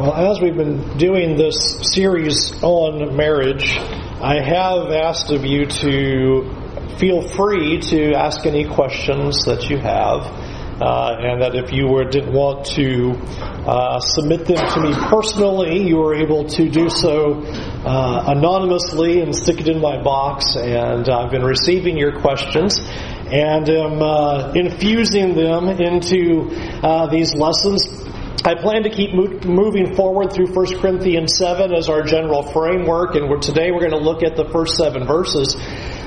Well, 0.00 0.14
as 0.14 0.40
we've 0.40 0.56
been 0.56 0.96
doing 0.96 1.36
this 1.36 1.92
series 1.92 2.54
on 2.62 3.16
marriage, 3.18 3.76
I 3.76 4.40
have 4.40 4.90
asked 4.92 5.30
of 5.30 5.44
you 5.44 5.66
to 5.66 6.96
feel 6.96 7.20
free 7.20 7.80
to 7.80 8.14
ask 8.14 8.46
any 8.46 8.66
questions 8.66 9.44
that 9.44 9.68
you 9.68 9.76
have. 9.76 10.22
Uh, 10.80 11.18
and 11.20 11.42
that 11.42 11.54
if 11.54 11.70
you 11.74 11.86
were, 11.86 12.04
didn't 12.04 12.32
want 12.32 12.64
to 12.64 13.12
uh, 13.68 14.00
submit 14.00 14.46
them 14.46 14.66
to 14.72 14.80
me 14.80 14.94
personally, 15.10 15.86
you 15.86 15.98
were 15.98 16.14
able 16.14 16.46
to 16.48 16.70
do 16.70 16.88
so 16.88 17.42
uh, 17.44 18.24
anonymously 18.28 19.20
and 19.20 19.36
stick 19.36 19.60
it 19.60 19.68
in 19.68 19.82
my 19.82 20.02
box. 20.02 20.56
And 20.56 21.06
I've 21.10 21.30
been 21.30 21.44
receiving 21.44 21.98
your 21.98 22.18
questions 22.22 22.78
and 22.80 23.68
am 23.68 24.00
uh, 24.00 24.52
infusing 24.54 25.34
them 25.34 25.68
into 25.68 26.48
uh, 26.82 27.06
these 27.08 27.34
lessons 27.34 28.00
I 28.42 28.54
plan 28.54 28.84
to 28.84 28.90
keep 28.90 29.12
moving 29.12 29.94
forward 29.94 30.32
through 30.32 30.54
1 30.54 30.80
Corinthians 30.80 31.36
7 31.36 31.74
as 31.74 31.90
our 31.90 32.02
general 32.02 32.42
framework, 32.42 33.14
and 33.14 33.28
we're, 33.28 33.38
today 33.38 33.70
we're 33.70 33.86
going 33.86 33.92
to 33.92 33.98
look 33.98 34.22
at 34.22 34.34
the 34.34 34.48
first 34.48 34.76
seven 34.76 35.06
verses. 35.06 35.56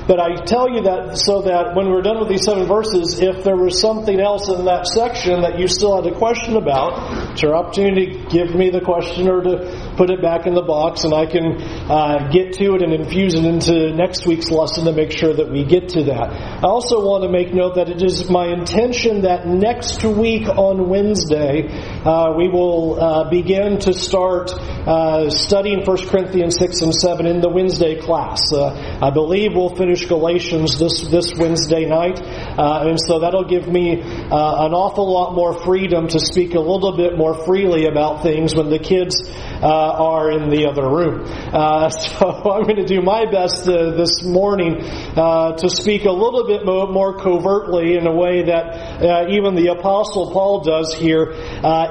But 0.08 0.18
I 0.18 0.34
tell 0.44 0.68
you 0.68 0.82
that 0.82 1.16
so 1.16 1.42
that 1.42 1.76
when 1.76 1.90
we're 1.90 2.02
done 2.02 2.18
with 2.18 2.28
these 2.28 2.44
seven 2.44 2.66
verses, 2.66 3.20
if 3.20 3.44
there 3.44 3.56
was 3.56 3.80
something 3.80 4.18
else 4.18 4.48
in 4.48 4.64
that 4.64 4.86
section 4.88 5.42
that 5.42 5.60
you 5.60 5.68
still 5.68 6.02
had 6.02 6.12
a 6.12 6.18
question 6.18 6.56
about, 6.56 7.32
it's 7.32 7.42
your 7.42 7.54
opportunity 7.54 8.18
to 8.18 8.28
give 8.28 8.54
me 8.54 8.68
the 8.68 8.80
question 8.80 9.28
or 9.28 9.40
to 9.40 9.83
put 9.96 10.10
it 10.10 10.20
back 10.20 10.46
in 10.46 10.54
the 10.54 10.62
box, 10.62 11.04
and 11.04 11.14
I 11.14 11.26
can 11.26 11.60
uh, 11.90 12.30
get 12.32 12.54
to 12.54 12.74
it 12.74 12.82
and 12.82 12.92
infuse 12.92 13.34
it 13.34 13.44
into 13.44 13.92
next 13.94 14.26
week's 14.26 14.50
lesson 14.50 14.84
to 14.86 14.92
make 14.92 15.12
sure 15.12 15.32
that 15.32 15.50
we 15.50 15.64
get 15.64 15.90
to 15.90 16.04
that. 16.04 16.30
I 16.30 16.66
also 16.66 17.00
want 17.00 17.24
to 17.24 17.30
make 17.30 17.52
note 17.54 17.76
that 17.76 17.88
it 17.88 18.02
is 18.02 18.28
my 18.30 18.46
intention 18.46 19.22
that 19.22 19.46
next 19.46 20.02
week 20.04 20.48
on 20.48 20.88
Wednesday, 20.88 21.68
uh, 22.04 22.34
we 22.36 22.48
will 22.48 23.00
uh, 23.00 23.30
begin 23.30 23.78
to 23.80 23.92
start 23.92 24.52
uh, 24.52 25.30
studying 25.30 25.84
1 25.84 26.08
Corinthians 26.08 26.56
6 26.58 26.82
and 26.82 26.94
7 26.94 27.26
in 27.26 27.40
the 27.40 27.48
Wednesday 27.48 28.00
class. 28.00 28.52
Uh, 28.52 28.98
I 29.00 29.10
believe 29.10 29.52
we'll 29.54 29.74
finish 29.74 30.06
Galatians 30.06 30.78
this, 30.78 31.02
this 31.08 31.34
Wednesday 31.34 31.86
night. 31.86 32.20
Uh, 32.20 32.88
and 32.88 32.98
so 33.00 33.20
that'll 33.20 33.48
give 33.48 33.68
me 33.68 34.00
an 34.00 34.74
awful 34.74 35.12
lot 35.12 35.34
more 35.34 35.52
freedom 35.64 36.08
to 36.08 36.20
speak 36.20 36.54
a 36.54 36.60
little 36.60 36.96
bit 36.96 37.16
more 37.16 37.34
freely 37.44 37.86
about 37.86 38.22
things 38.22 38.54
when 38.54 38.70
the 38.70 38.78
kids 38.78 39.16
uh, 39.62 39.83
are 39.92 40.30
in 40.30 40.50
the 40.50 40.66
other 40.66 40.88
room. 40.88 41.24
Uh, 41.26 41.88
so 41.90 42.26
I'm 42.28 42.64
going 42.64 42.76
to 42.76 42.86
do 42.86 43.02
my 43.02 43.30
best 43.30 43.68
uh, 43.68 43.92
this 43.92 44.22
morning 44.22 44.82
uh, 44.82 45.56
to 45.56 45.68
speak 45.68 46.04
a 46.04 46.12
little 46.12 46.46
bit 46.46 46.64
more, 46.64 46.86
more, 46.86 47.18
covertly 47.18 47.96
in 47.96 48.06
a 48.06 48.14
way 48.14 48.44
that 48.44 49.30
even 49.30 49.54
the 49.54 49.68
Apostle 49.68 50.32
Paul 50.32 50.62
does 50.62 50.94
here 50.94 51.30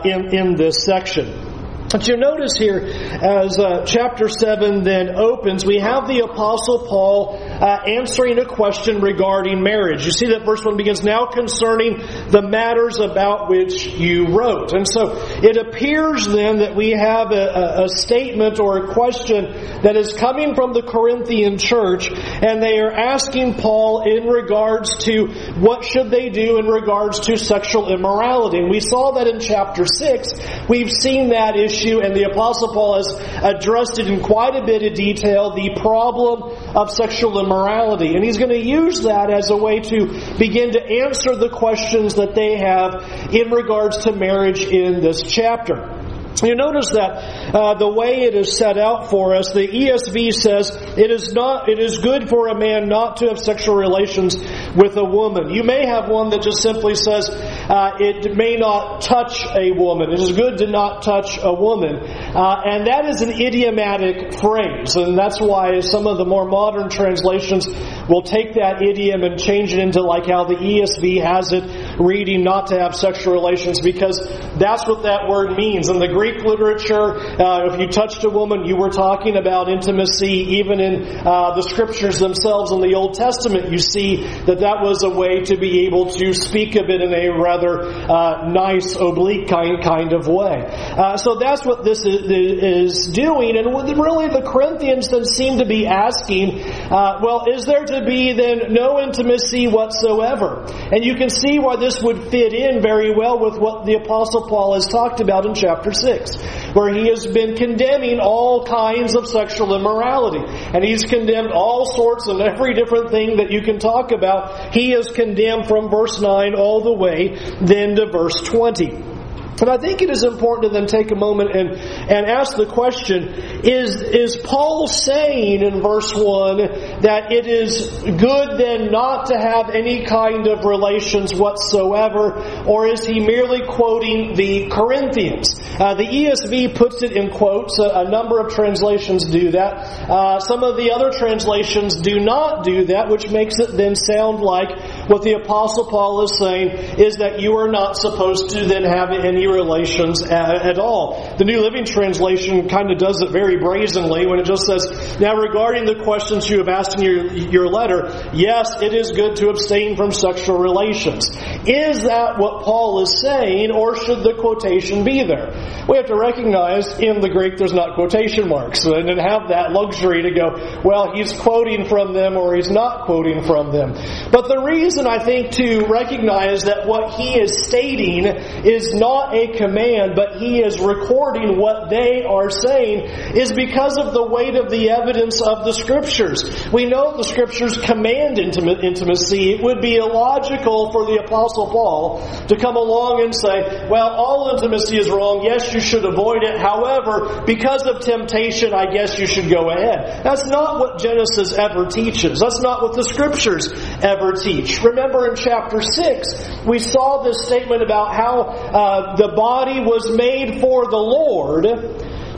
in, 0.03 0.35
in 0.35 0.55
this 0.55 0.83
section. 0.83 1.52
But 1.93 2.07
you 2.07 2.17
notice 2.17 2.53
here, 2.57 2.79
as 2.79 3.59
uh, 3.59 3.85
chapter 3.85 4.27
7 4.27 4.81
then 4.81 5.15
opens, 5.15 5.63
we 5.63 5.77
have 5.77 6.07
the 6.07 6.21
Apostle 6.21 6.87
Paul 6.89 7.37
uh, 7.37 7.83
answering 7.85 8.39
a 8.39 8.45
question 8.45 8.99
regarding 8.99 9.61
marriage. 9.61 10.03
You 10.03 10.11
see 10.11 10.29
that 10.29 10.43
verse 10.43 10.65
1 10.65 10.75
begins, 10.75 11.03
Now 11.03 11.27
concerning 11.27 11.99
the 12.29 12.41
matters 12.41 12.97
about 12.97 13.47
which 13.47 13.85
you 13.85 14.35
wrote. 14.35 14.73
And 14.73 14.87
so 14.89 15.21
it 15.43 15.55
appears 15.55 16.25
then 16.25 16.65
that 16.65 16.75
we 16.75 16.97
have 16.97 17.31
a, 17.31 17.83
a, 17.83 17.89
statement 17.89 18.59
or 18.59 18.89
a 18.89 18.93
question 18.95 19.53
that 19.83 19.95
is 19.95 20.13
coming 20.13 20.55
from 20.55 20.73
the 20.73 20.81
Corinthian 20.81 21.59
church, 21.59 22.09
and 22.09 22.59
they 22.59 22.79
are 22.79 22.91
asking 22.91 23.53
Paul 23.53 24.01
in 24.01 24.25
regards 24.25 24.97
to 25.05 25.27
what 25.59 25.85
should 25.85 26.09
they 26.09 26.29
do 26.29 26.57
in 26.57 26.65
regards 26.65 27.19
to 27.27 27.37
sexual 27.37 27.93
immorality. 27.93 28.57
And 28.57 28.71
we 28.71 28.79
saw 28.79 29.11
that 29.11 29.27
in 29.27 29.39
chapter 29.39 29.85
6. 29.85 30.33
We've 30.67 30.89
seen 30.89 31.29
that 31.29 31.55
issue 31.55 31.82
issue, 31.83 32.01
and 32.01 32.15
the 32.15 32.23
Apostle 32.23 32.73
Paul 32.73 32.95
has 32.95 33.07
addressed 33.43 33.99
it 33.99 34.07
in 34.07 34.21
quite 34.21 34.55
a 34.55 34.65
bit 34.65 34.83
of 34.83 34.93
detail, 34.93 35.53
the 35.53 35.77
problem 35.79 36.43
of 36.75 36.91
sexual 36.91 37.39
immorality. 37.39 38.15
And 38.15 38.23
he's 38.23 38.37
going 38.37 38.49
to 38.49 38.63
use 38.63 39.03
that 39.03 39.31
as 39.31 39.49
a 39.49 39.57
way 39.57 39.79
to 39.79 40.37
begin 40.37 40.71
to 40.73 40.83
answer 40.83 41.35
the 41.35 41.49
questions 41.49 42.15
that 42.15 42.35
they 42.35 42.57
have 42.57 43.33
in 43.33 43.51
regards 43.51 44.05
to 44.05 44.11
marriage 44.11 44.61
in 44.61 45.01
this 45.01 45.21
chapter. 45.23 46.02
You 46.41 46.55
notice 46.55 46.89
that 46.91 47.53
uh, 47.53 47.75
the 47.75 47.87
way 47.87 48.23
it 48.23 48.33
is 48.33 48.57
set 48.57 48.77
out 48.77 49.09
for 49.09 49.35
us, 49.35 49.53
the 49.53 49.67
ESV 49.67 50.33
says 50.33 50.71
it 50.97 51.11
is 51.11 51.33
not. 51.33 51.69
It 51.69 51.79
is 51.79 51.99
good 51.99 52.27
for 52.27 52.47
a 52.47 52.57
man 52.57 52.89
not 52.89 53.17
to 53.17 53.27
have 53.27 53.39
sexual 53.39 53.75
relations 53.75 54.35
with 54.75 54.97
a 54.97 55.03
woman. 55.03 55.51
You 55.53 55.63
may 55.63 55.85
have 55.85 56.09
one 56.09 56.31
that 56.31 56.41
just 56.41 56.61
simply 56.61 56.95
says 56.95 57.29
uh, 57.29 57.97
it 57.99 58.35
may 58.35 58.55
not 58.55 59.01
touch 59.01 59.45
a 59.55 59.71
woman. 59.71 60.11
It 60.11 60.19
is 60.19 60.31
good 60.33 60.57
to 60.57 60.67
not 60.67 61.03
touch 61.03 61.37
a 61.41 61.53
woman, 61.53 61.97
uh, 62.01 62.61
and 62.65 62.87
that 62.87 63.05
is 63.05 63.21
an 63.21 63.29
idiomatic 63.29 64.39
phrase, 64.39 64.95
and 64.95 65.17
that's 65.17 65.39
why 65.39 65.79
some 65.81 66.07
of 66.07 66.17
the 66.17 66.25
more 66.25 66.45
modern 66.45 66.89
translations 66.89 67.67
will 68.09 68.23
take 68.23 68.55
that 68.55 68.81
idiom 68.81 69.23
and 69.23 69.39
change 69.39 69.73
it 69.73 69.79
into 69.79 70.01
like 70.01 70.25
how 70.25 70.45
the 70.45 70.55
ESV 70.55 71.21
has 71.21 71.51
it, 71.51 71.63
reading 71.99 72.43
not 72.43 72.67
to 72.67 72.79
have 72.79 72.95
sexual 72.95 73.33
relations, 73.33 73.81
because 73.81 74.19
that's 74.57 74.87
what 74.87 75.03
that 75.03 75.27
word 75.29 75.57
means 75.57 75.89
in 75.89 75.99
the 75.99 76.07
Greek 76.07 76.43
literature, 76.43 77.17
uh, 77.41 77.73
if 77.73 77.79
you 77.79 77.87
touched 77.87 78.23
a 78.23 78.29
woman, 78.29 78.65
you 78.65 78.75
were 78.75 78.89
talking 78.89 79.37
about 79.37 79.69
intimacy. 79.69 80.57
Even 80.59 80.79
in 80.79 81.03
uh, 81.25 81.55
the 81.55 81.63
scriptures 81.63 82.19
themselves 82.19 82.71
in 82.71 82.81
the 82.81 82.95
Old 82.95 83.15
Testament, 83.15 83.71
you 83.71 83.77
see 83.77 84.23
that 84.45 84.59
that 84.59 84.81
was 84.81 85.03
a 85.03 85.09
way 85.09 85.41
to 85.45 85.57
be 85.57 85.85
able 85.85 86.11
to 86.11 86.33
speak 86.33 86.75
of 86.75 86.89
it 86.89 87.01
in 87.01 87.13
a 87.13 87.29
rather 87.39 87.83
uh, 87.83 88.49
nice, 88.49 88.95
oblique 88.95 89.47
kind, 89.47 89.83
kind 89.83 90.13
of 90.13 90.27
way. 90.27 90.65
Uh, 90.67 91.17
so 91.17 91.35
that's 91.35 91.65
what 91.65 91.83
this 91.83 92.05
is, 92.05 92.29
is, 92.29 93.07
doing. 93.13 93.57
And 93.57 93.67
really, 93.67 94.27
the 94.29 94.41
Corinthians 94.45 95.09
then 95.09 95.25
seem 95.25 95.59
to 95.59 95.65
be 95.65 95.87
asking, 95.87 96.61
uh, 96.91 97.19
well, 97.21 97.45
is 97.51 97.65
there 97.65 97.85
to 97.85 98.05
be 98.05 98.33
then 98.33 98.73
no 98.73 98.99
intimacy 98.99 99.67
whatsoever? 99.67 100.65
And 100.91 101.03
you 101.03 101.15
can 101.15 101.29
see 101.29 101.59
why 101.59 101.75
this 101.83 102.01
would 102.01 102.31
fit 102.31 102.53
in 102.53 102.81
very 102.81 103.11
well 103.13 103.39
with 103.39 103.59
what 103.59 103.85
the 103.85 103.95
Apostle 103.95 104.47
Paul 104.47 104.75
has 104.75 104.87
talked 104.87 105.19
about 105.19 105.45
in 105.45 105.53
chapter 105.53 105.91
6. 105.91 106.13
6, 106.13 106.37
where 106.73 106.93
he 106.93 107.07
has 107.09 107.25
been 107.27 107.55
condemning 107.55 108.19
all 108.19 108.65
kinds 108.65 109.15
of 109.15 109.27
sexual 109.27 109.75
immorality. 109.75 110.43
And 110.73 110.83
he's 110.83 111.03
condemned 111.03 111.51
all 111.51 111.85
sorts 111.85 112.27
of 112.27 112.39
every 112.39 112.73
different 112.73 113.09
thing 113.09 113.37
that 113.37 113.51
you 113.51 113.61
can 113.61 113.79
talk 113.79 114.11
about. 114.11 114.73
He 114.73 114.93
is 114.93 115.09
condemned 115.09 115.67
from 115.67 115.89
verse 115.89 116.19
9 116.19 116.55
all 116.55 116.81
the 116.81 116.93
way 116.93 117.37
then 117.61 117.95
to 117.95 118.11
verse 118.11 118.41
20. 118.43 119.12
And 119.61 119.69
I 119.69 119.77
think 119.77 120.01
it 120.01 120.09
is 120.09 120.23
important 120.23 120.73
to 120.73 120.79
then 120.79 120.87
take 120.87 121.11
a 121.11 121.15
moment 121.15 121.55
and, 121.55 121.71
and 121.71 122.25
ask 122.25 122.57
the 122.57 122.65
question, 122.65 123.29
is, 123.63 124.01
is 124.01 124.37
Paul 124.37 124.87
saying 124.87 125.61
in 125.61 125.81
verse 125.81 126.11
1 126.13 126.57
that 127.01 127.31
it 127.31 127.45
is 127.45 127.87
good 128.03 128.57
then 128.57 128.91
not 128.91 129.27
to 129.27 129.37
have 129.37 129.69
any 129.69 130.05
kind 130.05 130.47
of 130.47 130.65
relations 130.65 131.33
whatsoever, 131.33 132.33
or 132.65 132.87
is 132.87 133.05
he 133.05 133.19
merely 133.19 133.61
quoting 133.65 134.35
the 134.35 134.69
Corinthians? 134.69 135.53
Uh, 135.79 135.93
the 135.93 136.03
ESV 136.03 136.75
puts 136.75 137.03
it 137.03 137.11
in 137.11 137.29
quotes. 137.29 137.77
A, 137.79 138.05
a 138.05 138.09
number 138.09 138.39
of 138.39 138.53
translations 138.53 139.25
do 139.27 139.51
that. 139.51 140.09
Uh, 140.09 140.39
some 140.39 140.63
of 140.63 140.77
the 140.77 140.91
other 140.91 141.11
translations 141.11 142.01
do 142.01 142.19
not 142.19 142.63
do 142.63 142.85
that, 142.85 143.09
which 143.09 143.29
makes 143.29 143.59
it 143.59 143.71
then 143.77 143.95
sound 143.95 144.39
like 144.41 144.69
what 145.09 145.21
the 145.21 145.33
Apostle 145.33 145.85
Paul 145.85 146.23
is 146.23 146.37
saying 146.37 146.99
is 146.99 147.17
that 147.17 147.39
you 147.39 147.53
are 147.57 147.71
not 147.71 147.97
supposed 147.97 148.49
to 148.49 148.65
then 148.65 148.83
have 148.83 149.11
any 149.11 149.42
relations 149.47 150.23
at, 150.23 150.65
at 150.65 150.79
all. 150.79 151.35
The 151.37 151.45
New 151.45 151.61
Living 151.61 151.85
Translation 151.85 152.69
kind 152.69 152.91
of 152.91 152.97
does 152.97 153.21
it 153.21 153.31
very 153.31 153.57
brazenly 153.57 154.25
when 154.25 154.39
it 154.39 154.45
just 154.45 154.65
says, 154.65 155.19
Now 155.19 155.35
regarding 155.35 155.85
the 155.85 156.03
questions 156.03 156.49
you 156.49 156.59
have 156.59 156.69
asked 156.69 156.95
in 156.97 157.03
your, 157.03 157.25
your 157.33 157.67
letter, 157.67 158.29
yes, 158.33 158.81
it 158.81 158.93
is 158.93 159.11
good 159.11 159.35
to 159.37 159.49
abstain 159.49 159.95
from 159.95 160.11
sexual 160.11 160.57
relations. 160.57 161.29
Is 161.65 162.03
that 162.03 162.37
what 162.37 162.63
Paul 162.63 163.01
is 163.01 163.19
saying, 163.19 163.71
or 163.71 163.95
should 163.95 164.23
the 164.23 164.33
quotation 164.33 165.03
be 165.03 165.23
there? 165.23 165.51
We 165.87 165.97
have 165.97 166.07
to 166.07 166.15
recognize 166.15 166.99
in 166.99 167.21
the 167.21 167.29
Greek 167.29 167.57
there's 167.57 167.73
not 167.73 167.95
quotation 167.95 168.47
marks, 168.47 168.85
and 168.85 169.09
have 169.19 169.49
that 169.49 169.71
luxury 169.71 170.23
to 170.23 170.31
go, 170.31 170.81
well, 170.83 171.13
he's 171.15 171.33
quoting 171.33 171.85
from 171.87 172.13
them 172.13 172.37
or 172.37 172.55
he's 172.55 172.69
not 172.69 173.05
quoting 173.05 173.43
from 173.43 173.71
them. 173.71 173.93
But 174.31 174.47
the 174.47 174.61
reason 174.63 175.07
I 175.07 175.19
think 175.19 175.51
to 175.53 175.85
recognize 175.85 176.63
that 176.63 176.87
what 176.87 177.13
he 177.13 177.39
is 177.39 177.65
stating 177.65 178.25
is 178.25 178.93
not 178.93 179.32
a 179.33 179.57
command, 179.57 180.13
but 180.15 180.37
he 180.37 180.61
is 180.61 180.79
recording 180.79 181.57
what 181.57 181.89
they 181.89 182.23
are 182.23 182.49
saying, 182.49 183.35
is 183.35 183.51
because 183.51 183.97
of 183.97 184.13
the 184.13 184.23
weight 184.23 184.55
of 184.55 184.69
the 184.69 184.89
evidence 184.89 185.41
of 185.41 185.65
the 185.65 185.73
Scriptures. 185.73 186.43
We 186.71 186.85
know 186.85 187.17
the 187.17 187.23
Scriptures 187.23 187.77
command 187.77 188.39
intimacy. 188.39 189.53
It 189.53 189.63
would 189.63 189.81
be 189.81 189.95
illogical 189.95 190.91
for 190.91 191.05
the 191.05 191.23
Apostle 191.23 191.67
Paul 191.67 192.21
to 192.47 192.55
come 192.57 192.75
along 192.75 193.23
and 193.23 193.35
say, 193.35 193.87
well, 193.89 194.09
all 194.09 194.51
intimacy 194.55 194.97
is 194.97 195.09
wrong. 195.09 195.43
Yes, 195.43 195.73
you 195.73 195.79
should 195.79 196.05
avoid 196.05 196.43
it. 196.43 196.59
However, 196.59 197.43
because 197.45 197.83
of 197.83 198.01
temptation, 198.01 198.73
I 198.73 198.91
guess 198.91 199.19
you 199.19 199.27
should 199.27 199.49
go 199.49 199.69
ahead. 199.69 200.23
That's 200.23 200.45
not 200.45 200.79
what 200.79 200.99
Genesis 200.99 201.53
ever 201.53 201.87
teaches. 201.87 202.39
That's 202.39 202.61
not 202.61 202.81
what 202.81 202.95
the 202.95 203.03
Scriptures 203.03 203.71
ever 204.01 204.33
teach. 204.33 204.81
Remember 204.83 205.29
in 205.29 205.35
chapter 205.35 205.81
6, 205.81 206.65
we 206.65 206.79
saw 206.79 207.23
this 207.23 207.45
statement 207.45 207.81
about 207.81 208.13
how 208.15 208.41
uh, 208.41 209.15
the 209.15 209.22
body 209.29 209.79
was 209.79 210.09
made 210.11 210.59
for 210.59 210.89
the 210.89 210.97
Lord, 210.97 211.63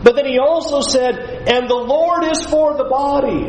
but 0.04 0.16
then 0.16 0.26
he 0.26 0.38
also 0.38 0.82
said, 0.82 1.18
and 1.48 1.70
the 1.70 1.76
Lord 1.76 2.24
is 2.26 2.46
for 2.46 2.78
the 2.78 2.86
body. 2.86 3.46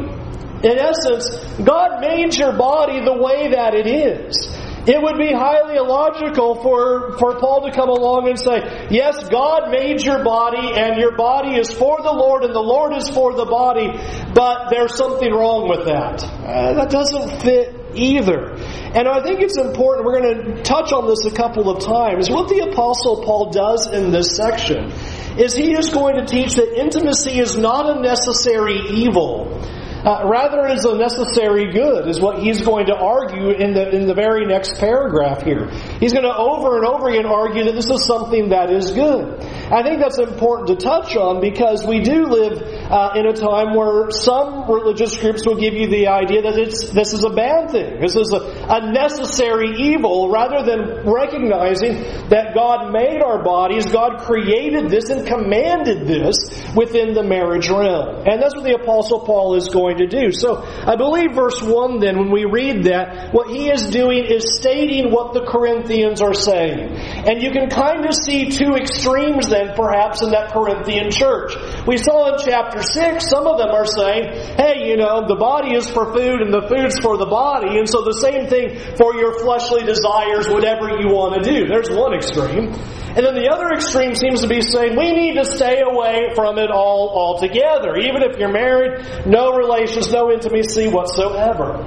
In 0.67 0.79
essence, 0.79 1.29
God 1.63 2.01
made 2.01 2.35
your 2.37 2.57
body 2.57 3.05
the 3.05 3.13
way 3.13 3.51
that 3.51 3.75
it 3.75 3.87
is. 3.87 4.56
It 4.87 5.03
would 5.03 5.19
be 5.19 5.33
highly 5.33 5.77
illogical 5.77 6.63
for, 6.63 7.19
for 7.19 7.41
Paul 7.41 7.67
to 7.67 7.73
come 7.73 7.89
along 7.89 8.29
and 8.29 8.39
say, 8.39 8.87
Yes, 8.91 9.29
God 9.29 9.71
made 9.71 10.03
your 10.03 10.23
body, 10.23 10.73
and 10.79 11.01
your 11.01 11.17
body 11.17 11.59
is 11.59 11.73
for 11.73 12.01
the 12.01 12.13
Lord, 12.13 12.45
and 12.45 12.55
the 12.55 12.63
Lord 12.63 12.95
is 12.95 13.09
for 13.11 13.35
the 13.35 13.47
body, 13.47 13.91
but 14.33 14.71
there's 14.71 14.97
something 14.97 15.33
wrong 15.33 15.69
with 15.69 15.87
that. 15.87 16.23
Uh, 16.23 16.75
that 16.75 16.91
doesn't 16.91 17.43
fit 17.43 17.75
either. 17.95 18.53
And 18.95 19.09
I 19.09 19.23
think 19.23 19.41
it's 19.41 19.59
important, 19.59 20.07
we're 20.07 20.21
going 20.21 20.57
to 20.57 20.63
touch 20.63 20.93
on 20.93 21.09
this 21.09 21.27
a 21.27 21.35
couple 21.35 21.69
of 21.69 21.85
times. 21.85 22.31
What 22.31 22.49
the 22.49 22.71
Apostle 22.71 23.25
Paul 23.25 23.51
does 23.51 23.89
in 23.91 24.13
this 24.13 24.37
section 24.37 24.93
is 25.39 25.55
he 25.55 25.73
is 25.73 25.91
going 25.91 26.17
to 26.17 26.25
teach 26.25 26.55
that 26.55 26.79
intimacy 26.79 27.39
is 27.39 27.59
not 27.59 27.97
a 27.97 28.01
necessary 28.01 28.79
evil. 28.91 29.61
Uh, 30.07 30.23
rather, 30.29 30.67
it 30.67 30.79
is 30.79 30.85
a 30.85 30.95
necessary 30.95 31.73
good, 31.73 32.07
is 32.07 32.21
what 32.21 32.39
he's 32.39 32.63
going 32.63 32.87
to 32.87 32.95
argue 32.95 33.51
in 33.51 33.75
the 33.75 33.91
in 33.91 34.07
the 34.07 34.15
very 34.15 34.47
next 34.47 34.79
paragraph 34.79 35.43
here. 35.43 35.69
He's 35.99 36.13
going 36.13 36.23
to 36.23 36.37
over 36.37 36.77
and 36.79 36.87
over 36.87 37.09
again 37.11 37.27
argue 37.27 37.65
that 37.65 37.75
this 37.75 37.91
is 37.91 38.07
something 38.07 38.51
that 38.51 38.71
is 38.71 38.93
good. 38.93 39.41
I 39.67 39.83
think 39.83 39.99
that's 39.99 40.21
important 40.21 40.69
to 40.69 40.77
touch 40.77 41.17
on 41.17 41.41
because 41.41 41.85
we 41.85 41.99
do 41.99 42.27
live 42.27 42.63
uh, 42.63 43.15
in 43.17 43.27
a 43.27 43.33
time 43.33 43.75
where 43.75 44.13
some 44.13 44.71
religious 44.71 45.17
groups 45.19 45.45
will 45.45 45.59
give 45.59 45.75
you 45.75 45.89
the 45.89 46.07
idea 46.07 46.43
that 46.43 46.57
it's 46.57 46.89
this 46.91 47.13
is 47.13 47.25
a 47.25 47.31
bad 47.31 47.73
thing. 47.73 48.01
This 48.01 48.15
is 48.15 48.33
a, 48.33 48.39
a 48.71 48.93
necessary 48.93 49.91
evil, 49.91 50.31
rather 50.31 50.63
than 50.63 51.03
recognizing 51.03 52.29
that 52.29 52.55
God 52.55 52.93
made 52.93 53.21
our 53.23 53.43
bodies, 53.43 53.87
God 53.87 54.21
created 54.21 54.89
this 54.89 55.11
and 55.11 55.27
commanded 55.27 56.07
this 56.07 56.37
within 56.77 57.13
the 57.15 57.25
marriage 57.25 57.69
realm, 57.69 58.23
and 58.25 58.41
that's 58.41 58.55
what 58.55 58.63
the 58.63 58.79
Apostle 58.79 59.27
Paul 59.27 59.57
is 59.57 59.67
going 59.69 59.96
to 59.99 60.07
do. 60.07 60.33
So 60.33 60.63
I 60.65 60.97
believe 60.97 61.35
verse 61.35 61.61
1 61.63 62.01
then, 62.01 62.19
when 62.19 62.31
we 62.31 62.45
read 62.45 62.85
that, 62.85 63.33
what 63.33 63.49
he 63.49 63.69
is 63.69 63.87
doing 63.87 64.25
is 64.25 64.57
stating 64.57 65.11
what 65.11 65.35
the 65.35 65.43
Corinthians 65.43 66.21
are 66.21 66.35
saying. 66.35 66.97
And 67.27 67.43
you 67.43 67.51
can 67.51 67.69
kind 67.69 68.07
of 68.07 68.15
see 68.15 68.51
two 68.51 68.75
extremes 68.75 69.49
then, 69.49 69.75
perhaps, 69.75 70.23
in 70.23 70.31
that 70.31 70.53
Corinthian 70.53 71.11
church. 71.11 71.55
We 71.87 71.97
saw 71.99 72.35
in 72.35 72.41
chapter 72.45 72.83
6, 72.83 73.29
some 73.29 73.47
of 73.47 73.59
them 73.59 73.71
are 73.71 73.87
saying, 73.87 74.57
hey, 74.57 74.89
you 74.89 74.97
know, 74.97 75.27
the 75.27 75.37
body 75.37 75.75
is 75.75 75.89
for 75.89 76.13
food 76.13 76.41
and 76.43 76.53
the 76.53 76.67
food's 76.69 76.99
for 76.99 77.17
the 77.17 77.27
body, 77.27 77.79
and 77.79 77.89
so 77.89 78.03
the 78.03 78.19
same 78.21 78.47
thing 78.47 78.79
for 78.97 79.15
your 79.15 79.39
fleshly 79.41 79.83
desires, 79.85 80.49
whatever 80.49 80.89
you 80.91 81.09
want 81.13 81.43
to 81.43 81.51
do. 81.51 81.67
There's 81.67 81.91
one 81.91 82.15
extreme. 82.15 82.75
And 83.17 83.25
then 83.25 83.35
the 83.35 83.49
other 83.49 83.73
extreme 83.73 84.15
seems 84.15 84.43
to 84.43 84.47
be 84.47 84.61
saying 84.61 84.95
we 84.95 85.11
need 85.13 85.41
to 85.41 85.45
stay 85.47 85.81
away 85.81 86.35
from 86.35 86.59
it 86.59 86.71
all 86.71 87.09
altogether. 87.17 87.97
Even 87.97 88.21
if 88.21 88.37
you're 88.37 88.53
married, 88.53 89.25
no 89.25 89.57
relations, 89.87 90.13
no 90.13 90.33
intimacy 90.33 90.89
whatsoever. 90.89 91.83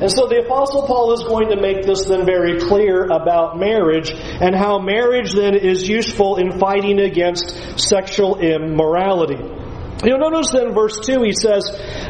And 0.00 0.10
so 0.10 0.28
the 0.28 0.44
Apostle 0.44 0.86
Paul 0.86 1.12
is 1.12 1.24
going 1.24 1.48
to 1.48 1.60
make 1.60 1.84
this 1.84 2.06
then 2.06 2.24
very 2.24 2.60
clear 2.60 3.04
about 3.06 3.58
marriage 3.58 4.12
and 4.12 4.54
how 4.54 4.78
marriage 4.78 5.32
then 5.32 5.56
is 5.56 5.88
useful 5.88 6.36
in 6.36 6.58
fighting 6.58 7.00
against 7.00 7.80
sexual 7.80 8.38
immorality. 8.38 9.42
You'll 10.04 10.20
notice 10.20 10.54
in 10.54 10.72
verse 10.72 11.00
2 11.04 11.22
he 11.24 11.32
says, 11.32 11.64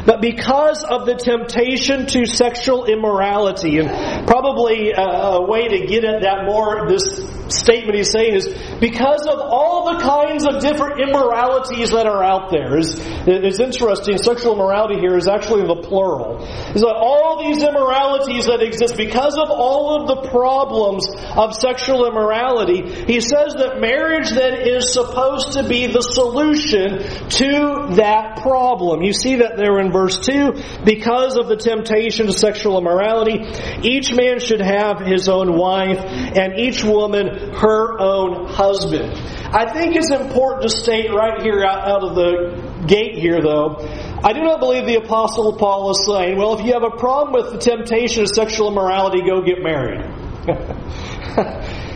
But 0.05 0.21
because 0.21 0.83
of 0.83 1.07
the 1.07 1.15
temptation 1.15 2.05
to 2.05 2.27
sexual 2.27 2.85
immorality, 2.85 3.79
and 3.79 4.27
probably 4.27 4.93
uh, 4.93 5.01
a, 5.01 5.49
way 5.49 5.69
to 5.69 5.87
get 5.87 6.03
at 6.03 6.21
that 6.21 6.45
more, 6.45 6.87
this 6.87 7.19
statement 7.51 7.95
he's 7.95 8.11
saying 8.11 8.35
is, 8.35 8.47
because 8.79 9.25
of 9.25 9.39
all 9.39 9.93
the 9.93 9.99
kinds 10.03 10.45
of 10.45 10.61
different 10.61 10.99
immoralities 11.01 11.91
that 11.91 12.05
are 12.05 12.23
out 12.23 12.51
there. 12.51 12.77
It's, 12.77 12.95
it's 13.27 13.59
interesting, 13.59 14.17
sexual 14.17 14.55
morality 14.55 14.99
here 14.99 15.17
is 15.17 15.27
actually 15.27 15.67
the 15.67 15.81
plural. 15.81 16.43
Is 16.75 16.81
that 16.81 16.95
all 16.95 17.43
these 17.43 17.63
immoralities 17.63 18.45
that 18.45 18.61
exist, 18.61 18.97
because 18.97 19.37
of 19.37 19.49
all 19.49 20.01
of 20.01 20.07
the 20.07 20.29
problems 20.29 21.07
of 21.35 21.53
sexual 21.55 22.05
immorality, 22.07 23.03
he 23.05 23.21
says 23.21 23.55
that 23.55 23.79
marriage 23.79 24.29
then 24.29 24.61
is 24.67 24.93
supposed 24.93 25.53
to 25.53 25.67
be 25.67 25.87
the 25.87 26.01
solution 26.01 26.99
to 27.29 27.95
that 27.95 28.41
problem. 28.41 29.01
You 29.01 29.13
see 29.13 29.37
that 29.37 29.57
there 29.57 29.79
in 29.79 29.91
verse 29.91 30.19
2. 30.19 30.53
Because 30.85 31.37
of 31.37 31.47
the 31.47 31.55
temptation 31.55 32.27
to 32.27 32.33
sexual 32.33 32.77
immorality, 32.77 33.45
each 33.83 34.13
man 34.13 34.39
should 34.39 34.61
have 34.61 34.99
his 34.99 35.27
own 35.29 35.57
wife, 35.57 35.99
and 35.99 36.59
each 36.59 36.83
woman 36.83 37.38
her 37.55 37.99
own 37.99 38.47
husband. 38.47 39.13
I 39.51 39.71
think 39.71 39.95
it's 39.95 40.11
important 40.11 40.63
to 40.63 40.69
state 40.69 41.11
right 41.11 41.41
here 41.41 41.63
out 41.63 42.03
of 42.03 42.15
the 42.15 42.85
gate 42.85 43.17
here, 43.17 43.41
though, 43.41 43.77
I 44.23 44.33
do 44.33 44.41
not 44.41 44.59
believe 44.59 44.85
the 44.85 44.95
Apostle 44.95 45.53
Paul 45.53 45.91
is 45.91 46.05
saying, 46.05 46.37
well, 46.37 46.59
if 46.59 46.65
you 46.65 46.73
have 46.73 46.83
a 46.83 46.91
problem 46.91 47.33
with 47.33 47.53
the 47.53 47.57
temptation 47.57 48.23
of 48.23 48.29
sexual 48.29 48.69
immorality, 48.69 49.21
go 49.21 49.41
get 49.41 49.63
married. 49.63 50.01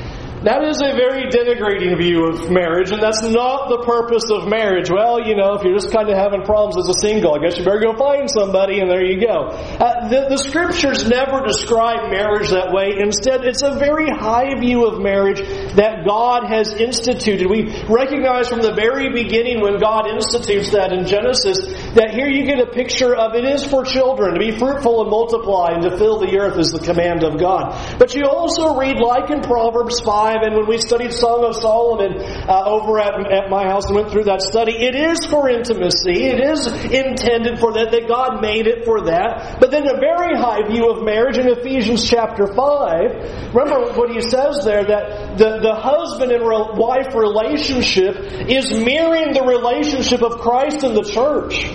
That 0.44 0.60
is 0.68 0.84
a 0.84 0.92
very 0.92 1.32
denigrating 1.32 1.96
view 1.96 2.28
of 2.28 2.52
marriage, 2.52 2.92
and 2.92 3.02
that's 3.02 3.24
not 3.24 3.72
the 3.72 3.80
purpose 3.88 4.28
of 4.28 4.44
marriage. 4.44 4.92
Well, 4.92 5.24
you 5.24 5.40
know, 5.40 5.56
if 5.56 5.64
you're 5.64 5.80
just 5.80 5.96
kind 5.96 6.12
of 6.12 6.20
having 6.20 6.44
problems 6.44 6.76
as 6.84 6.92
a 6.92 7.00
single, 7.00 7.32
I 7.32 7.40
guess 7.40 7.58
you 7.58 7.64
better 7.64 7.80
go 7.80 7.96
find 7.96 8.28
somebody, 8.28 8.84
and 8.84 8.92
there 8.92 9.08
you 9.08 9.24
go. 9.24 9.56
Uh, 9.56 10.12
the, 10.12 10.28
the 10.28 10.38
scriptures 10.38 11.08
never 11.08 11.48
describe 11.48 12.12
marriage 12.12 12.52
that 12.52 12.76
way. 12.76 12.92
Instead, 13.00 13.48
it's 13.48 13.64
a 13.64 13.80
very 13.80 14.12
high 14.12 14.60
view 14.60 14.84
of 14.84 15.00
marriage 15.00 15.40
that 15.80 16.04
God 16.04 16.44
has 16.52 16.76
instituted. 16.76 17.48
We 17.48 17.72
recognize 17.88 18.52
from 18.52 18.60
the 18.60 18.76
very 18.76 19.16
beginning 19.16 19.64
when 19.64 19.80
God 19.80 20.12
institutes 20.12 20.76
that 20.76 20.92
in 20.92 21.08
Genesis 21.08 21.64
that 21.96 22.12
here 22.12 22.28
you 22.28 22.44
get 22.44 22.60
a 22.60 22.68
picture 22.68 23.16
of 23.16 23.36
it 23.40 23.48
is 23.48 23.64
for 23.64 23.86
children 23.88 24.36
to 24.36 24.40
be 24.44 24.52
fruitful 24.52 25.08
and 25.08 25.10
multiply 25.10 25.72
and 25.72 25.84
to 25.88 25.96
fill 25.96 26.20
the 26.20 26.36
earth 26.36 26.60
is 26.60 26.76
the 26.76 26.84
command 26.84 27.24
of 27.24 27.40
God. 27.40 27.80
But 27.98 28.14
you 28.14 28.28
also 28.28 28.76
read, 28.76 29.00
like 29.00 29.32
in 29.32 29.40
Proverbs 29.40 30.02
5, 30.02 30.33
5 30.34 30.48
and 30.48 30.56
when 30.56 30.68
we 30.68 30.78
studied 30.78 31.14
Song 31.14 31.46
of 31.46 31.56
Solomon 31.56 32.18
uh, 32.18 32.64
over 32.66 33.00
at, 33.00 33.14
at 33.32 33.50
my 33.50 33.64
house 33.64 33.86
and 33.88 33.96
went 33.96 34.12
through 34.12 34.26
that 34.26 34.42
study, 34.42 34.74
it 34.74 34.96
is 34.96 35.26
for 35.26 35.50
intimacy. 35.50 36.24
It 36.24 36.40
is 36.40 36.68
intended 36.68 37.60
for 37.60 37.74
that, 37.74 37.92
that 37.92 38.08
God 38.08 38.42
made 38.42 38.68
it 38.68 38.86
for 38.86 39.06
that. 39.06 39.60
But 39.60 39.72
then 39.72 39.88
a 39.88 40.00
very 40.00 40.36
high 40.36 40.68
view 40.68 40.90
of 40.90 41.04
marriage 41.04 41.38
in 41.38 41.48
Ephesians 41.48 42.08
chapter 42.10 42.48
5, 42.48 43.54
remember 43.54 43.94
what 43.94 44.10
he 44.12 44.22
says 44.22 44.64
there, 44.64 44.84
that 44.84 45.38
the, 45.38 45.60
the 45.62 45.76
husband 45.76 46.32
and 46.32 46.44
wife 46.44 47.14
relationship 47.14 48.16
is 48.50 48.72
mirroring 48.74 49.34
the 49.34 49.44
relationship 49.44 50.22
of 50.22 50.40
Christ 50.40 50.84
and 50.84 50.96
the 50.96 51.04
church. 51.04 51.66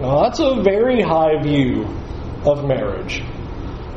That's 0.00 0.40
a 0.40 0.62
very 0.62 1.02
high 1.02 1.42
view 1.42 1.84
of 2.44 2.64
marriage. 2.64 3.22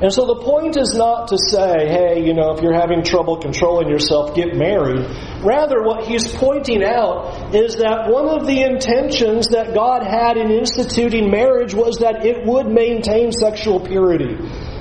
And 0.02 0.14
so 0.14 0.26
the 0.26 0.42
point 0.44 0.78
is 0.78 0.94
not 0.96 1.28
to 1.30 1.38
say, 1.38 1.88
hey, 1.88 2.26
you 2.26 2.34
know, 2.34 2.52
if 2.56 2.62
you're 2.62 2.74
having 2.74 3.04
trouble 3.04 3.38
controlling 3.38 3.90
yourself, 3.90 4.34
get 4.34 4.56
married. 4.56 5.06
Rather, 5.44 5.84
what 5.84 6.08
he's 6.08 6.28
pointing 6.36 6.84
out 6.84 7.54
is 7.54 7.76
that 7.78 8.10
one 8.10 8.30
of 8.30 8.48
the 8.48 8.62
intentions 8.62 9.50
that 9.50 9.74
God 9.74 10.04
had 10.04 10.38
in 10.38 10.52
instituting 10.52 11.30
marriage 11.30 11.74
was 11.74 11.98
that 11.98 12.26
it 12.26 12.46
would 12.46 12.68
maintain 12.68 13.34
sexual 13.34 13.80
purity 13.80 14.38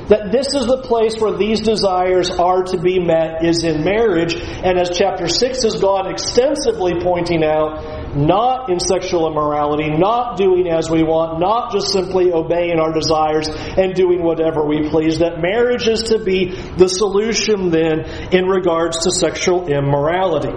that 0.08 0.32
this 0.32 0.54
is 0.54 0.66
the 0.66 0.80
place 0.82 1.20
where 1.20 1.36
these 1.36 1.60
desires 1.60 2.30
are 2.30 2.62
to 2.62 2.78
be 2.80 2.98
met 2.98 3.44
is 3.44 3.62
in 3.62 3.84
marriage. 3.84 4.34
And 4.34 4.78
as 4.78 4.96
chapter 4.96 5.28
6 5.28 5.62
has 5.64 5.80
gone 5.80 6.10
extensively 6.10 6.94
pointing 7.02 7.44
out, 7.44 7.97
not 8.16 8.70
in 8.70 8.80
sexual 8.80 9.30
immorality, 9.30 9.90
not 9.90 10.36
doing 10.36 10.68
as 10.68 10.90
we 10.90 11.02
want, 11.02 11.40
not 11.40 11.72
just 11.72 11.92
simply 11.92 12.32
obeying 12.32 12.78
our 12.78 12.92
desires 12.92 13.48
and 13.48 13.94
doing 13.94 14.22
whatever 14.22 14.64
we 14.64 14.88
please, 14.88 15.18
that 15.18 15.40
marriage 15.40 15.88
is 15.88 16.04
to 16.04 16.18
be 16.18 16.50
the 16.76 16.88
solution 16.88 17.70
then 17.70 18.00
in 18.32 18.46
regards 18.46 19.04
to 19.04 19.10
sexual 19.10 19.68
immorality. 19.68 20.52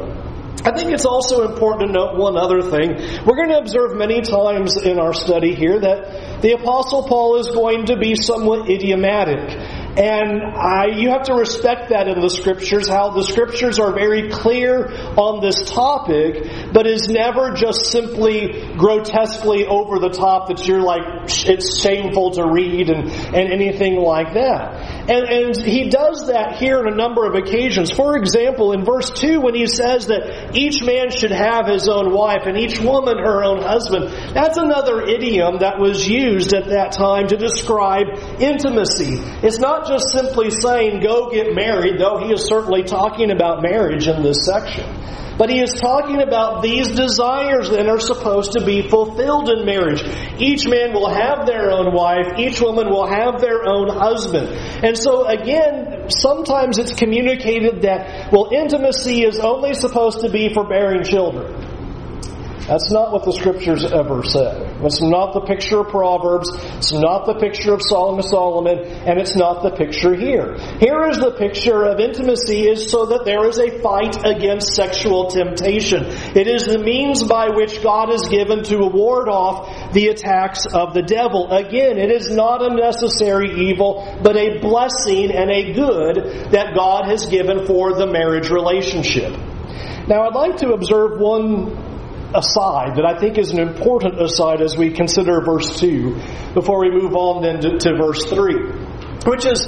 I 0.64 0.72
think 0.78 0.92
it's 0.92 1.06
also 1.06 1.50
important 1.50 1.90
to 1.90 1.94
note 1.94 2.18
one 2.18 2.38
other 2.38 2.62
thing. 2.62 2.94
We're 3.26 3.36
going 3.36 3.50
to 3.50 3.58
observe 3.58 3.98
many 3.98 4.22
times 4.22 4.78
in 4.78 5.00
our 5.00 5.14
study 5.14 5.56
here 5.56 5.80
that 5.80 6.42
the 6.42 6.52
Apostle 6.52 7.08
Paul 7.08 7.38
is 7.40 7.48
going 7.48 7.88
to 7.88 7.98
be 7.98 8.16
somewhat 8.16 8.70
idiomatic. 8.70 9.40
And 9.98 10.42
I, 10.42 10.86
you 10.96 11.10
have 11.10 11.24
to 11.24 11.34
respect 11.34 11.90
that 11.90 12.08
in 12.08 12.22
the 12.22 12.30
scriptures, 12.30 12.88
how 12.88 13.10
the 13.10 13.24
scriptures 13.24 13.78
are 13.78 13.94
very 13.94 14.30
clear 14.30 14.88
on 15.18 15.42
this 15.42 15.70
topic, 15.70 16.72
but 16.72 16.88
is 16.88 17.10
never 17.10 17.52
just 17.52 17.92
simply 17.92 18.74
grotesquely 18.78 19.68
over 19.68 20.00
the 20.00 20.10
top 20.10 20.48
that 20.48 20.66
you're 20.66 20.82
like, 20.82 21.02
it's 21.46 21.82
shameful 21.82 22.32
to 22.32 22.46
read 22.46 22.90
and, 22.90 23.10
and 23.10 23.52
anything 23.52 23.98
like 23.98 24.34
that. 24.34 25.10
And, 25.10 25.28
and 25.28 25.58
he 25.58 25.90
does 25.90 26.28
that 26.28 26.56
here 26.56 26.80
on 26.80 26.88
a 26.88 26.96
number 26.96 27.26
of 27.26 27.36
occasions. 27.36 27.92
For 27.92 28.16
example, 28.16 28.72
in 28.72 28.86
verse 28.86 29.10
2, 29.10 29.42
when 29.42 29.56
he 29.56 29.68
says 29.68 30.08
that 30.08 30.56
each 30.56 30.82
man 30.84 31.12
should 31.12 31.32
have 31.32 31.68
his 31.68 31.90
own 31.90 32.14
wife 32.14 32.44
and 32.46 32.58
each 32.58 32.80
woman 32.80 33.18
her 33.18 33.44
own 33.44 33.62
husband, 33.62 34.08
that's 34.34 34.58
another 34.58 35.02
idiom 35.02 35.60
that 35.60 35.80
was 35.80 36.08
used 36.08 36.54
at 36.54 36.68
that 36.68 36.94
time 36.94 37.28
to 37.28 37.36
describe 37.36 38.08
intimacy. 38.40 39.20
It's 39.44 39.60
not 39.60 39.81
just 39.88 40.10
simply 40.12 40.50
saying, 40.50 41.02
go 41.02 41.30
get 41.30 41.54
married, 41.54 42.00
though 42.00 42.20
he 42.20 42.34
is 42.34 42.46
certainly 42.48 42.84
talking 42.84 43.32
about 43.32 43.62
marriage 43.62 44.08
in 44.08 44.24
this 44.24 44.46
section. 44.46 44.86
But 45.38 45.50
he 45.50 45.60
is 45.60 45.74
talking 45.74 46.22
about 46.22 46.62
these 46.62 46.90
desires 46.90 47.70
that 47.72 47.88
are 47.88 48.00
supposed 48.00 48.52
to 48.52 48.64
be 48.64 48.88
fulfilled 48.88 49.50
in 49.50 49.66
marriage. 49.66 50.04
Each 50.40 50.68
man 50.68 50.94
will 50.94 51.10
have 51.10 51.48
their 51.48 51.72
own 51.72 51.94
wife, 51.94 52.38
each 52.38 52.62
woman 52.62 52.90
will 52.90 53.08
have 53.08 53.42
their 53.42 53.66
own 53.66 53.90
husband. 53.90 54.50
And 54.50 54.98
so 54.98 55.28
again, 55.28 56.10
sometimes 56.10 56.78
it's 56.78 56.94
communicated 56.94 57.82
that, 57.84 58.32
well, 58.32 58.50
intimacy 58.54 59.24
is 59.24 59.40
only 59.40 59.74
supposed 59.74 60.22
to 60.22 60.30
be 60.30 60.54
for 60.54 60.68
bearing 60.68 61.04
children. 61.04 61.71
That's 62.68 62.92
not 62.92 63.12
what 63.12 63.26
the 63.26 63.34
scriptures 63.34 63.86
ever 63.86 64.24
said. 64.24 64.84
It's 64.84 65.02
not 65.02 65.34
the 65.34 65.42
picture 65.42 65.80
of 65.80 65.90
Proverbs. 65.90 66.50
It's 66.78 66.94
not 66.94 67.26
the 67.26 67.36
picture 67.36 67.74
of 67.74 67.82
of 67.92 68.26
Solomon, 68.26 68.80
and 68.80 69.20
it's 69.20 69.36
not 69.36 69.64
the 69.64 69.72
picture 69.72 70.14
here. 70.14 70.58
Here 70.80 71.10
is 71.10 71.18
the 71.18 71.32
picture 71.32 71.84
of 71.84 72.00
intimacy 72.00 72.68
is 72.68 72.90
so 72.90 73.08
that 73.08 73.26
there 73.26 73.48
is 73.48 73.60
a 73.60 73.80
fight 73.82 74.18
against 74.26 74.74
sexual 74.76 75.30
temptation. 75.30 76.06
It 76.36 76.48
is 76.48 76.66
the 76.66 76.80
means 76.80 77.24
by 77.24 77.50
which 77.50 77.82
God 77.84 78.14
is 78.14 78.28
given 78.28 78.64
to 78.66 78.78
ward 78.88 79.28
off 79.28 79.94
the 79.94 80.08
attacks 80.08 80.66
of 80.66 80.94
the 80.94 81.02
devil. 81.02 81.52
Again, 81.52 81.98
it 81.98 82.12
is 82.12 82.32
not 82.32 82.62
a 82.62 82.74
necessary 82.74 83.70
evil, 83.70 84.20
but 84.24 84.38
a 84.38 84.60
blessing 84.60 85.32
and 85.32 85.50
a 85.50 85.74
good 85.74 86.52
that 86.52 86.76
God 86.76 87.06
has 87.06 87.26
given 87.26 87.66
for 87.66 87.94
the 87.94 88.08
marriage 88.08 88.50
relationship. 88.50 89.32
Now, 90.08 90.24
I'd 90.28 90.36
like 90.36 90.58
to 90.58 90.74
observe 90.74 91.20
one 91.20 91.91
aside 92.34 92.96
that 92.98 93.06
I 93.06 93.20
think 93.20 93.38
is 93.38 93.52
an 93.52 93.60
important 93.60 94.22
aside 94.22 94.62
as 94.62 94.78
we 94.78 94.92
consider 94.92 95.42
verse 95.42 95.80
2 95.80 96.54
before 96.54 96.80
we 96.80 96.92
move 96.92 97.16
on 97.16 97.44
then 97.44 97.62
to, 97.62 97.78
to 97.80 97.96
verse 97.98 98.26
3, 98.26 98.56
which 99.26 99.46
is 99.46 99.68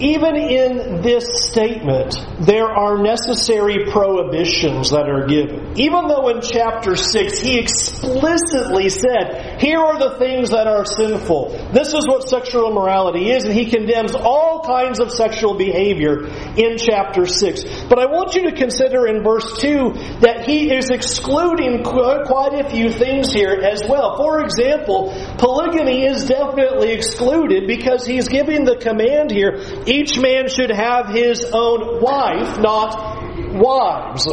even 0.00 0.36
in 0.36 1.02
this 1.02 1.48
statement, 1.48 2.16
there 2.40 2.68
are 2.68 3.02
necessary 3.02 3.86
prohibitions 3.90 4.90
that 4.90 5.08
are 5.08 5.26
given. 5.26 5.78
Even 5.78 6.08
though 6.08 6.28
in 6.28 6.40
chapter 6.40 6.96
6 6.96 7.40
he 7.40 7.58
explicitly 7.58 8.88
said, 8.88 9.60
here 9.60 9.78
are 9.78 9.98
the 9.98 10.18
things 10.18 10.50
that 10.50 10.66
are 10.66 10.84
sinful. 10.84 11.50
This 11.72 11.94
is 11.94 12.06
what 12.06 12.28
sexual 12.28 12.70
immorality 12.70 13.30
is, 13.30 13.44
and 13.44 13.54
he 13.54 13.70
condemns 13.70 14.14
all 14.14 14.62
kinds 14.64 14.98
of 14.98 15.10
sexual 15.12 15.54
behavior 15.54 16.26
in 16.56 16.78
chapter 16.78 17.26
6. 17.26 17.84
But 17.88 17.98
I 17.98 18.06
want 18.06 18.34
you 18.34 18.50
to 18.50 18.56
consider 18.56 19.06
in 19.06 19.22
verse 19.22 19.60
2 19.60 19.92
that 20.20 20.44
he 20.46 20.72
is 20.72 20.90
excluding 20.90 21.84
quite 21.84 22.54
a 22.54 22.68
few 22.68 22.90
things 22.90 23.32
here 23.32 23.52
as 23.52 23.82
well. 23.88 24.16
For 24.16 24.40
example, 24.40 25.12
polygamy 25.38 26.04
is 26.06 26.24
definitely 26.24 26.92
excluded 26.92 27.66
because 27.66 28.06
he's 28.06 28.28
giving 28.28 28.64
the 28.64 28.76
command 28.76 29.30
here 29.30 29.60
each 29.92 30.18
man 30.18 30.48
should 30.48 30.70
have 30.70 31.08
his 31.08 31.44
own 31.52 32.00
wife, 32.00 32.58
not 32.58 33.22
wives. 33.52 34.26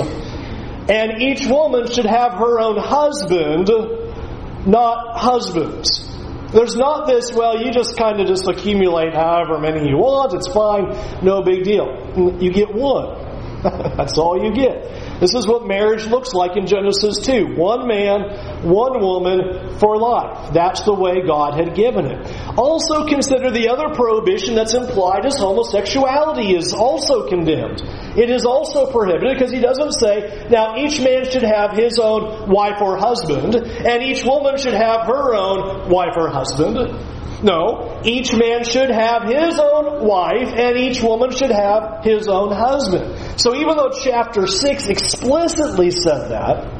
And 0.89 1.21
each 1.21 1.45
woman 1.45 1.91
should 1.91 2.05
have 2.05 2.33
her 2.33 2.59
own 2.59 2.77
husband, 2.77 3.69
not 4.65 5.17
husbands. 5.17 6.05
There's 6.51 6.75
not 6.75 7.05
this, 7.05 7.31
well, 7.31 7.61
you 7.61 7.71
just 7.71 7.95
kind 7.95 8.19
of 8.19 8.27
just 8.27 8.47
accumulate 8.47 9.13
however 9.13 9.59
many 9.59 9.87
you 9.87 9.97
want, 9.97 10.33
it's 10.33 10.47
fine, 10.47 10.97
no 11.23 11.43
big 11.43 11.63
deal. 11.63 11.85
You 12.39 12.51
get 12.51 12.73
one. 12.73 13.27
That's 13.63 14.17
all 14.17 14.41
you 14.43 14.51
get. 14.51 15.08
This 15.19 15.33
is 15.35 15.47
what 15.47 15.67
marriage 15.67 16.05
looks 16.07 16.33
like 16.33 16.55
in 16.55 16.65
Genesis 16.65 17.19
2. 17.19 17.55
One 17.55 17.87
man, 17.87 18.63
one 18.63 19.01
woman 19.01 19.77
for 19.77 19.97
life. 19.97 20.53
That's 20.53 20.83
the 20.83 20.93
way 20.93 21.21
God 21.25 21.55
had 21.59 21.75
given 21.75 22.05
it. 22.05 22.25
Also 22.57 23.05
consider 23.05 23.51
the 23.51 23.69
other 23.69 23.93
prohibition 23.93 24.55
that's 24.55 24.73
implied 24.73 25.25
as 25.25 25.35
homosexuality 25.37 26.55
is 26.55 26.73
also 26.73 27.27
condemned. 27.27 27.81
It 28.17 28.29
is 28.29 28.45
also 28.45 28.91
prohibited 28.91 29.37
because 29.37 29.51
he 29.51 29.59
doesn't 29.59 29.93
say, 29.93 30.47
now 30.49 30.77
each 30.77 31.01
man 31.01 31.29
should 31.29 31.43
have 31.43 31.71
his 31.71 31.99
own 31.99 32.49
wife 32.49 32.81
or 32.81 32.97
husband, 32.97 33.55
and 33.55 34.03
each 34.03 34.23
woman 34.23 34.57
should 34.57 34.73
have 34.73 35.05
her 35.07 35.35
own 35.35 35.89
wife 35.89 36.15
or 36.15 36.29
husband. 36.29 36.95
No, 37.41 38.01
each 38.03 38.33
man 38.33 38.63
should 38.65 38.89
have 38.89 39.23
his 39.23 39.59
own 39.59 40.05
wife 40.05 40.49
and 40.53 40.77
each 40.77 41.01
woman 41.01 41.31
should 41.31 41.51
have 41.51 42.03
his 42.03 42.27
own 42.27 42.51
husband. 42.51 43.39
So 43.39 43.55
even 43.55 43.77
though 43.77 43.91
chapter 43.91 44.45
6 44.45 44.87
explicitly 44.87 45.91
said 45.91 46.29
that, 46.29 46.79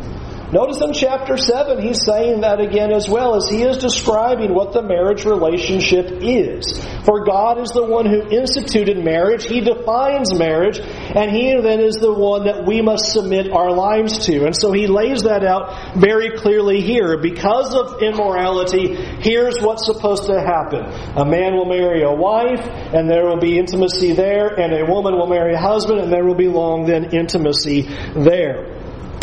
Notice 0.51 0.81
in 0.81 0.93
chapter 0.93 1.37
7, 1.37 1.79
he's 1.79 2.03
saying 2.03 2.41
that 2.41 2.59
again 2.59 2.91
as 2.91 3.07
well 3.07 3.35
as 3.35 3.47
he 3.47 3.61
is 3.61 3.77
describing 3.77 4.55
what 4.55 4.73
the 4.73 4.81
marriage 4.81 5.23
relationship 5.23 6.07
is. 6.21 6.83
For 7.05 7.23
God 7.23 7.59
is 7.59 7.69
the 7.69 7.85
one 7.85 8.07
who 8.07 8.27
instituted 8.35 8.97
marriage, 8.97 9.45
he 9.45 9.61
defines 9.61 10.33
marriage, 10.33 10.81
and 11.15 11.31
he 11.31 11.59
then 11.61 11.79
is 11.79 11.95
the 11.95 12.13
one 12.13 12.45
that 12.45 12.65
we 12.65 12.81
must 12.81 13.11
submit 13.11 13.51
our 13.51 13.71
lives 13.71 14.25
to. 14.27 14.45
And 14.45 14.55
so 14.55 14.71
he 14.71 14.87
lays 14.87 15.23
that 15.23 15.43
out 15.43 15.95
very 15.95 16.37
clearly 16.37 16.81
here. 16.81 17.17
Because 17.17 17.73
of 17.75 18.01
immorality, 18.01 18.95
here's 18.95 19.59
what's 19.59 19.85
supposed 19.85 20.27
to 20.27 20.39
happen. 20.39 20.85
A 21.17 21.25
man 21.25 21.53
will 21.55 21.65
marry 21.65 22.03
a 22.03 22.11
wife, 22.11 22.61
and 22.93 23.09
there 23.09 23.25
will 23.25 23.39
be 23.39 23.57
intimacy 23.57 24.13
there, 24.13 24.47
and 24.59 24.73
a 24.73 24.85
woman 24.85 25.15
will 25.15 25.27
marry 25.27 25.53
a 25.53 25.59
husband, 25.59 25.99
and 25.99 26.11
there 26.11 26.25
will 26.25 26.35
be 26.35 26.47
long 26.47 26.85
then 26.85 27.15
intimacy 27.15 27.81
there. 28.15 28.78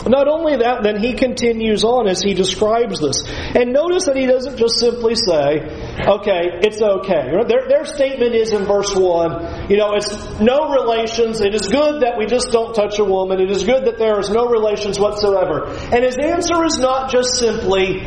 Not 0.07 0.29
only 0.29 0.57
that, 0.57 0.83
then 0.83 1.01
he 1.01 1.15
continues 1.15 1.83
on 1.83 2.07
as 2.07 2.23
he 2.23 2.35
describes 2.35 3.01
this. 3.01 3.25
And 3.27 3.73
notice 3.73 4.07
that 4.07 4.17
he 4.17 4.27
doesn't 4.27 4.57
just 4.57 4.79
simply 4.79 5.15
say, 5.17 5.67
okay, 6.07 6.61
it's 6.63 6.81
okay. 6.81 7.31
Their, 7.49 7.69
their 7.69 7.85
statement 7.85 8.35
is 8.35 8.53
in 8.53 8.65
verse 8.65 8.95
1, 8.95 9.71
you 9.71 9.77
know, 9.77 9.95
it's 9.95 10.39
no 10.39 10.71
relations. 10.71 11.41
It 11.41 11.55
is 11.55 11.67
good 11.69 12.03
that 12.03 12.19
we 12.19 12.27
just 12.27 12.51
don't 12.51 12.75
touch 12.75 12.99
a 12.99 13.05
woman. 13.05 13.41
It 13.41 13.51
is 13.51 13.65
good 13.65 13.87
that 13.87 13.99
there 13.99 14.21
is 14.21 14.31
no 14.31 14.47
relations 14.49 14.99
whatsoever. 15.01 15.67
And 15.93 16.05
his 16.05 16.17
answer 16.17 16.65
is 16.65 16.79
not 16.79 17.11
just 17.11 17.35
simply, 17.39 18.03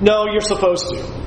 no, 0.00 0.26
you're 0.26 0.40
supposed 0.40 0.88
to. 0.88 1.25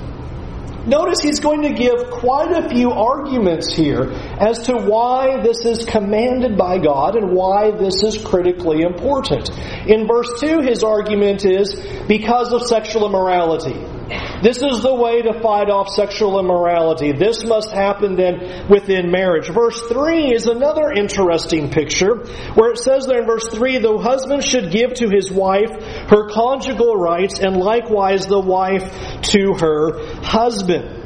Notice 0.89 1.21
he's 1.21 1.39
going 1.39 1.61
to 1.61 1.73
give 1.73 2.09
quite 2.09 2.51
a 2.51 2.67
few 2.67 2.89
arguments 2.89 3.71
here 3.71 4.09
as 4.39 4.63
to 4.63 4.75
why 4.75 5.39
this 5.43 5.63
is 5.63 5.85
commanded 5.85 6.57
by 6.57 6.79
God 6.79 7.15
and 7.15 7.31
why 7.31 7.69
this 7.69 8.01
is 8.01 8.17
critically 8.17 8.81
important. 8.81 9.51
In 9.87 10.07
verse 10.07 10.39
2, 10.39 10.61
his 10.61 10.83
argument 10.83 11.45
is 11.45 11.75
because 12.07 12.51
of 12.53 12.63
sexual 12.63 13.05
immorality. 13.05 13.98
This 14.41 14.61
is 14.61 14.81
the 14.81 14.93
way 14.93 15.21
to 15.21 15.39
fight 15.39 15.69
off 15.69 15.89
sexual 15.89 16.39
immorality. 16.39 17.11
This 17.11 17.43
must 17.43 17.71
happen 17.71 18.15
then 18.15 18.67
within 18.69 19.11
marriage. 19.11 19.49
Verse 19.49 19.81
3 19.87 20.33
is 20.33 20.47
another 20.47 20.91
interesting 20.91 21.69
picture 21.69 22.15
where 22.55 22.71
it 22.71 22.77
says 22.77 23.05
there 23.05 23.21
in 23.21 23.27
verse 23.27 23.47
3 23.49 23.79
the 23.79 23.97
husband 23.97 24.43
should 24.43 24.71
give 24.71 24.93
to 24.95 25.09
his 25.09 25.31
wife 25.31 25.71
her 26.09 26.29
conjugal 26.29 26.95
rights 26.95 27.39
and 27.39 27.57
likewise 27.57 28.25
the 28.25 28.39
wife 28.39 28.91
to 29.21 29.53
her 29.59 30.21
husband. 30.23 30.99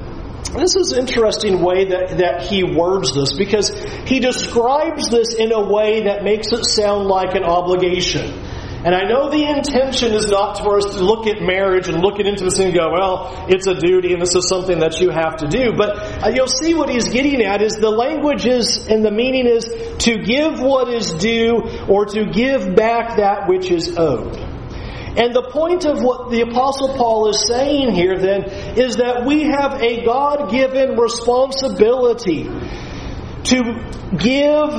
This 0.53 0.75
is 0.75 0.93
interesting 0.93 1.61
way 1.61 1.85
that, 1.85 2.17
that 2.19 2.43
he 2.43 2.63
words 2.63 3.15
this 3.15 3.33
because 3.33 3.69
he 4.05 4.19
describes 4.19 5.09
this 5.09 5.33
in 5.33 5.51
a 5.51 5.59
way 5.59 6.03
that 6.03 6.23
makes 6.23 6.51
it 6.51 6.65
sound 6.65 7.07
like 7.07 7.33
an 7.33 7.43
obligation. 7.43 8.42
And 8.85 8.93
I 8.93 9.07
know 9.07 9.29
the 9.29 9.45
intention 9.47 10.13
is 10.13 10.29
not 10.29 10.57
for 10.57 10.77
us 10.77 10.95
to 10.95 11.05
look 11.05 11.25
at 11.25 11.41
marriage 11.41 11.87
and 11.87 12.01
look 12.01 12.19
at 12.19 12.25
intimacy 12.25 12.65
and 12.65 12.73
go, 12.73 12.91
well, 12.91 13.45
it's 13.47 13.65
a 13.65 13.75
duty 13.75 14.11
and 14.11 14.21
this 14.21 14.35
is 14.35 14.49
something 14.49 14.79
that 14.79 14.99
you 14.99 15.09
have 15.09 15.37
to 15.37 15.47
do. 15.47 15.71
But 15.77 15.95
uh, 16.21 16.31
you'll 16.35 16.47
see 16.47 16.73
what 16.73 16.89
he's 16.89 17.07
getting 17.07 17.41
at 17.43 17.61
is 17.61 17.75
the 17.75 17.89
language 17.89 18.45
is 18.45 18.85
and 18.87 19.05
the 19.05 19.11
meaning 19.11 19.47
is 19.47 19.69
to 19.99 20.17
give 20.17 20.59
what 20.59 20.89
is 20.89 21.13
due 21.13 21.63
or 21.87 22.07
to 22.07 22.25
give 22.25 22.75
back 22.75 23.15
that 23.17 23.47
which 23.47 23.71
is 23.71 23.97
owed. 23.97 24.35
And 25.15 25.33
the 25.33 25.43
point 25.43 25.85
of 25.85 26.01
what 26.01 26.31
the 26.31 26.41
Apostle 26.41 26.97
Paul 26.97 27.29
is 27.29 27.47
saying 27.47 27.93
here 27.93 28.17
then 28.17 28.43
is 28.77 28.97
that 28.97 29.25
we 29.25 29.43
have 29.43 29.81
a 29.81 30.03
God 30.03 30.51
given 30.51 30.97
responsibility 30.97 32.49
to 33.43 33.63
give 34.17 34.71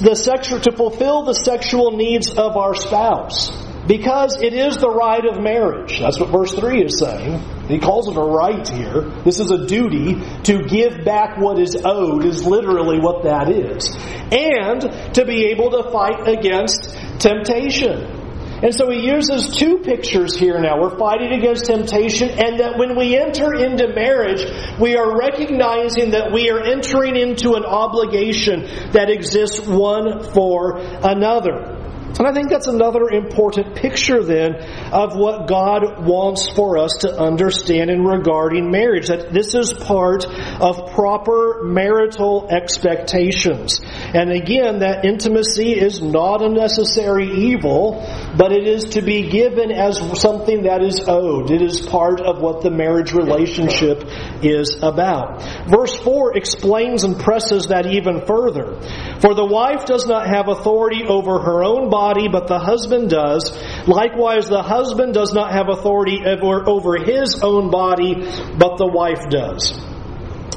the 0.00 0.14
sexual, 0.14 0.60
to 0.60 0.72
fulfill 0.72 1.24
the 1.24 1.34
sexual 1.34 1.96
needs 1.96 2.30
of 2.30 2.56
our 2.56 2.74
spouse. 2.74 3.50
Because 3.86 4.40
it 4.40 4.54
is 4.54 4.76
the 4.76 4.88
right 4.88 5.24
of 5.24 5.42
marriage. 5.42 5.98
That's 5.98 6.20
what 6.20 6.30
verse 6.30 6.52
3 6.52 6.84
is 6.84 7.00
saying. 7.00 7.40
He 7.66 7.80
calls 7.80 8.06
it 8.06 8.16
a 8.16 8.20
right 8.20 8.66
here. 8.68 9.02
This 9.24 9.40
is 9.40 9.50
a 9.50 9.66
duty 9.66 10.22
to 10.44 10.62
give 10.62 11.04
back 11.04 11.36
what 11.36 11.58
is 11.58 11.76
owed, 11.84 12.24
is 12.24 12.44
literally 12.44 13.00
what 13.00 13.24
that 13.24 13.50
is. 13.50 13.90
And 14.30 15.14
to 15.14 15.24
be 15.24 15.46
able 15.46 15.70
to 15.70 15.90
fight 15.90 16.28
against 16.28 16.94
temptation. 17.18 18.21
And 18.62 18.72
so 18.74 18.88
he 18.90 19.06
uses 19.06 19.56
two 19.56 19.78
pictures 19.78 20.36
here 20.36 20.60
now. 20.60 20.80
We're 20.80 20.96
fighting 20.96 21.32
against 21.32 21.66
temptation, 21.66 22.30
and 22.30 22.60
that 22.60 22.78
when 22.78 22.96
we 22.96 23.16
enter 23.16 23.54
into 23.54 23.88
marriage, 23.88 24.44
we 24.78 24.96
are 24.96 25.18
recognizing 25.18 26.12
that 26.12 26.32
we 26.32 26.50
are 26.50 26.60
entering 26.60 27.16
into 27.16 27.54
an 27.54 27.64
obligation 27.64 28.62
that 28.92 29.10
exists 29.10 29.66
one 29.66 30.22
for 30.32 30.78
another. 30.78 31.80
And 32.18 32.28
I 32.28 32.34
think 32.34 32.50
that's 32.50 32.66
another 32.66 33.08
important 33.10 33.74
picture 33.74 34.22
then 34.22 34.56
of 34.92 35.16
what 35.16 35.48
God 35.48 36.04
wants 36.04 36.46
for 36.54 36.76
us 36.76 36.98
to 37.00 37.18
understand 37.18 37.90
in 37.90 38.04
regarding 38.04 38.70
marriage. 38.70 39.08
That 39.08 39.32
this 39.32 39.54
is 39.54 39.72
part 39.72 40.26
of 40.26 40.92
proper 40.92 41.62
marital 41.64 42.48
expectations. 42.50 43.80
And 43.82 44.30
again, 44.30 44.80
that 44.80 45.06
intimacy 45.06 45.72
is 45.72 46.02
not 46.02 46.42
a 46.42 46.50
necessary 46.50 47.30
evil, 47.30 48.02
but 48.36 48.52
it 48.52 48.66
is 48.66 48.84
to 48.90 49.02
be 49.02 49.28
given 49.28 49.70
as 49.70 49.98
something 50.20 50.62
that 50.64 50.82
is 50.82 51.04
owed. 51.06 51.50
It 51.50 51.62
is 51.62 51.80
part 51.80 52.20
of 52.20 52.40
what 52.40 52.62
the 52.62 52.70
marriage 52.70 53.12
relationship 53.12 54.04
is 54.42 54.78
about. 54.82 55.42
Verse 55.68 55.96
4 55.96 56.36
explains 56.36 57.04
and 57.04 57.18
presses 57.18 57.68
that 57.68 57.86
even 57.86 58.26
further. 58.26 58.80
For 59.20 59.34
the 59.34 59.44
wife 59.44 59.84
does 59.84 60.06
not 60.06 60.26
have 60.26 60.48
authority 60.48 61.04
over 61.06 61.38
her 61.38 61.62
own 61.62 61.90
body 61.90 62.28
but 62.28 62.48
the 62.48 62.58
husband 62.58 63.10
does. 63.10 63.50
Likewise, 63.86 64.48
the 64.48 64.62
husband 64.62 65.14
does 65.14 65.32
not 65.32 65.52
have 65.52 65.68
authority 65.68 66.20
over 66.24 66.96
his 66.96 67.40
own 67.42 67.70
body, 67.70 68.14
but 68.56 68.76
the 68.78 68.86
wife 68.86 69.28
does. 69.30 69.72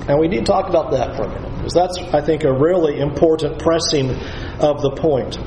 And 0.08 0.20
we 0.20 0.28
need 0.28 0.46
to 0.46 0.52
talk 0.52 0.70
about 0.70 0.92
that 0.92 1.16
for 1.16 1.24
a 1.24 1.28
minute, 1.28 1.56
because 1.56 1.74
that's, 1.74 1.98
I 1.98 2.22
think, 2.22 2.44
a 2.44 2.54
really 2.54 3.00
important 3.00 3.60
pressing 3.60 4.12
of 4.60 4.82
the 4.82 4.92
point. 4.96 5.38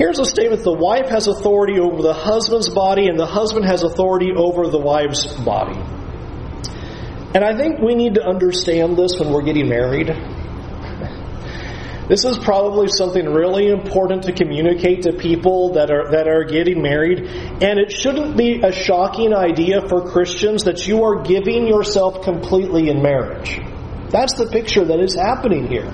Here's 0.00 0.18
a 0.18 0.24
statement 0.24 0.64
the 0.64 0.72
wife 0.72 1.10
has 1.10 1.28
authority 1.28 1.78
over 1.78 2.00
the 2.00 2.14
husband's 2.14 2.70
body, 2.70 3.08
and 3.08 3.18
the 3.18 3.26
husband 3.26 3.66
has 3.66 3.82
authority 3.82 4.32
over 4.34 4.66
the 4.66 4.78
wife's 4.78 5.26
body. 5.44 5.78
And 7.34 7.44
I 7.44 7.54
think 7.54 7.80
we 7.80 7.94
need 7.94 8.14
to 8.14 8.24
understand 8.26 8.96
this 8.96 9.20
when 9.20 9.30
we're 9.30 9.42
getting 9.42 9.68
married. 9.68 10.06
This 12.08 12.24
is 12.24 12.38
probably 12.38 12.88
something 12.88 13.26
really 13.26 13.68
important 13.68 14.22
to 14.22 14.32
communicate 14.32 15.02
to 15.02 15.12
people 15.12 15.74
that 15.74 15.90
are 15.90 16.10
that 16.12 16.26
are 16.26 16.44
getting 16.44 16.80
married, 16.80 17.18
and 17.20 17.78
it 17.78 17.92
shouldn't 17.92 18.38
be 18.38 18.62
a 18.62 18.72
shocking 18.72 19.34
idea 19.34 19.86
for 19.86 20.10
Christians 20.10 20.64
that 20.64 20.88
you 20.88 21.04
are 21.04 21.20
giving 21.24 21.66
yourself 21.66 22.22
completely 22.22 22.88
in 22.88 23.02
marriage. 23.02 23.60
That's 24.08 24.32
the 24.32 24.46
picture 24.46 24.86
that 24.86 24.98
is 24.98 25.14
happening 25.14 25.68
here 25.68 25.92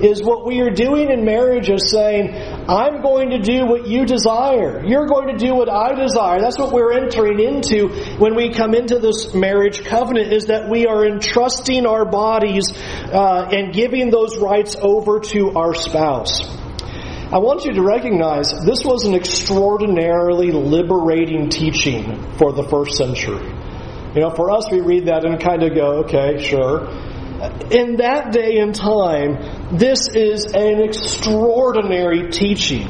is 0.00 0.22
what 0.22 0.44
we 0.44 0.60
are 0.60 0.70
doing 0.70 1.10
in 1.10 1.24
marriage 1.24 1.70
is 1.70 1.90
saying, 1.90 2.34
I'm 2.68 3.02
going 3.02 3.30
to 3.30 3.38
do 3.38 3.66
what 3.66 3.86
you 3.86 4.04
desire. 4.04 4.84
You're 4.84 5.06
going 5.06 5.28
to 5.28 5.38
do 5.38 5.54
what 5.54 5.70
I 5.70 5.94
desire. 5.94 6.40
That's 6.40 6.58
what 6.58 6.72
we're 6.72 6.92
entering 6.92 7.40
into 7.40 7.88
when 8.18 8.34
we 8.34 8.52
come 8.52 8.74
into 8.74 8.98
this 8.98 9.32
marriage 9.34 9.84
covenant 9.84 10.32
is 10.32 10.46
that 10.46 10.68
we 10.68 10.86
are 10.86 11.06
entrusting 11.06 11.86
our 11.86 12.04
bodies 12.04 12.72
uh, 12.72 13.48
and 13.50 13.72
giving 13.72 14.10
those 14.10 14.36
rights 14.36 14.76
over 14.80 15.20
to 15.20 15.52
our 15.52 15.74
spouse. 15.74 16.46
I 17.32 17.38
want 17.38 17.64
you 17.64 17.72
to 17.72 17.82
recognize 17.82 18.52
this 18.64 18.84
was 18.84 19.04
an 19.04 19.14
extraordinarily 19.14 20.52
liberating 20.52 21.48
teaching 21.48 22.22
for 22.38 22.52
the 22.52 22.62
first 22.68 22.96
century. 22.96 23.52
You 24.14 24.22
know, 24.22 24.30
for 24.30 24.50
us, 24.50 24.70
we 24.70 24.80
read 24.80 25.06
that 25.06 25.24
and 25.24 25.40
kind 25.40 25.62
of 25.62 25.74
go, 25.74 26.04
okay, 26.04 26.40
sure 26.42 27.05
in 27.70 27.96
that 27.96 28.32
day 28.32 28.56
and 28.58 28.74
time, 28.74 29.76
this 29.76 30.08
is 30.14 30.46
an 30.46 30.80
extraordinary 30.80 32.30
teaching. 32.30 32.88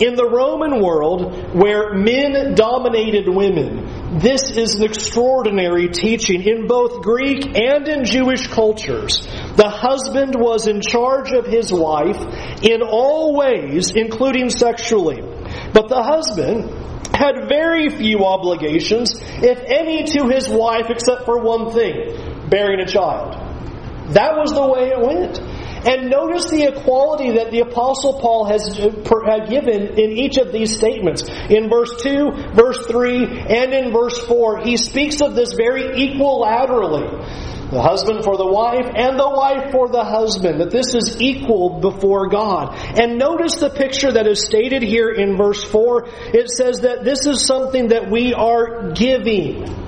In 0.00 0.14
the 0.16 0.28
Roman 0.30 0.82
world, 0.82 1.54
where 1.54 1.94
men 1.94 2.54
dominated 2.54 3.28
women, 3.28 4.18
this 4.18 4.50
is 4.50 4.74
an 4.74 4.84
extraordinary 4.84 5.88
teaching. 5.88 6.42
In 6.42 6.66
both 6.66 7.00
Greek 7.02 7.56
and 7.56 7.88
in 7.88 8.04
Jewish 8.04 8.46
cultures, 8.48 9.26
the 9.56 9.70
husband 9.70 10.34
was 10.36 10.66
in 10.66 10.82
charge 10.82 11.32
of 11.32 11.46
his 11.46 11.72
wife 11.72 12.20
in 12.62 12.82
all 12.82 13.34
ways, 13.34 13.92
including 13.94 14.50
sexually. 14.50 15.22
But 15.72 15.88
the 15.88 16.02
husband 16.02 16.70
had 17.14 17.48
very 17.48 17.88
few 17.88 18.26
obligations, 18.26 19.14
if 19.16 19.58
any, 19.66 20.04
to 20.04 20.28
his 20.28 20.48
wife 20.48 20.90
except 20.90 21.24
for 21.24 21.40
one 21.40 21.72
thing 21.72 22.48
bearing 22.50 22.80
a 22.80 22.86
child. 22.86 23.45
That 24.10 24.36
was 24.36 24.52
the 24.52 24.66
way 24.66 24.88
it 24.90 25.00
went. 25.00 25.40
And 25.86 26.10
notice 26.10 26.50
the 26.50 26.64
equality 26.64 27.32
that 27.38 27.50
the 27.52 27.60
Apostle 27.60 28.18
Paul 28.18 28.46
has 28.46 28.76
given 29.48 29.98
in 29.98 30.10
each 30.10 30.36
of 30.36 30.50
these 30.50 30.76
statements. 30.76 31.22
In 31.48 31.68
verse 31.68 32.02
2, 32.02 32.54
verse 32.54 32.86
3, 32.86 33.24
and 33.24 33.72
in 33.72 33.92
verse 33.92 34.18
4, 34.26 34.64
he 34.64 34.76
speaks 34.76 35.20
of 35.20 35.34
this 35.34 35.52
very 35.52 35.84
equilaterally. 35.84 37.44
The 37.70 37.82
husband 37.82 38.22
for 38.22 38.36
the 38.36 38.46
wife 38.46 38.86
and 38.94 39.18
the 39.18 39.28
wife 39.28 39.72
for 39.72 39.88
the 39.88 40.04
husband, 40.04 40.60
that 40.60 40.70
this 40.70 40.94
is 40.94 41.20
equal 41.20 41.80
before 41.80 42.28
God. 42.28 42.76
And 42.96 43.18
notice 43.18 43.56
the 43.56 43.70
picture 43.70 44.12
that 44.12 44.26
is 44.26 44.44
stated 44.44 44.82
here 44.82 45.10
in 45.10 45.36
verse 45.36 45.62
4. 45.64 46.08
It 46.32 46.48
says 46.48 46.80
that 46.80 47.02
this 47.04 47.26
is 47.26 47.44
something 47.44 47.88
that 47.88 48.08
we 48.10 48.32
are 48.32 48.92
giving. 48.92 49.85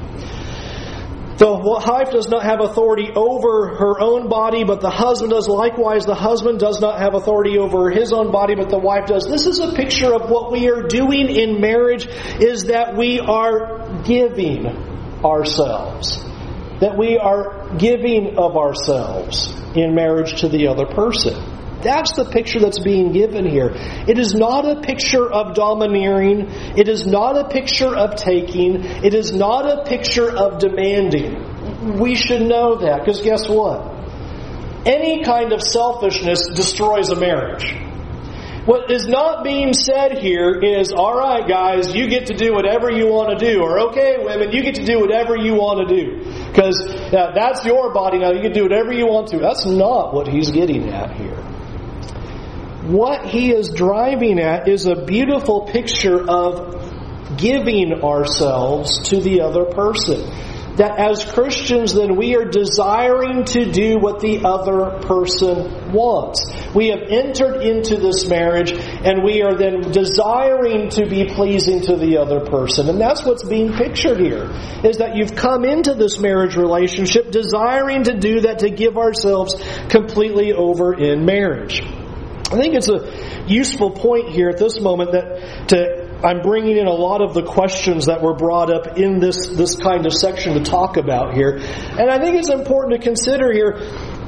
The 1.38 1.54
wife 1.54 2.10
does 2.10 2.28
not 2.28 2.42
have 2.42 2.60
authority 2.60 3.10
over 3.14 3.76
her 3.76 4.00
own 4.00 4.28
body, 4.28 4.64
but 4.64 4.80
the 4.80 4.90
husband 4.90 5.30
does 5.30 5.46
likewise. 5.46 6.04
The 6.04 6.16
husband 6.16 6.58
does 6.58 6.80
not 6.80 6.98
have 6.98 7.14
authority 7.14 7.58
over 7.58 7.90
his 7.90 8.12
own 8.12 8.32
body, 8.32 8.56
but 8.56 8.70
the 8.70 8.78
wife 8.78 9.06
does. 9.06 9.24
This 9.24 9.46
is 9.46 9.60
a 9.60 9.72
picture 9.72 10.12
of 10.12 10.28
what 10.28 10.50
we 10.50 10.68
are 10.68 10.82
doing 10.82 11.30
in 11.30 11.60
marriage 11.60 12.08
is 12.40 12.64
that 12.64 12.96
we 12.96 13.20
are 13.20 14.02
giving 14.02 14.66
ourselves. 15.24 16.18
That 16.80 16.98
we 16.98 17.18
are 17.18 17.76
giving 17.76 18.36
of 18.36 18.56
ourselves 18.56 19.54
in 19.76 19.94
marriage 19.94 20.40
to 20.40 20.48
the 20.48 20.66
other 20.66 20.86
person. 20.86 21.47
That's 21.82 22.12
the 22.12 22.24
picture 22.24 22.58
that's 22.58 22.80
being 22.80 23.12
given 23.12 23.48
here. 23.48 23.70
It 23.72 24.18
is 24.18 24.34
not 24.34 24.66
a 24.66 24.80
picture 24.80 25.30
of 25.30 25.54
domineering. 25.54 26.50
It 26.76 26.88
is 26.88 27.06
not 27.06 27.38
a 27.38 27.48
picture 27.48 27.94
of 27.94 28.16
taking. 28.16 28.84
It 28.84 29.14
is 29.14 29.32
not 29.32 29.66
a 29.66 29.84
picture 29.84 30.28
of 30.30 30.58
demanding. 30.58 31.98
We 32.00 32.16
should 32.16 32.42
know 32.42 32.78
that 32.78 33.00
because 33.00 33.22
guess 33.22 33.48
what? 33.48 33.96
Any 34.86 35.22
kind 35.22 35.52
of 35.52 35.62
selfishness 35.62 36.48
destroys 36.54 37.10
a 37.10 37.16
marriage. 37.16 37.76
What 38.64 38.90
is 38.90 39.06
not 39.06 39.44
being 39.44 39.72
said 39.72 40.18
here 40.18 40.60
is, 40.60 40.92
all 40.92 41.16
right, 41.16 41.48
guys, 41.48 41.94
you 41.94 42.08
get 42.08 42.26
to 42.26 42.34
do 42.34 42.52
whatever 42.52 42.90
you 42.90 43.06
want 43.06 43.38
to 43.38 43.52
do. 43.52 43.62
Or, 43.62 43.88
okay, 43.88 44.16
women, 44.18 44.52
you 44.52 44.62
get 44.62 44.74
to 44.74 44.84
do 44.84 45.00
whatever 45.00 45.36
you 45.36 45.54
want 45.54 45.88
to 45.88 45.96
do. 45.96 46.18
Because 46.48 46.78
uh, 46.84 47.32
that's 47.34 47.64
your 47.64 47.94
body 47.94 48.18
now. 48.18 48.32
You 48.32 48.42
can 48.42 48.52
do 48.52 48.64
whatever 48.64 48.92
you 48.92 49.06
want 49.06 49.28
to. 49.28 49.38
That's 49.38 49.64
not 49.64 50.12
what 50.12 50.28
he's 50.28 50.50
getting 50.50 50.90
at 50.90 51.16
here 51.16 51.57
what 52.88 53.26
he 53.26 53.52
is 53.52 53.70
driving 53.70 54.38
at 54.40 54.66
is 54.66 54.86
a 54.86 55.04
beautiful 55.04 55.66
picture 55.66 56.28
of 56.28 57.36
giving 57.36 58.02
ourselves 58.02 59.10
to 59.10 59.20
the 59.20 59.42
other 59.42 59.66
person. 59.66 60.24
That 60.76 60.96
as 60.96 61.24
Christians, 61.24 61.92
then 61.92 62.16
we 62.16 62.36
are 62.36 62.44
desiring 62.44 63.44
to 63.46 63.70
do 63.70 63.98
what 63.98 64.20
the 64.20 64.44
other 64.44 65.00
person 65.06 65.92
wants. 65.92 66.46
We 66.72 66.88
have 66.88 67.00
entered 67.08 67.62
into 67.62 67.96
this 67.96 68.28
marriage 68.28 68.70
and 68.72 69.24
we 69.24 69.42
are 69.42 69.56
then 69.56 69.90
desiring 69.90 70.88
to 70.90 71.04
be 71.04 71.26
pleasing 71.26 71.82
to 71.82 71.96
the 71.96 72.18
other 72.18 72.40
person. 72.40 72.88
And 72.88 73.00
that's 73.00 73.24
what's 73.24 73.44
being 73.44 73.72
pictured 73.72 74.20
here, 74.20 74.48
is 74.84 74.98
that 74.98 75.16
you've 75.16 75.34
come 75.34 75.64
into 75.64 75.94
this 75.94 76.20
marriage 76.20 76.54
relationship 76.54 77.32
desiring 77.32 78.04
to 78.04 78.16
do 78.16 78.42
that, 78.42 78.60
to 78.60 78.70
give 78.70 78.96
ourselves 78.96 79.56
completely 79.88 80.52
over 80.52 80.94
in 80.94 81.26
marriage. 81.26 81.82
I 82.50 82.56
think 82.56 82.74
it's 82.74 82.88
a 82.88 83.44
useful 83.46 83.90
point 83.90 84.30
here 84.30 84.48
at 84.48 84.58
this 84.58 84.80
moment 84.80 85.12
that 85.12 85.68
to 85.68 86.08
I'm 86.24 86.40
bringing 86.40 86.76
in 86.76 86.86
a 86.86 86.92
lot 86.92 87.20
of 87.20 87.32
the 87.32 87.42
questions 87.42 88.06
that 88.06 88.22
were 88.22 88.34
brought 88.34 88.72
up 88.72 88.98
in 88.98 89.20
this 89.20 89.48
this 89.48 89.76
kind 89.76 90.04
of 90.04 90.12
section 90.12 90.54
to 90.54 90.60
talk 90.60 90.96
about 90.96 91.34
here, 91.34 91.58
and 91.58 92.10
I 92.10 92.18
think 92.18 92.36
it's 92.36 92.50
important 92.50 93.00
to 93.00 93.06
consider 93.06 93.52
here 93.52 93.78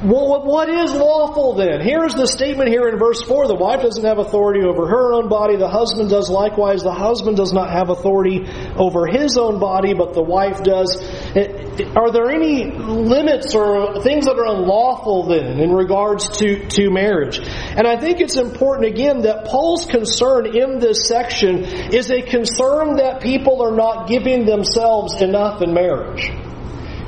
well, 0.03 0.43
what 0.43 0.67
is 0.67 0.93
lawful 0.93 1.53
then? 1.53 1.79
Here's 1.81 2.15
the 2.15 2.25
statement 2.25 2.69
here 2.69 2.87
in 2.87 2.97
verse 2.97 3.21
4. 3.21 3.47
The 3.47 3.55
wife 3.55 3.83
doesn't 3.83 4.03
have 4.03 4.17
authority 4.17 4.61
over 4.61 4.87
her 4.87 5.13
own 5.13 5.29
body. 5.29 5.57
The 5.57 5.69
husband 5.69 6.09
does 6.09 6.27
likewise. 6.27 6.81
The 6.81 6.93
husband 6.93 7.37
does 7.37 7.53
not 7.53 7.69
have 7.69 7.89
authority 7.89 8.47
over 8.75 9.05
his 9.05 9.37
own 9.37 9.59
body, 9.59 9.93
but 9.93 10.13
the 10.13 10.23
wife 10.23 10.63
does. 10.63 10.97
Eh, 11.35 11.85
are 11.95 12.11
there 12.11 12.31
any 12.31 12.71
limits 12.71 13.53
or 13.53 14.01
things 14.01 14.25
that 14.25 14.39
are 14.39 14.47
unlawful 14.47 15.27
then 15.27 15.59
in 15.59 15.71
regards 15.71 16.29
to, 16.39 16.67
to 16.69 16.89
marriage? 16.89 17.39
And 17.39 17.85
I 17.85 17.95
think 17.97 18.21
it's 18.21 18.37
important 18.37 18.87
again 18.87 19.21
that 19.21 19.45
Paul's 19.45 19.85
concern 19.85 20.57
in 20.57 20.79
this 20.79 21.07
section 21.07 21.63
is 21.93 22.09
a 22.09 22.23
concern 22.23 22.95
that 22.95 23.21
people 23.21 23.61
are 23.61 23.75
not 23.75 24.07
giving 24.07 24.45
themselves 24.45 25.21
enough 25.21 25.61
in 25.61 25.73
marriage. 25.73 26.31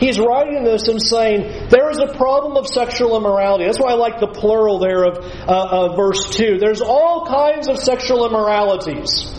He's 0.03 0.19
writing 0.19 0.65
this 0.65 0.89
and 0.89 1.01
saying 1.01 1.69
there 1.69 1.89
is 1.89 1.97
a 1.97 2.07
problem 2.17 2.57
of 2.57 2.67
sexual 2.67 3.15
immorality. 3.15 3.63
That's 3.63 3.79
why 3.79 3.91
I 3.91 3.95
like 3.95 4.19
the 4.19 4.27
plural 4.27 4.77
there 4.79 5.05
of 5.05 5.17
uh, 5.17 5.23
uh, 5.47 5.95
verse 5.95 6.35
2. 6.35 6.57
There's 6.57 6.81
all 6.81 7.25
kinds 7.25 7.69
of 7.69 7.77
sexual 7.77 8.25
immoralities. 8.25 9.33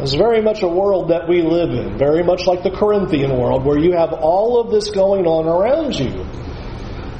It's 0.00 0.14
very 0.14 0.40
much 0.40 0.62
a 0.62 0.68
world 0.68 1.10
that 1.10 1.28
we 1.28 1.42
live 1.42 1.68
in, 1.68 1.98
very 1.98 2.24
much 2.24 2.46
like 2.46 2.62
the 2.62 2.70
Corinthian 2.70 3.36
world, 3.36 3.66
where 3.66 3.78
you 3.78 3.92
have 3.92 4.14
all 4.14 4.58
of 4.58 4.70
this 4.70 4.90
going 4.90 5.26
on 5.26 5.46
around 5.46 5.98
you. 5.98 6.24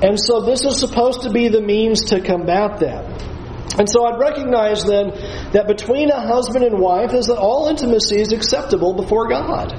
And 0.00 0.18
so 0.18 0.40
this 0.40 0.64
is 0.64 0.80
supposed 0.80 1.24
to 1.24 1.30
be 1.30 1.48
the 1.48 1.60
means 1.60 2.06
to 2.06 2.22
combat 2.22 2.80
that. 2.80 3.78
And 3.78 3.90
so 3.90 4.06
I'd 4.06 4.18
recognize 4.18 4.86
then 4.86 5.10
that 5.52 5.66
between 5.68 6.08
a 6.10 6.20
husband 6.20 6.64
and 6.64 6.78
wife 6.78 7.12
is 7.12 7.26
that 7.26 7.36
all 7.36 7.68
intimacy 7.68 8.18
is 8.18 8.32
acceptable 8.32 8.94
before 8.94 9.28
God. 9.28 9.74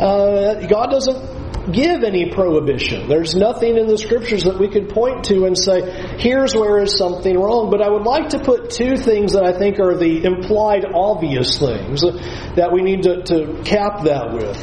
Uh, 0.00 0.66
God 0.68 0.90
doesn't 0.92 1.41
give 1.70 2.02
any 2.02 2.30
prohibition. 2.30 3.08
There's 3.08 3.34
nothing 3.34 3.76
in 3.76 3.86
the 3.86 3.98
scriptures 3.98 4.44
that 4.44 4.58
we 4.58 4.68
could 4.68 4.88
point 4.88 5.24
to 5.26 5.44
and 5.44 5.56
say, 5.56 6.16
here's 6.18 6.54
where 6.54 6.82
is 6.82 6.96
something 6.96 7.38
wrong. 7.38 7.70
But 7.70 7.82
I 7.82 7.88
would 7.88 8.02
like 8.02 8.30
to 8.30 8.38
put 8.38 8.70
two 8.70 8.96
things 8.96 9.34
that 9.34 9.44
I 9.44 9.56
think 9.56 9.78
are 9.78 9.96
the 9.96 10.24
implied 10.24 10.84
obvious 10.84 11.58
things 11.58 12.02
that 12.02 12.70
we 12.72 12.82
need 12.82 13.04
to, 13.04 13.22
to 13.22 13.62
cap 13.64 14.04
that 14.04 14.32
with. 14.32 14.58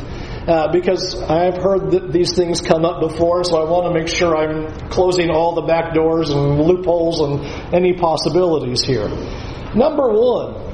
Uh, 0.48 0.72
because 0.72 1.22
I've 1.22 1.58
heard 1.58 1.92
that 1.92 2.12
these 2.12 2.36
things 2.36 2.60
come 2.62 2.84
up 2.84 3.02
before, 3.02 3.44
so 3.44 3.58
I 3.58 3.70
want 3.70 3.94
to 3.94 4.00
make 4.00 4.08
sure 4.08 4.36
I'm 4.36 4.90
closing 4.90 5.30
all 5.30 5.54
the 5.54 5.62
back 5.62 5.94
doors 5.94 6.32
and 6.32 6.60
loopholes 6.60 7.20
and 7.20 7.74
any 7.76 7.94
possibilities 7.94 8.82
here. 8.82 9.10
Number 9.76 10.10
one, 10.10 10.69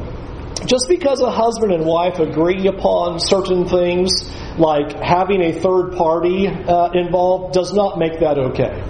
just 0.66 0.88
because 0.90 1.22
a 1.22 1.32
husband 1.32 1.72
and 1.72 1.86
wife 1.86 2.20
agree 2.20 2.68
upon 2.68 3.20
certain 3.20 3.68
things, 3.68 4.30
like 4.58 4.94
having 5.02 5.42
a 5.42 5.52
third 5.52 5.96
party 5.96 6.48
uh, 6.48 6.92
involved, 6.92 7.54
does 7.54 7.74
not 7.74 7.98
make 7.98 8.20
that 8.20 8.38
okay. 8.38 8.84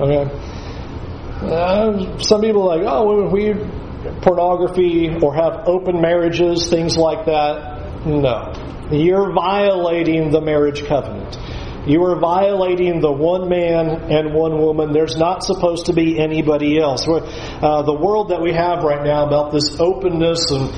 Okay? 0.00 0.30
Uh, 1.42 2.18
some 2.18 2.40
people 2.40 2.68
are 2.70 2.78
like, 2.78 2.86
oh, 2.86 3.28
we 3.28 3.54
pornography 4.22 5.14
or 5.22 5.34
have 5.34 5.68
open 5.68 6.00
marriages, 6.00 6.68
things 6.68 6.96
like 6.96 7.26
that. 7.26 8.06
No. 8.06 8.52
You're 8.90 9.32
violating 9.32 10.30
the 10.30 10.40
marriage 10.40 10.84
covenant. 10.86 11.36
You 11.86 12.02
are 12.04 12.18
violating 12.18 13.00
the 13.00 13.12
one 13.12 13.48
man 13.48 14.10
and 14.10 14.34
one 14.34 14.58
woman. 14.58 14.92
There's 14.92 15.16
not 15.16 15.44
supposed 15.44 15.86
to 15.86 15.92
be 15.92 16.18
anybody 16.18 16.80
else. 16.80 17.06
Uh, 17.06 17.82
the 17.82 17.94
world 17.94 18.30
that 18.30 18.42
we 18.42 18.52
have 18.52 18.82
right 18.82 19.04
now 19.04 19.24
about 19.26 19.52
this 19.52 19.78
openness 19.78 20.50
and 20.50 20.70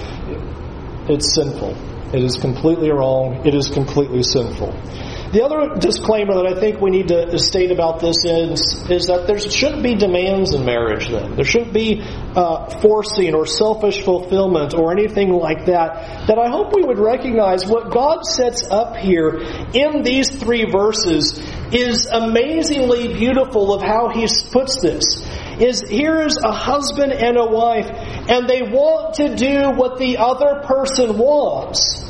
it's 1.10 1.34
sinful. 1.34 1.74
It 2.14 2.22
is 2.22 2.36
completely 2.36 2.90
wrong. 2.90 3.46
It 3.46 3.54
is 3.54 3.68
completely 3.68 4.22
sinful. 4.22 4.74
The 5.30 5.44
other 5.44 5.78
disclaimer 5.78 6.34
that 6.36 6.56
I 6.56 6.58
think 6.58 6.80
we 6.80 6.90
need 6.90 7.08
to 7.08 7.38
state 7.38 7.70
about 7.70 8.00
this 8.00 8.24
is, 8.24 8.88
is 8.88 9.08
that 9.08 9.26
there 9.26 9.38
shouldn't 9.38 9.82
be 9.82 9.94
demands 9.94 10.54
in 10.54 10.64
marriage 10.64 11.08
then. 11.08 11.36
There 11.36 11.44
shouldn't 11.44 11.74
be 11.74 12.00
uh, 12.00 12.80
forcing 12.80 13.34
or 13.34 13.44
selfish 13.44 14.02
fulfillment 14.02 14.72
or 14.72 14.90
anything 14.90 15.30
like 15.30 15.66
that. 15.66 16.28
That 16.28 16.38
I 16.38 16.48
hope 16.48 16.74
we 16.74 16.82
would 16.82 16.98
recognize 16.98 17.66
what 17.66 17.90
God 17.90 18.24
sets 18.24 18.66
up 18.70 18.96
here 18.96 19.36
in 19.74 20.02
these 20.02 20.30
three 20.30 20.64
verses 20.64 21.38
is 21.72 22.06
amazingly 22.06 23.12
beautiful 23.12 23.74
of 23.74 23.82
how 23.82 24.08
He 24.08 24.26
puts 24.50 24.80
this. 24.80 25.22
Is 25.60 25.82
here 25.82 26.22
is 26.22 26.38
a 26.42 26.52
husband 26.52 27.12
and 27.12 27.36
a 27.36 27.44
wife, 27.44 27.90
and 27.90 28.48
they 28.48 28.62
want 28.62 29.16
to 29.16 29.36
do 29.36 29.72
what 29.72 29.98
the 29.98 30.16
other 30.16 30.62
person 30.64 31.18
wants. 31.18 32.07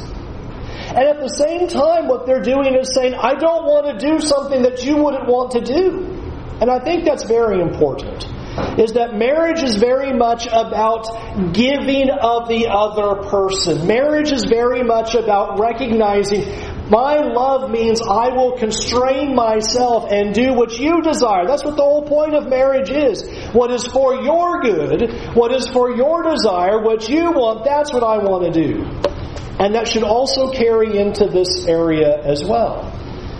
And 0.98 1.06
at 1.06 1.20
the 1.20 1.28
same 1.28 1.68
time, 1.68 2.08
what 2.08 2.26
they're 2.26 2.42
doing 2.42 2.74
is 2.74 2.92
saying, 2.92 3.14
I 3.14 3.34
don't 3.36 3.66
want 3.66 3.86
to 3.86 4.04
do 4.04 4.18
something 4.18 4.62
that 4.62 4.82
you 4.82 4.96
wouldn't 4.96 5.28
want 5.28 5.52
to 5.52 5.60
do. 5.60 6.02
And 6.60 6.68
I 6.68 6.80
think 6.80 7.04
that's 7.04 7.22
very 7.22 7.60
important. 7.60 8.26
Is 8.76 8.94
that 8.94 9.14
marriage 9.14 9.62
is 9.62 9.76
very 9.76 10.12
much 10.12 10.48
about 10.48 11.06
giving 11.54 12.10
of 12.10 12.48
the 12.48 12.66
other 12.66 13.22
person. 13.30 13.86
Marriage 13.86 14.32
is 14.32 14.44
very 14.46 14.82
much 14.82 15.14
about 15.14 15.60
recognizing 15.60 16.42
my 16.90 17.20
love 17.20 17.70
means 17.70 18.02
I 18.02 18.30
will 18.30 18.58
constrain 18.58 19.36
myself 19.36 20.10
and 20.10 20.34
do 20.34 20.52
what 20.54 20.80
you 20.80 21.02
desire. 21.02 21.46
That's 21.46 21.62
what 21.62 21.76
the 21.76 21.82
whole 21.82 22.02
point 22.02 22.34
of 22.34 22.48
marriage 22.48 22.90
is. 22.90 23.22
What 23.52 23.70
is 23.70 23.86
for 23.86 24.16
your 24.16 24.62
good, 24.62 25.36
what 25.36 25.52
is 25.52 25.68
for 25.68 25.94
your 25.94 26.24
desire, 26.24 26.82
what 26.82 27.08
you 27.08 27.30
want, 27.30 27.64
that's 27.64 27.92
what 27.92 28.02
I 28.02 28.18
want 28.18 28.52
to 28.52 28.66
do. 28.66 29.17
And 29.58 29.74
that 29.74 29.88
should 29.88 30.04
also 30.04 30.52
carry 30.52 30.98
into 30.98 31.26
this 31.26 31.66
area 31.66 32.22
as 32.22 32.44
well. 32.44 32.94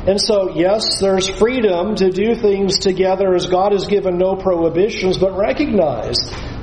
And 0.08 0.20
so, 0.20 0.54
yes, 0.54 1.00
there's 1.00 1.28
freedom 1.28 1.94
to 1.96 2.10
do 2.10 2.34
things 2.34 2.78
together 2.78 3.34
as 3.34 3.46
God 3.46 3.72
has 3.72 3.86
given 3.86 4.18
no 4.18 4.34
prohibitions, 4.34 5.18
but 5.18 5.36
recognize 5.36 6.16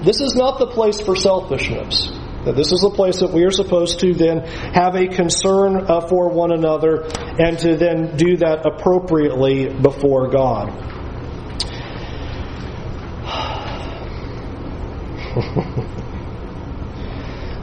this 0.03 0.19
is 0.19 0.35
not 0.35 0.59
the 0.59 0.67
place 0.67 0.99
for 0.99 1.15
selfishness. 1.15 2.11
That 2.45 2.55
this 2.55 2.71
is 2.71 2.81
the 2.81 2.89
place 2.89 3.19
that 3.19 3.31
we 3.31 3.43
are 3.43 3.51
supposed 3.51 3.99
to 4.01 4.13
then 4.13 4.41
have 4.41 4.95
a 4.95 5.07
concern 5.07 5.85
uh, 5.87 6.01
for 6.07 6.29
one 6.29 6.51
another 6.51 7.03
and 7.39 7.57
to 7.59 7.75
then 7.75 8.17
do 8.17 8.37
that 8.37 8.65
appropriately 8.65 9.69
before 9.69 10.29
God. 10.29 10.71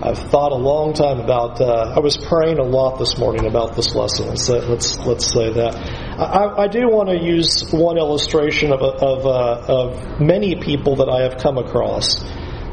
I've 0.05 0.19
thought 0.19 0.51
a 0.51 0.57
long 0.57 0.95
time 0.95 1.21
about. 1.21 1.61
Uh, 1.61 1.95
I 1.95 2.01
was 2.01 2.17
praying 2.17 2.59
a 2.59 2.65
lot 2.65 2.99
this 2.99 3.17
morning 3.19 3.47
about 3.47 3.77
this 3.77 3.95
lesson. 3.95 4.27
Let's 4.27 4.43
say, 4.43 4.59
let's, 4.59 4.99
let's 4.99 5.33
say 5.33 5.53
that. 5.53 5.77
I, 6.19 6.65
I, 6.65 6.67
do 6.67 6.89
want 6.89 7.09
to 7.11 7.25
use 7.25 7.71
one 7.71 7.99
illustration 7.99 8.73
of 8.73 8.81
of, 8.83 9.25
uh, 9.25 9.65
of 9.69 10.21
many 10.21 10.57
people 10.57 10.97
that 10.97 11.09
I 11.09 11.23
have 11.23 11.39
come 11.39 11.57
across 11.57 12.19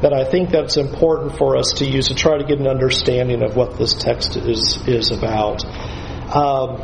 that 0.02 0.12
I 0.12 0.24
think 0.24 0.50
that's 0.50 0.78
important 0.78 1.38
for 1.38 1.56
us 1.56 1.74
to 1.74 1.86
use 1.86 2.08
to 2.08 2.16
try 2.16 2.40
to 2.40 2.44
get 2.44 2.58
an 2.58 2.68
understanding 2.68 3.44
of 3.44 3.56
what 3.56 3.78
this 3.78 3.94
text 3.94 4.36
is 4.36 4.80
is 4.88 5.12
about. 5.12 5.64
Um, 6.34 6.82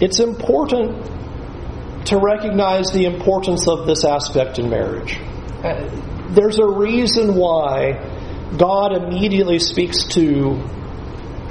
it's 0.00 0.20
important 0.20 2.06
to 2.06 2.16
recognize 2.16 2.92
the 2.92 3.06
importance 3.06 3.66
of 3.66 3.88
this 3.88 4.04
aspect 4.04 4.60
in 4.60 4.70
marriage. 4.70 5.18
Uh, 5.64 5.90
there's 6.30 6.60
a 6.60 6.66
reason 6.66 7.34
why 7.34 8.18
God 8.56 8.92
immediately 8.92 9.58
speaks 9.58 10.04
to 10.14 10.60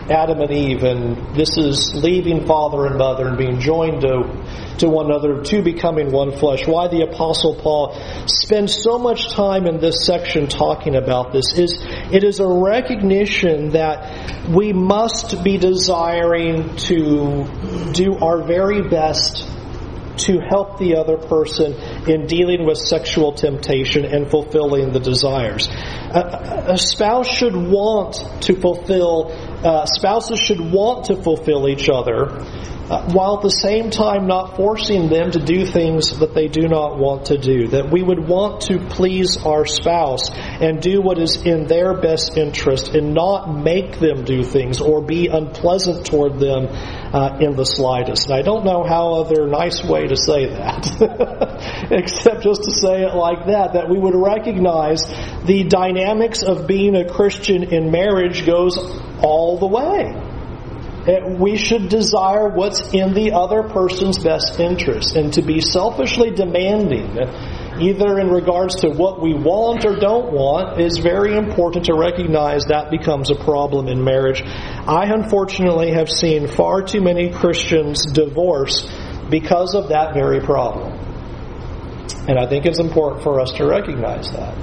Adam 0.09 0.41
and 0.41 0.51
Eve, 0.51 0.83
and 0.83 1.35
this 1.35 1.57
is 1.57 1.93
leaving 1.93 2.45
father 2.45 2.85
and 2.88 2.97
mother 2.97 3.27
and 3.27 3.38
being 3.38 3.59
joined 3.59 4.01
to, 4.01 4.23
to 4.79 4.89
one 4.89 5.05
another, 5.05 5.43
to 5.43 5.62
becoming 5.62 6.12
one 6.12 6.35
flesh. 6.35 6.65
Why 6.67 6.88
the 6.88 7.01
Apostle 7.01 7.55
Paul 7.55 7.95
spends 8.25 8.81
so 8.81 8.97
much 8.97 9.29
time 9.29 9.67
in 9.67 9.79
this 9.79 10.05
section 10.05 10.47
talking 10.47 10.95
about 10.95 11.31
this 11.31 11.57
is 11.57 11.77
it 12.12 12.23
is 12.23 12.39
a 12.39 12.47
recognition 12.47 13.69
that 13.71 14.49
we 14.49 14.73
must 14.73 15.43
be 15.43 15.57
desiring 15.57 16.75
to 16.77 17.45
do 17.93 18.17
our 18.19 18.43
very 18.43 18.89
best 18.89 19.47
to 20.17 20.39
help 20.39 20.79
the 20.79 20.95
other 20.95 21.17
person 21.17 21.73
in 22.09 22.25
dealing 22.25 22.65
with 22.65 22.77
sexual 22.77 23.31
temptation 23.31 24.03
and 24.05 24.29
fulfilling 24.29 24.91
the 24.91 24.99
desires. 24.99 25.69
A, 26.12 26.74
a 26.74 26.78
spouse 26.78 27.28
should 27.28 27.56
want 27.56 28.15
to 28.41 28.60
fulfill, 28.60 29.32
uh, 29.63 29.86
spouses 29.86 30.39
should 30.39 30.60
want 30.60 31.06
to 31.06 31.22
fulfill 31.22 31.67
each 31.67 31.89
other 31.89 32.45
while 32.89 33.38
at 33.38 33.43
the 33.43 33.52
same 33.52 33.91
time 33.91 34.25
not 34.25 34.56
forcing 34.56 35.10
them 35.10 35.30
to 35.30 35.39
do 35.39 35.63
things 35.63 36.19
that 36.19 36.34
they 36.34 36.47
do 36.47 36.67
not 36.67 36.97
want 36.97 37.25
to 37.25 37.38
do. 37.38 37.67
That 37.67 37.91
we 37.91 38.02
would 38.02 38.28
want 38.28 38.62
to 38.62 38.80
please 38.80 39.38
our 39.38 39.65
spouse 39.67 40.32
and 40.34 40.82
do 40.82 40.99
what 40.99 41.19
is 41.19 41.36
in 41.45 41.67
their 41.67 41.93
best 42.02 42.36
interest 42.36 42.95
and 42.95 43.13
not 43.13 43.54
make 43.54 43.99
them 43.99 44.25
do 44.25 44.43
things 44.43 44.82
or 44.82 45.04
be 45.04 45.28
unpleasant 45.28 46.08
toward 46.08 46.39
them 46.39 46.65
uh, 46.65 47.38
in 47.39 47.56
the 47.56 47.65
slightest. 47.65 48.25
And 48.25 48.39
I 48.39 48.41
don't 48.41 48.65
know 48.65 48.84
how 48.84 49.21
other 49.21 49.47
nice 49.47 49.84
way 49.84 50.08
to 50.08 50.15
say 50.15 50.47
that, 50.47 51.88
except 51.91 52.41
just 52.41 52.63
to 52.63 52.71
say 52.71 53.04
it 53.04 53.13
like 53.13 53.45
that, 53.47 53.73
that 53.73 53.88
we 53.88 53.99
would 53.99 54.15
recognize 54.15 55.04
the 55.45 55.65
dynamics 55.69 56.41
of 56.41 56.65
being 56.65 56.95
a 56.95 57.08
Christian 57.08 57.63
in 57.63 57.91
marriage 57.91 58.47
goes 58.47 58.78
all 59.21 59.60
the 59.60 59.67
way 59.67 60.28
we 61.39 61.57
should 61.57 61.89
desire 61.89 62.49
what's 62.49 62.93
in 62.93 63.13
the 63.13 63.31
other 63.33 63.63
person's 63.63 64.19
best 64.19 64.59
interest. 64.59 65.15
And 65.15 65.33
to 65.33 65.41
be 65.41 65.62
selfishly 65.62 66.31
demanding, 66.31 67.17
either 67.81 68.19
in 68.19 68.29
regards 68.29 68.81
to 68.81 68.89
what 68.89 69.21
we 69.21 69.33
want 69.33 69.85
or 69.85 69.95
don't 69.95 70.33
want, 70.33 70.81
is 70.81 70.97
very 70.97 71.35
important 71.35 71.85
to 71.85 71.95
recognize 71.95 72.65
that 72.65 72.91
becomes 72.91 73.31
a 73.31 73.35
problem 73.35 73.88
in 73.88 74.03
marriage. 74.03 74.41
I 74.43 75.05
unfortunately 75.13 75.91
have 75.91 76.09
seen 76.09 76.47
far 76.47 76.81
too 76.81 77.01
many 77.01 77.31
Christians 77.31 78.05
divorce 78.05 78.88
because 79.29 79.75
of 79.75 79.89
that 79.89 80.13
very 80.13 80.41
problem. 80.41 80.93
And 82.27 82.38
I 82.38 82.47
think 82.47 82.65
it's 82.65 82.79
important 82.79 83.23
for 83.23 83.39
us 83.39 83.53
to 83.53 83.65
recognize 83.65 84.31
that 84.31 84.55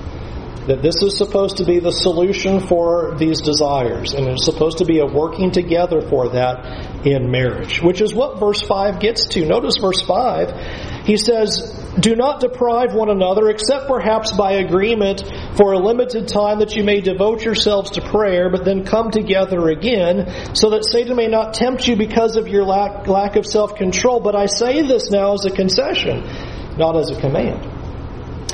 that 0.67 0.83
this 0.83 1.03
is 1.03 1.17
supposed 1.17 1.59
to 1.59 1.65
be 1.65 1.79
the 1.79 1.93
solution 1.93 2.61
for 2.61 3.15
these 3.17 3.41
desires, 3.41 4.15
and 4.15 4.27
it's 4.27 4.45
supposed 4.45 4.79
to 4.79 4.85
be 4.85 4.99
a 4.99 5.07
working 5.07 5.51
together 5.51 6.01
for 6.01 6.31
that 6.31 7.07
in 7.07 7.31
marriage, 7.31 7.81
which 7.81 8.01
is 8.01 8.13
what 8.15 8.41
verse 8.41 8.61
5 8.61 8.99
gets 8.99 9.29
to. 9.29 9.47
Notice 9.47 9.77
verse 9.79 10.01
5. 10.03 11.07
He 11.07 11.17
says, 11.17 11.73
do 12.01 12.17
not 12.17 12.41
deprive 12.41 12.95
one 12.95 13.11
another, 13.11 13.49
except 13.49 13.87
perhaps 13.87 14.33
by 14.33 14.55
agreement 14.55 15.23
for 15.57 15.73
a 15.73 15.79
limited 15.79 16.29
time 16.29 16.59
that 16.59 16.75
you 16.75 16.83
may 16.83 17.01
devote 17.01 17.45
yourselves 17.45 17.93
to 17.93 18.03
prayer, 18.03 18.51
but 18.51 18.65
then 18.65 18.85
come 18.85 19.11
together 19.11 19.69
again, 19.69 20.55
so 20.55 20.71
that 20.71 20.85
Satan 20.85 21.17
may 21.17 21.29
not 21.29 21.55
tempt 21.55 21.87
you 21.87 21.97
because 21.97 22.37
of 22.37 22.49
your 22.49 22.65
lack, 22.65 23.07
lack 23.07 23.37
of 23.37 23.47
self 23.47 23.77
control. 23.77 24.21
But 24.21 24.35
I 24.35 24.47
say 24.47 24.83
this 24.83 25.11
now 25.11 25.35
as 25.35 25.45
a 25.45 25.51
concession, 25.51 26.25
not 26.77 26.97
as 26.97 27.11
a 27.11 27.21
command. 27.21 27.76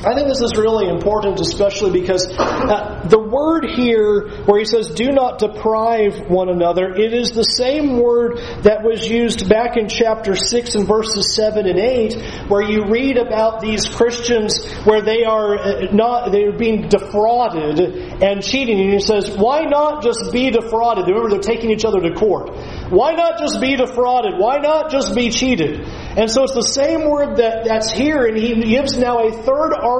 I 0.05 0.15
think 0.15 0.27
this 0.27 0.41
is 0.41 0.57
really 0.57 0.89
important, 0.89 1.39
especially 1.39 2.01
because 2.01 2.27
uh, 2.27 3.07
the 3.07 3.19
word 3.19 3.63
here, 3.63 4.43
where 4.43 4.59
he 4.59 4.65
says, 4.65 4.89
do 4.89 5.13
not 5.13 5.39
deprive 5.39 6.29
one 6.29 6.49
another, 6.49 6.93
it 6.93 7.13
is 7.13 7.31
the 7.31 7.43
same 7.43 7.99
word 7.99 8.37
that 8.63 8.83
was 8.83 9.07
used 9.07 9.47
back 9.47 9.77
in 9.77 9.87
chapter 9.87 10.35
6 10.35 10.75
and 10.75 10.85
verses 10.85 11.33
7 11.35 11.65
and 11.65 11.79
8, 11.79 12.49
where 12.49 12.61
you 12.61 12.83
read 12.91 13.15
about 13.15 13.61
these 13.61 13.87
Christians 13.87 14.67
where 14.83 15.01
they 15.01 15.23
are 15.23 15.57
uh, 15.57 15.93
not, 15.93 16.33
they're 16.33 16.57
being 16.57 16.89
defrauded 16.89 17.79
and 17.79 18.43
cheating. 18.43 18.81
And 18.81 18.91
he 18.91 18.99
says, 18.99 19.31
why 19.37 19.61
not 19.61 20.03
just 20.03 20.33
be 20.33 20.51
defrauded? 20.51 21.07
Remember, 21.07 21.29
they're 21.29 21.39
taking 21.39 21.71
each 21.71 21.85
other 21.85 22.01
to 22.01 22.11
court. 22.13 22.51
Why 22.89 23.13
not 23.13 23.39
just 23.39 23.61
be 23.61 23.77
defrauded? 23.77 24.33
Why 24.37 24.57
not 24.57 24.91
just 24.91 25.15
be 25.15 25.29
cheated? 25.29 25.79
And 25.79 26.29
so 26.29 26.43
it's 26.43 26.53
the 26.53 26.61
same 26.61 27.09
word 27.09 27.37
that, 27.37 27.63
that's 27.65 27.91
here, 27.93 28.25
and 28.25 28.37
he 28.37 28.53
gives 28.63 28.97
now 28.97 29.25
a 29.25 29.31
third 29.31 29.71
argument 29.73 29.92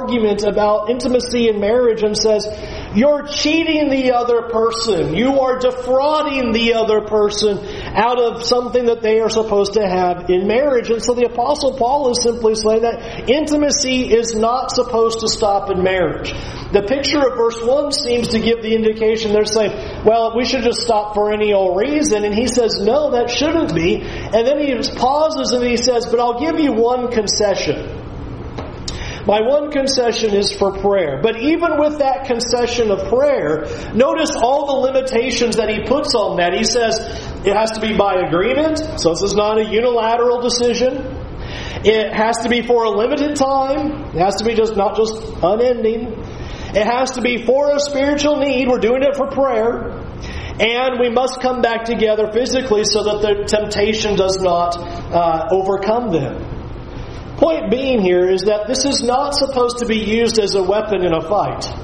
about 0.44 0.90
intimacy 0.90 1.50
in 1.50 1.60
marriage 1.60 2.04
and 2.04 2.18
says, 2.18 2.48
You're 2.96 3.28
cheating 3.28 3.90
the 3.90 4.14
other 4.14 4.50
person. 4.50 5.16
You 5.16 5.42
are 5.42 5.60
defrauding 5.60 6.52
the 6.52 6.74
other 6.74 7.02
person 7.02 7.60
out 7.96 8.20
of 8.20 8.44
something 8.44 8.86
that 8.86 9.02
they 9.02 9.20
are 9.20 9.30
supposed 9.30 9.74
to 9.74 9.88
have 9.88 10.30
in 10.30 10.48
marriage. 10.48 10.90
And 10.90 11.04
so 11.04 11.14
the 11.14 11.26
Apostle 11.26 11.78
Paul 11.78 12.12
is 12.12 12.22
simply 12.22 12.56
saying 12.56 12.82
that 12.82 13.30
intimacy 13.30 14.14
is 14.14 14.36
not 14.36 14.72
supposed 14.72 15.20
to 15.20 15.28
stop 15.28 15.70
in 15.72 15.84
marriage. 15.84 16.34
The 16.74 16.82
picture 16.82 17.20
of 17.20 17.38
verse 17.38 17.62
1 17.62 17.92
seems 17.92 18.30
to 18.30 18.40
give 18.40 18.64
the 18.64 18.76
indication 18.76 19.32
they're 19.32 19.46
saying, 19.46 20.04
well, 20.06 20.36
we 20.36 20.46
should 20.46 20.64
just 20.64 20.82
stop 20.82 21.14
for 21.14 21.32
any 21.32 21.54
old 21.54 21.78
reason. 21.78 22.24
And 22.24 22.34
he 22.34 22.48
says, 22.48 22.82
no, 22.82 23.12
that 23.12 23.30
shouldn't 23.30 23.76
be. 23.76 24.02
And 24.02 24.48
then 24.48 24.60
he 24.60 24.74
pauses 24.98 25.52
and 25.52 25.64
he 25.64 25.78
says, 25.78 26.08
but 26.08 26.20
I'll 26.20 26.40
give 26.40 26.60
you 26.60 26.74
one 26.74 27.12
concession. 27.12 28.03
My 29.26 29.40
one 29.42 29.72
concession 29.72 30.34
is 30.34 30.52
for 30.52 30.78
prayer. 30.80 31.22
But 31.22 31.40
even 31.40 31.80
with 31.80 32.00
that 32.00 32.26
concession 32.26 32.92
of 32.92 33.08
prayer, 33.08 33.66
notice 33.94 34.32
all 34.36 34.68
the 34.68 34.92
limitations 34.92 35.56
that 35.56 35.70
he 35.70 35.84
puts 35.86 36.14
on 36.14 36.38
that. 36.38 36.54
He 36.54 36.66
says 36.66 37.00
it 37.46 37.56
has 37.56 37.72
to 37.72 37.82
be 37.82 37.96
by 37.96 38.16
agreement, 38.28 38.80
so 39.00 39.12
this 39.12 39.22
is 39.24 39.34
not 39.34 39.60
a 39.60 39.66
unilateral 39.66 40.42
decision. 40.42 41.22
It 41.86 42.14
has 42.14 42.38
to 42.40 42.50
be 42.50 42.62
for 42.62 42.84
a 42.84 42.90
limited 42.90 43.36
time. 43.36 44.16
It 44.16 44.20
has 44.20 44.36
to 44.36 44.46
be 44.46 44.56
just 44.56 44.76
not 44.76 44.98
just 44.98 45.16
unending. 45.42 46.20
It 46.76 46.86
has 46.86 47.12
to 47.12 47.22
be 47.22 47.46
for 47.46 47.76
a 47.76 47.80
spiritual 47.80 48.38
need. 48.38 48.68
We're 48.68 48.80
doing 48.80 49.04
it 49.04 49.16
for 49.16 49.28
prayer. 49.28 49.92
And 50.60 51.00
we 51.00 51.10
must 51.10 51.42
come 51.42 51.62
back 51.62 51.86
together 51.86 52.32
physically 52.32 52.84
so 52.86 53.04
that 53.04 53.22
the 53.22 53.44
temptation 53.46 54.16
does 54.16 54.40
not 54.40 54.78
uh, 54.78 55.48
overcome 55.52 56.12
them. 56.12 56.53
Point 57.44 57.70
being 57.70 58.02
here 58.02 58.30
is 58.30 58.44
that 58.44 58.68
this 58.68 58.86
is 58.86 59.04
not 59.04 59.36
supposed 59.36 59.80
to 59.80 59.86
be 59.86 59.98
used 59.98 60.40
as 60.40 60.56
a 60.56 60.64
weapon 60.64 61.04
in 61.04 61.14
a 61.14 61.20
fight. 61.20 61.83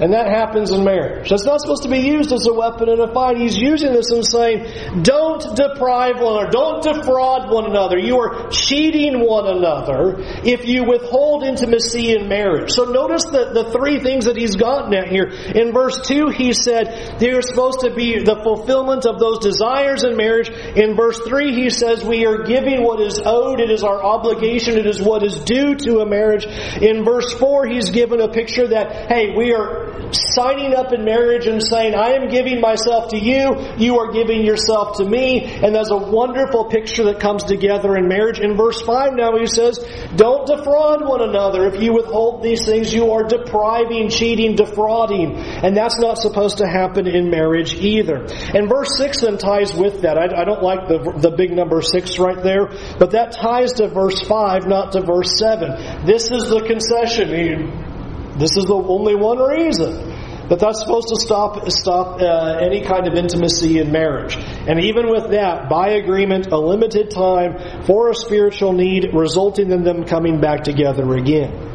And 0.00 0.12
that 0.12 0.26
happens 0.26 0.72
in 0.72 0.82
marriage. 0.82 1.30
That's 1.30 1.44
not 1.44 1.60
supposed 1.60 1.84
to 1.84 1.88
be 1.88 2.00
used 2.00 2.32
as 2.32 2.46
a 2.46 2.52
weapon 2.52 2.88
in 2.88 2.98
a 2.98 3.12
fight. 3.14 3.36
He's 3.36 3.56
using 3.56 3.92
this 3.92 4.10
and 4.10 4.26
saying, 4.26 5.02
don't 5.02 5.54
deprive 5.54 6.20
one 6.20 6.34
another, 6.34 6.50
don't 6.50 6.82
defraud 6.82 7.52
one 7.52 7.66
another. 7.66 7.96
You 7.96 8.18
are 8.18 8.50
cheating 8.50 9.20
one 9.20 9.46
another 9.46 10.16
if 10.42 10.66
you 10.66 10.84
withhold 10.84 11.44
intimacy 11.44 12.12
in 12.12 12.28
marriage. 12.28 12.72
So 12.72 12.84
notice 12.84 13.24
the, 13.26 13.50
the 13.54 13.70
three 13.70 14.00
things 14.00 14.24
that 14.24 14.36
he's 14.36 14.56
gotten 14.56 14.92
at 14.94 15.08
here. 15.08 15.26
In 15.26 15.72
verse 15.72 16.00
2, 16.08 16.28
he 16.30 16.52
said 16.52 17.20
there's 17.20 17.48
supposed 17.48 17.80
to 17.80 17.94
be 17.94 18.18
the 18.18 18.40
fulfillment 18.42 19.06
of 19.06 19.20
those 19.20 19.38
desires 19.38 20.02
in 20.02 20.16
marriage. 20.16 20.50
In 20.50 20.96
verse 20.96 21.20
3, 21.20 21.54
he 21.54 21.70
says 21.70 22.04
we 22.04 22.26
are 22.26 22.42
giving 22.42 22.82
what 22.82 23.00
is 23.00 23.20
owed. 23.24 23.60
It 23.60 23.70
is 23.70 23.84
our 23.84 24.02
obligation. 24.02 24.76
It 24.76 24.86
is 24.86 25.00
what 25.00 25.22
is 25.22 25.44
due 25.44 25.76
to 25.76 26.00
a 26.00 26.06
marriage. 26.06 26.46
In 26.82 27.04
verse 27.04 27.32
4, 27.32 27.66
he's 27.66 27.90
given 27.90 28.20
a 28.20 28.28
picture 28.28 28.66
that, 28.68 29.06
hey, 29.08 29.36
we 29.36 29.52
are 29.54 29.84
signing 30.12 30.74
up 30.74 30.92
in 30.92 31.04
marriage 31.04 31.46
and 31.46 31.62
saying, 31.62 31.94
I 31.94 32.12
am 32.12 32.28
giving 32.28 32.60
myself 32.60 33.10
to 33.10 33.18
you, 33.18 33.56
you 33.78 33.98
are 33.98 34.12
giving 34.12 34.44
yourself 34.44 34.98
to 34.98 35.04
me. 35.04 35.44
And 35.44 35.74
there's 35.74 35.90
a 35.90 35.96
wonderful 35.96 36.66
picture 36.66 37.04
that 37.04 37.20
comes 37.20 37.44
together 37.44 37.96
in 37.96 38.08
marriage. 38.08 38.38
In 38.38 38.56
verse 38.56 38.80
5 38.82 39.14
now 39.14 39.36
he 39.36 39.46
says, 39.46 39.78
Don't 40.16 40.46
defraud 40.46 41.06
one 41.06 41.22
another. 41.22 41.66
If 41.66 41.80
you 41.80 41.94
withhold 41.94 42.42
these 42.42 42.64
things, 42.64 42.92
you 42.92 43.12
are 43.12 43.24
depriving, 43.24 44.08
cheating, 44.08 44.56
defrauding. 44.56 45.36
And 45.36 45.76
that's 45.76 45.98
not 45.98 46.18
supposed 46.18 46.58
to 46.58 46.66
happen 46.66 47.06
in 47.06 47.30
marriage 47.30 47.74
either. 47.74 48.24
And 48.54 48.68
verse 48.68 48.96
6 48.98 49.20
then 49.22 49.38
ties 49.38 49.74
with 49.74 50.02
that. 50.02 50.18
I, 50.18 50.42
I 50.42 50.44
don't 50.44 50.62
like 50.62 50.88
the, 50.88 50.98
the 51.16 51.30
big 51.30 51.52
number 51.52 51.80
6 51.80 52.18
right 52.18 52.42
there, 52.42 52.66
but 52.98 53.12
that 53.12 53.32
ties 53.32 53.74
to 53.74 53.88
verse 53.88 54.20
5, 54.20 54.66
not 54.66 54.92
to 54.92 55.00
verse 55.00 55.38
7. 55.38 56.04
This 56.06 56.30
is 56.30 56.48
the 56.48 56.62
concession. 56.66 57.93
This 58.36 58.56
is 58.56 58.64
the 58.64 58.74
only 58.74 59.14
one 59.14 59.38
reason 59.38 60.12
that 60.48 60.58
that's 60.58 60.80
supposed 60.80 61.08
to 61.08 61.16
stop 61.16 61.70
stop 61.70 62.20
uh, 62.20 62.58
any 62.60 62.82
kind 62.82 63.06
of 63.06 63.14
intimacy 63.14 63.78
in 63.78 63.92
marriage. 63.92 64.36
And 64.36 64.80
even 64.80 65.08
with 65.08 65.30
that, 65.30 65.68
by 65.68 65.90
agreement, 65.90 66.48
a 66.48 66.58
limited 66.58 67.10
time 67.10 67.84
for 67.84 68.10
a 68.10 68.14
spiritual 68.14 68.72
need, 68.72 69.10
resulting 69.14 69.70
in 69.70 69.84
them 69.84 70.04
coming 70.04 70.40
back 70.40 70.64
together 70.64 71.14
again. 71.14 71.72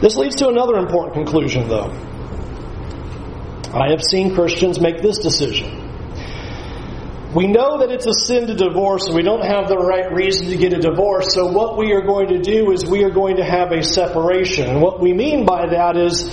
This 0.00 0.16
leads 0.16 0.36
to 0.36 0.48
another 0.48 0.76
important 0.76 1.14
conclusion, 1.14 1.68
though. 1.68 1.92
I 3.72 3.90
have 3.90 4.02
seen 4.02 4.34
Christians 4.34 4.80
make 4.80 5.00
this 5.02 5.18
decision. 5.18 5.79
We 7.34 7.46
know 7.46 7.78
that 7.78 7.92
it's 7.92 8.06
a 8.06 8.12
sin 8.12 8.48
to 8.48 8.54
divorce 8.54 9.06
and 9.06 9.14
we 9.14 9.22
don't 9.22 9.46
have 9.46 9.68
the 9.68 9.76
right 9.76 10.12
reason 10.12 10.48
to 10.48 10.56
get 10.56 10.72
a 10.72 10.80
divorce, 10.80 11.32
so 11.32 11.46
what 11.46 11.78
we 11.78 11.92
are 11.92 12.02
going 12.02 12.26
to 12.30 12.40
do 12.40 12.72
is 12.72 12.84
we 12.84 13.04
are 13.04 13.10
going 13.10 13.36
to 13.36 13.44
have 13.44 13.70
a 13.70 13.84
separation. 13.84 14.68
And 14.68 14.82
what 14.82 14.98
we 14.98 15.12
mean 15.12 15.46
by 15.46 15.68
that 15.68 15.96
is 15.96 16.28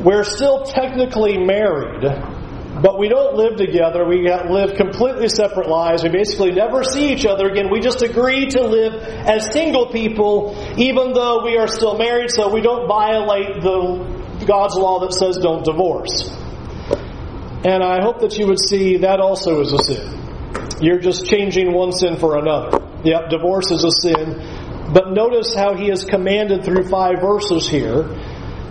we're 0.00 0.24
still 0.24 0.64
technically 0.64 1.36
married, 1.36 2.00
but 2.80 2.98
we 2.98 3.10
don't 3.10 3.36
live 3.36 3.56
together. 3.56 4.06
We 4.06 4.26
live 4.26 4.74
completely 4.74 5.28
separate 5.28 5.68
lives. 5.68 6.02
We 6.02 6.08
basically 6.08 6.52
never 6.52 6.82
see 6.82 7.12
each 7.12 7.26
other 7.26 7.46
again. 7.50 7.68
We 7.70 7.80
just 7.80 8.00
agree 8.00 8.46
to 8.46 8.62
live 8.62 8.94
as 9.04 9.52
single 9.52 9.88
people, 9.92 10.56
even 10.78 11.12
though 11.12 11.44
we 11.44 11.58
are 11.58 11.68
still 11.68 11.98
married, 11.98 12.30
so 12.30 12.48
we 12.48 12.62
don't 12.62 12.88
violate 12.88 13.60
the 13.60 14.46
God's 14.46 14.76
law 14.76 15.00
that 15.00 15.12
says 15.12 15.36
don't 15.36 15.62
divorce. 15.62 16.41
And 17.64 17.82
I 17.82 18.02
hope 18.02 18.20
that 18.20 18.36
you 18.36 18.46
would 18.48 18.60
see 18.60 18.98
that 18.98 19.20
also 19.20 19.60
is 19.60 19.72
a 19.72 19.78
sin. 19.78 20.18
You're 20.80 20.98
just 20.98 21.26
changing 21.26 21.72
one 21.72 21.92
sin 21.92 22.16
for 22.16 22.36
another. 22.36 22.84
Yep, 23.04 23.30
divorce 23.30 23.70
is 23.70 23.84
a 23.84 23.90
sin. 23.90 24.92
But 24.92 25.12
notice 25.12 25.54
how 25.54 25.74
he 25.74 25.88
has 25.88 26.04
commanded 26.04 26.64
through 26.64 26.88
five 26.88 27.20
verses 27.20 27.68
here 27.68 28.02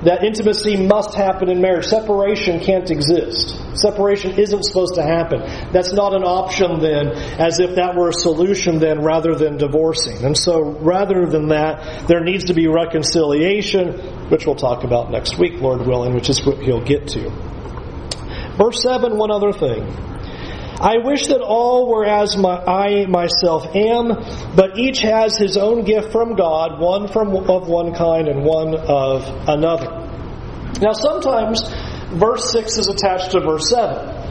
that 0.04 0.24
intimacy 0.24 0.78
must 0.78 1.14
happen 1.14 1.50
in 1.50 1.62
marriage. 1.62 1.86
Separation 1.86 2.60
can't 2.60 2.90
exist. 2.90 3.56
Separation 3.78 4.32
isn't 4.32 4.64
supposed 4.66 4.96
to 4.96 5.04
happen. 5.04 5.42
That's 5.72 5.94
not 5.94 6.16
an 6.16 6.24
option 6.24 6.80
then, 6.80 7.10
as 7.40 7.60
if 7.60 7.76
that 7.76 7.96
were 7.96 8.10
a 8.10 8.14
solution 8.14 8.80
then 8.80 9.04
rather 9.04 9.36
than 9.36 9.58
divorcing. 9.58 10.26
And 10.26 10.36
so 10.36 10.62
rather 10.64 11.28
than 11.28 11.50
that, 11.50 12.08
there 12.08 12.24
needs 12.24 12.46
to 12.46 12.56
be 12.56 12.68
reconciliation, 12.68 14.30
which 14.30 14.48
we'll 14.48 14.56
talk 14.56 14.84
about 14.84 15.12
next 15.12 15.38
week, 15.38 15.62
Lord 15.62 15.86
willing, 15.86 16.16
which 16.16 16.30
is 16.30 16.44
what 16.44 16.58
he'll 16.64 16.84
get 16.84 17.08
to. 17.10 17.51
Verse 18.62 18.84
7, 18.84 19.18
one 19.18 19.32
other 19.32 19.54
thing. 19.54 19.84
I 20.80 20.98
wish 20.98 21.28
that 21.28 21.42
all 21.42 21.88
were 21.88 22.06
as 22.06 22.38
my, 22.38 22.58
I 22.58 23.06
myself 23.08 23.76
am, 23.76 24.10
but 24.56 24.78
each 24.78 25.00
has 25.00 25.38
his 25.38 25.58
own 25.58 25.84
gift 25.84 26.12
from 26.12 26.36
God, 26.36 26.80
one 26.80 27.08
from 27.08 27.36
of 27.36 27.68
one 27.68 27.94
kind 27.94 28.28
and 28.28 28.44
one 28.44 28.76
of 28.76 29.50
another. 29.50 29.90
Now 30.80 30.94
sometimes 30.94 31.64
verse 32.14 32.52
6 32.52 32.78
is 32.78 32.88
attached 32.88 33.32
to 33.32 33.40
verse 33.40 33.70
7. 33.70 34.22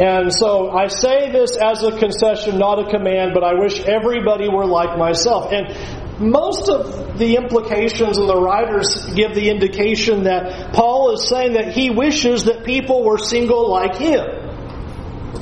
And 0.00 0.32
so 0.32 0.70
I 0.70 0.88
say 0.88 1.30
this 1.30 1.56
as 1.56 1.82
a 1.82 1.98
concession, 1.98 2.58
not 2.58 2.78
a 2.78 2.90
command, 2.90 3.32
but 3.32 3.42
I 3.42 3.54
wish 3.54 3.80
everybody 3.80 4.48
were 4.48 4.66
like 4.66 4.98
myself. 4.98 5.52
And 5.52 5.68
most 6.18 6.68
of 6.68 7.18
the 7.18 7.36
implications 7.36 8.18
and 8.18 8.28
the 8.28 8.40
writers 8.40 9.06
give 9.14 9.34
the 9.34 9.50
indication 9.50 10.24
that 10.24 10.72
Paul 10.72 11.12
is 11.12 11.28
saying 11.28 11.54
that 11.54 11.72
he 11.72 11.90
wishes 11.90 12.44
that 12.44 12.64
people 12.64 13.04
were 13.04 13.18
single 13.18 13.70
like 13.70 13.96
him. 13.96 14.24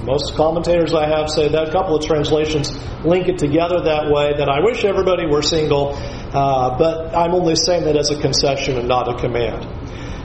Most 0.05 0.35
commentators 0.35 0.93
I 0.93 1.07
have 1.07 1.31
say 1.31 1.49
that 1.49 1.69
a 1.69 1.73
couple 1.73 1.97
of 1.97 2.05
translations 2.05 2.73
link 3.05 3.29
it 3.29 3.39
together 3.39 3.81
that 3.85 4.11
way. 4.11 4.35
That 4.37 4.49
I 4.49 4.61
wish 4.61 4.85
everybody 4.85 5.27
were 5.27 5.43
single, 5.43 5.95
uh, 5.95 6.77
but 6.77 7.15
I'm 7.15 7.33
only 7.33 7.57
saying 7.57 7.85
that 7.85 7.97
as 7.97 8.11
a 8.11 8.21
concession 8.21 8.77
and 8.77 8.89
not 8.89 9.09
a 9.09 9.17
command. 9.19 9.65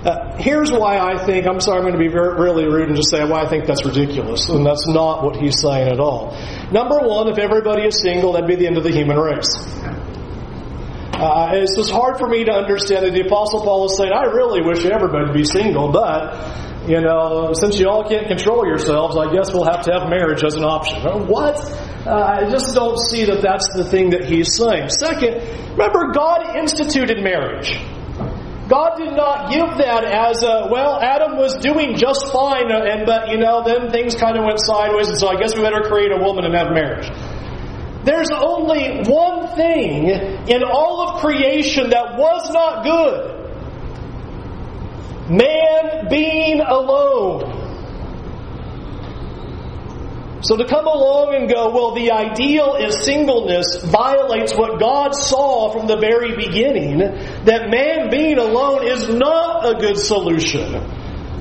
Uh, 0.06 0.38
here's 0.38 0.72
why 0.72 0.98
I 0.98 1.18
think, 1.26 1.46
I'm 1.46 1.60
sorry, 1.60 1.80
I'm 1.80 1.84
going 1.84 1.94
to 1.94 2.00
be 2.00 2.08
very, 2.08 2.40
really 2.40 2.66
rude 2.66 2.88
and 2.88 2.96
just 2.96 3.10
say 3.10 3.24
why 3.26 3.42
I 3.42 3.50
think 3.50 3.66
that's 3.66 3.86
ridiculous, 3.86 4.48
and 4.48 4.66
that's 4.66 4.88
not 4.88 5.24
what 5.24 5.36
he's 5.36 5.60
saying 5.62 5.90
at 5.90 6.00
all. 6.00 6.32
Number 6.72 7.00
one, 7.00 7.28
if 7.28 7.38
everybody 7.38 7.84
is 7.84 8.02
single, 8.02 8.34
that'd 8.34 8.48
be 8.48 8.56
the 8.56 8.66
end 8.66 8.78
of 8.78 8.84
the 8.84 8.92
human 8.92 9.18
race. 9.18 9.58
Uh, 11.20 11.52
it's 11.54 11.76
just 11.76 11.92
hard 11.92 12.18
for 12.18 12.28
me 12.30 12.46
to 12.46 12.52
understand 12.52 13.06
that 13.06 13.12
the 13.12 13.28
Apostle 13.28 13.60
Paul 13.62 13.86
is 13.86 13.98
saying, 13.98 14.14
I 14.14 14.24
really 14.32 14.62
wish 14.62 14.86
everybody 14.86 15.28
to 15.28 15.34
be 15.34 15.44
single, 15.44 15.92
but, 15.92 16.88
you 16.88 17.02
know, 17.02 17.52
since 17.52 17.78
you 17.78 17.90
all 17.90 18.08
can't 18.08 18.28
control 18.28 18.66
yourselves, 18.66 19.18
I 19.18 19.30
guess 19.34 19.54
we'll 19.54 19.66
have 19.68 19.84
to 19.84 19.92
have 19.92 20.10
marriage 20.10 20.46
as 20.46 20.56
an 20.56 20.64
option. 20.64 21.28
What? 21.28 21.60
Uh, 22.08 22.40
I 22.40 22.50
just 22.50 22.74
don't 22.74 22.98
see 22.98 23.26
that 23.26 23.42
that's 23.42 23.68
the 23.76 23.84
thing 23.84 24.12
that 24.12 24.24
he's 24.24 24.56
saying. 24.56 24.90
Second, 24.96 25.44
remember, 25.76 26.14
God 26.14 26.56
instituted 26.56 27.22
marriage. 27.22 27.76
God 28.70 28.96
did 28.96 29.12
not 29.18 29.50
give 29.52 29.76
that 29.82 30.06
as 30.06 30.44
a, 30.44 30.70
well, 30.72 31.02
Adam 31.02 31.36
was 31.36 31.58
doing 31.58 31.98
just 31.98 32.32
fine, 32.32 32.72
and 32.72 33.06
but, 33.06 33.28
you 33.28 33.40
know, 33.40 33.62
then 33.62 33.92
things 33.92 34.16
kind 34.16 34.38
of 34.38 34.46
went 34.46 34.60
sideways, 34.64 35.10
and 35.10 35.18
so 35.18 35.28
I 35.28 35.36
guess 35.36 35.54
we 35.54 35.64
better 35.64 35.82
create 35.82 36.14
a 36.14 36.22
woman 36.24 36.46
and 36.46 36.56
have 36.56 36.72
marriage. 36.72 37.10
There's 38.04 38.32
only 38.32 39.04
one 39.04 39.56
thing 39.56 40.08
in 40.08 40.64
all 40.64 41.10
of 41.10 41.22
creation 41.22 41.90
that 41.90 42.18
was 42.18 42.50
not 42.52 42.84
good 42.84 43.40
man 45.30 46.08
being 46.10 46.60
alone. 46.62 47.58
So 50.42 50.56
to 50.56 50.66
come 50.66 50.88
along 50.88 51.36
and 51.36 51.50
go, 51.50 51.70
well, 51.70 51.94
the 51.94 52.12
ideal 52.12 52.76
is 52.76 53.04
singleness 53.04 53.84
violates 53.84 54.56
what 54.56 54.80
God 54.80 55.14
saw 55.14 55.72
from 55.72 55.88
the 55.88 55.98
very 55.98 56.36
beginning, 56.36 57.00
that 57.00 57.70
man 57.70 58.10
being 58.10 58.38
alone 58.38 58.88
is 58.88 59.10
not 59.10 59.66
a 59.70 59.78
good 59.80 59.98
solution. 59.98 60.99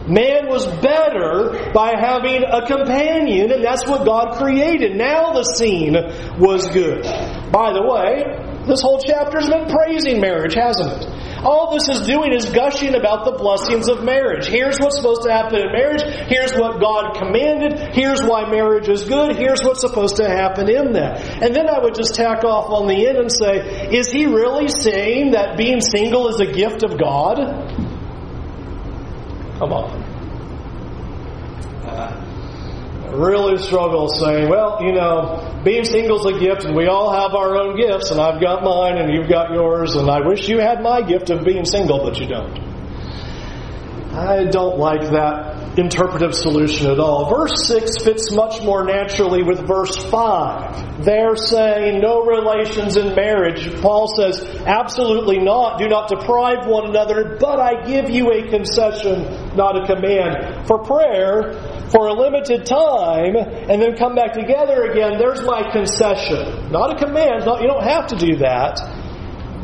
Man 0.09 0.49
was 0.49 0.66
better 0.81 1.71
by 1.73 1.92
having 1.99 2.42
a 2.42 2.66
companion, 2.66 3.53
and 3.53 3.62
that's 3.62 3.87
what 3.87 4.07
God 4.07 4.38
created. 4.38 4.97
Now 4.97 5.33
the 5.33 5.44
scene 5.44 5.94
was 6.38 6.66
good. 6.68 7.03
By 7.53 7.73
the 7.73 7.83
way, 7.85 8.64
this 8.66 8.81
whole 8.81 9.01
chapter 9.01 9.38
has 9.38 9.49
been 9.49 9.68
praising 9.68 10.21
marriage, 10.21 10.55
hasn't 10.55 11.03
it? 11.03 11.18
All 11.44 11.71
this 11.73 11.88
is 11.88 12.07
doing 12.07 12.33
is 12.33 12.47
gushing 12.47 12.94
about 12.97 13.25
the 13.25 13.33
blessings 13.33 13.88
of 13.88 14.03
marriage. 14.03 14.49
Here's 14.49 14.79
what's 14.81 14.97
supposed 14.97 15.23
to 15.23 15.33
happen 15.33 15.61
in 15.61 15.73
marriage. 15.73 16.03
Here's 16.27 16.53
what 16.53 16.81
God 16.81 17.14
commanded. 17.16 17.94
Here's 17.94 18.21
why 18.23 18.51
marriage 18.51 18.88
is 18.88 19.05
good. 19.05 19.37
Here's 19.37 19.62
what's 19.62 19.81
supposed 19.81 20.16
to 20.16 20.29
happen 20.29 20.68
in 20.68 20.94
that. 20.94 21.21
And 21.42 21.55
then 21.55 21.68
I 21.68 21.79
would 21.79 21.94
just 21.94 22.14
tack 22.14 22.44
off 22.44 22.71
on 22.71 22.88
the 22.88 23.07
end 23.07 23.18
and 23.18 23.31
say, 23.31 23.88
is 23.97 24.11
he 24.11 24.27
really 24.27 24.68
saying 24.68 25.31
that 25.33 25.57
being 25.57 25.81
single 25.81 26.29
is 26.29 26.40
a 26.40 26.53
gift 26.53 26.83
of 26.83 26.99
God? 26.99 27.38
Come 29.59 29.73
on. 29.73 30.03
Uh, 31.85 33.11
really 33.12 33.57
struggle 33.59 34.09
saying, 34.09 34.49
well, 34.49 34.79
you 34.83 34.92
know, 34.92 35.61
being 35.64 35.85
single 35.85 36.21
is 36.21 36.37
a 36.37 36.38
gift 36.38 36.64
and 36.64 36.77
we 36.77 36.87
all 36.87 37.11
have 37.12 37.35
our 37.35 37.57
own 37.57 37.77
gifts 37.77 38.11
and 38.11 38.21
I've 38.21 38.40
got 38.40 38.62
mine 38.62 38.99
and 38.99 39.12
you've 39.12 39.29
got 39.29 39.53
yours 39.53 39.97
and 39.97 40.09
I 40.09 40.27
wish 40.27 40.49
you 40.49 40.59
had 40.61 40.81
my 40.83 41.03
gift 41.03 41.31
of 41.31 41.44
being 41.44 41.64
single, 41.64 42.05
but 42.05 42.18
you 42.21 42.29
don't. 42.29 42.59
I 44.14 44.44
don't 44.44 44.79
like 44.79 45.03
that 45.11 45.58
interpretive 45.76 46.35
solution 46.35 46.90
at 46.90 46.98
all. 46.98 47.28
Verse 47.28 47.66
6 47.66 48.04
fits 48.04 48.33
much 48.33 48.62
more 48.62 48.85
naturally 48.85 49.42
with 49.42 49.66
verse 49.66 49.96
5. 49.96 51.04
They're 51.04 51.37
saying 51.37 52.00
no 52.00 52.24
relations 52.24 52.96
in 52.96 53.14
marriage. 53.14 53.81
Paul 53.81 54.09
says, 54.16 54.42
absolutely 54.66 55.38
not. 55.38 55.78
Do 55.78 55.88
not 55.88 56.09
deprive 56.09 56.66
one 56.66 56.90
another, 56.90 57.37
but 57.38 57.61
I 57.61 57.87
give 57.87 58.11
you 58.11 58.33
a 58.33 58.48
concession, 58.48 59.57
not 59.57 59.76
a 59.76 59.87
command. 59.87 60.66
For 60.66 60.78
prayer, 60.78 61.52
for 61.90 62.09
a 62.09 62.12
limited 62.12 62.66
time, 62.66 63.37
and 63.37 63.81
then 63.81 63.96
come 63.96 64.14
back 64.14 64.33
together 64.33 64.85
again, 64.85 65.18
there's 65.18 65.42
my 65.42 65.70
concession. 65.70 66.70
Not 66.70 66.96
a 66.96 67.04
command. 67.04 67.44
Not, 67.44 67.62
you 67.62 67.68
don't 67.68 67.85
have 67.85 68.09
to 68.09 68.16
do 68.16 68.37
that. 68.38 68.81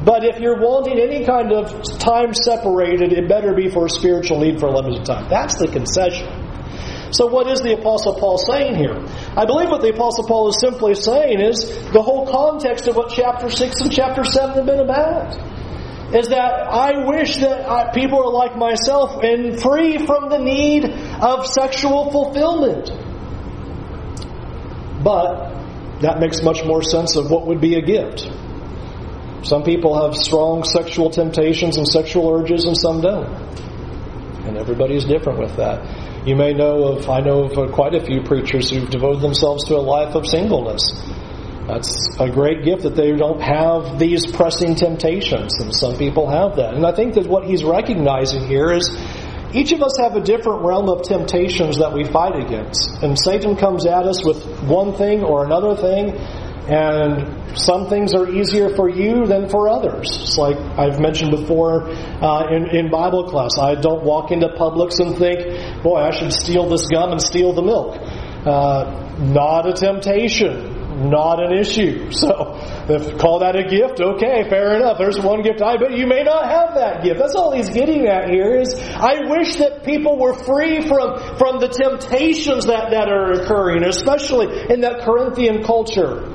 But 0.04 0.24
if 0.24 0.38
you're 0.38 0.60
wanting 0.60 0.98
any 0.98 1.24
kind 1.24 1.50
of 1.52 1.82
time 1.98 2.34
separated, 2.34 3.12
it 3.12 3.26
better 3.26 3.54
be 3.54 3.70
for 3.70 3.86
a 3.86 3.90
spiritual 3.90 4.40
need 4.40 4.60
for 4.60 4.66
a 4.66 4.76
limited 4.76 5.06
time. 5.06 5.28
That's 5.30 5.56
the 5.56 5.68
concession. 5.68 6.28
So, 7.10 7.26
what 7.26 7.46
is 7.46 7.60
the 7.60 7.78
Apostle 7.78 8.14
Paul 8.14 8.38
saying 8.38 8.74
here? 8.74 8.96
I 9.36 9.46
believe 9.46 9.70
what 9.70 9.80
the 9.80 9.94
Apostle 9.94 10.24
Paul 10.26 10.48
is 10.48 10.56
simply 10.60 10.94
saying 10.94 11.40
is 11.40 11.64
the 11.92 12.02
whole 12.02 12.26
context 12.26 12.88
of 12.88 12.96
what 12.96 13.12
chapter 13.14 13.48
6 13.48 13.80
and 13.80 13.92
chapter 13.92 14.24
7 14.24 14.56
have 14.56 14.66
been 14.66 14.80
about. 14.80 15.36
Is 16.14 16.28
that 16.28 16.68
I 16.68 17.06
wish 17.06 17.36
that 17.36 17.68
I, 17.68 17.92
people 17.92 18.18
are 18.18 18.32
like 18.32 18.56
myself 18.56 19.22
and 19.22 19.60
free 19.60 19.98
from 20.04 20.28
the 20.28 20.38
need 20.38 20.84
of 20.84 21.46
sexual 21.46 22.10
fulfillment. 22.10 22.90
But 25.02 26.00
that 26.00 26.18
makes 26.20 26.42
much 26.42 26.64
more 26.64 26.82
sense 26.82 27.16
of 27.16 27.30
what 27.30 27.46
would 27.46 27.60
be 27.60 27.76
a 27.76 27.82
gift. 27.82 28.28
Some 29.44 29.62
people 29.62 30.02
have 30.02 30.16
strong 30.16 30.64
sexual 30.64 31.10
temptations 31.10 31.76
and 31.76 31.86
sexual 31.86 32.30
urges, 32.30 32.64
and 32.64 32.76
some 32.76 33.00
don't. 33.02 33.28
And 34.46 34.56
everybody's 34.56 35.04
different 35.04 35.38
with 35.38 35.56
that. 35.56 36.26
You 36.26 36.34
may 36.34 36.54
know 36.54 36.84
of, 36.84 37.08
I 37.10 37.20
know 37.20 37.44
of 37.44 37.58
uh, 37.58 37.70
quite 37.70 37.94
a 37.94 38.00
few 38.00 38.22
preachers 38.22 38.70
who've 38.70 38.88
devoted 38.88 39.20
themselves 39.20 39.64
to 39.64 39.76
a 39.76 39.84
life 39.84 40.14
of 40.14 40.26
singleness. 40.26 40.90
That's 41.66 42.16
a 42.18 42.30
great 42.30 42.64
gift 42.64 42.82
that 42.82 42.96
they 42.96 43.12
don't 43.12 43.40
have 43.40 43.98
these 43.98 44.26
pressing 44.26 44.74
temptations, 44.74 45.60
and 45.60 45.74
some 45.74 45.96
people 45.98 46.28
have 46.30 46.56
that. 46.56 46.74
And 46.74 46.86
I 46.86 46.92
think 46.92 47.14
that 47.14 47.26
what 47.26 47.44
he's 47.44 47.64
recognizing 47.64 48.46
here 48.46 48.72
is 48.72 48.88
each 49.54 49.72
of 49.72 49.82
us 49.82 49.98
have 49.98 50.16
a 50.16 50.20
different 50.20 50.64
realm 50.64 50.88
of 50.88 51.02
temptations 51.02 51.78
that 51.78 51.92
we 51.92 52.04
fight 52.04 52.36
against. 52.36 53.02
And 53.02 53.18
Satan 53.18 53.56
comes 53.56 53.86
at 53.86 54.04
us 54.04 54.24
with 54.24 54.44
one 54.64 54.94
thing 54.94 55.22
or 55.22 55.44
another 55.44 55.76
thing, 55.76 56.16
and 56.68 57.58
some 57.58 57.88
things 57.88 58.14
are 58.14 58.28
easier 58.28 58.74
for 58.74 58.88
you 58.88 59.26
than 59.26 59.48
for 59.48 59.68
others. 59.68 60.08
It's 60.22 60.38
like 60.38 60.56
I've 60.56 60.98
mentioned 61.00 61.30
before 61.30 61.88
uh, 61.90 62.48
in, 62.50 62.74
in 62.74 62.90
Bible 62.90 63.28
class. 63.28 63.58
I 63.60 63.74
don't 63.74 64.02
walk 64.02 64.30
into 64.30 64.48
Publix 64.48 64.98
and 65.00 65.16
think, 65.16 65.82
boy, 65.82 65.96
I 65.96 66.10
should 66.10 66.32
steal 66.32 66.68
this 66.68 66.86
gum 66.88 67.12
and 67.12 67.20
steal 67.20 67.52
the 67.52 67.62
milk. 67.62 67.96
Uh, 68.46 69.16
not 69.18 69.68
a 69.68 69.72
temptation, 69.72 70.73
not 70.96 71.42
an 71.42 71.58
issue. 71.58 72.10
So, 72.24 72.56
if 72.88 73.18
call 73.18 73.40
that 73.40 73.54
a 73.56 73.64
gift, 73.64 74.00
okay, 74.00 74.48
fair 74.48 74.76
enough. 74.76 74.96
There's 74.98 75.18
one 75.18 75.42
gift 75.42 75.60
I 75.60 75.76
but 75.76 75.92
you 75.92 76.06
may 76.06 76.22
not 76.22 76.48
have 76.48 76.74
that 76.76 77.02
gift. 77.02 77.18
That's 77.18 77.34
all 77.34 77.52
he's 77.52 77.68
getting 77.68 78.06
at 78.06 78.30
here 78.30 78.54
is 78.60 78.74
I 78.80 79.28
wish 79.28 79.56
that 79.56 79.84
people 79.84 80.18
were 80.18 80.32
free 80.32 80.80
from, 80.80 81.36
from 81.36 81.58
the 81.58 81.68
temptations 81.68 82.66
that, 82.66 82.92
that 82.92 83.08
are 83.08 83.32
occurring, 83.32 83.84
especially 83.84 84.46
in 84.70 84.80
that 84.82 85.02
Corinthian 85.04 85.64
culture. 85.64 86.30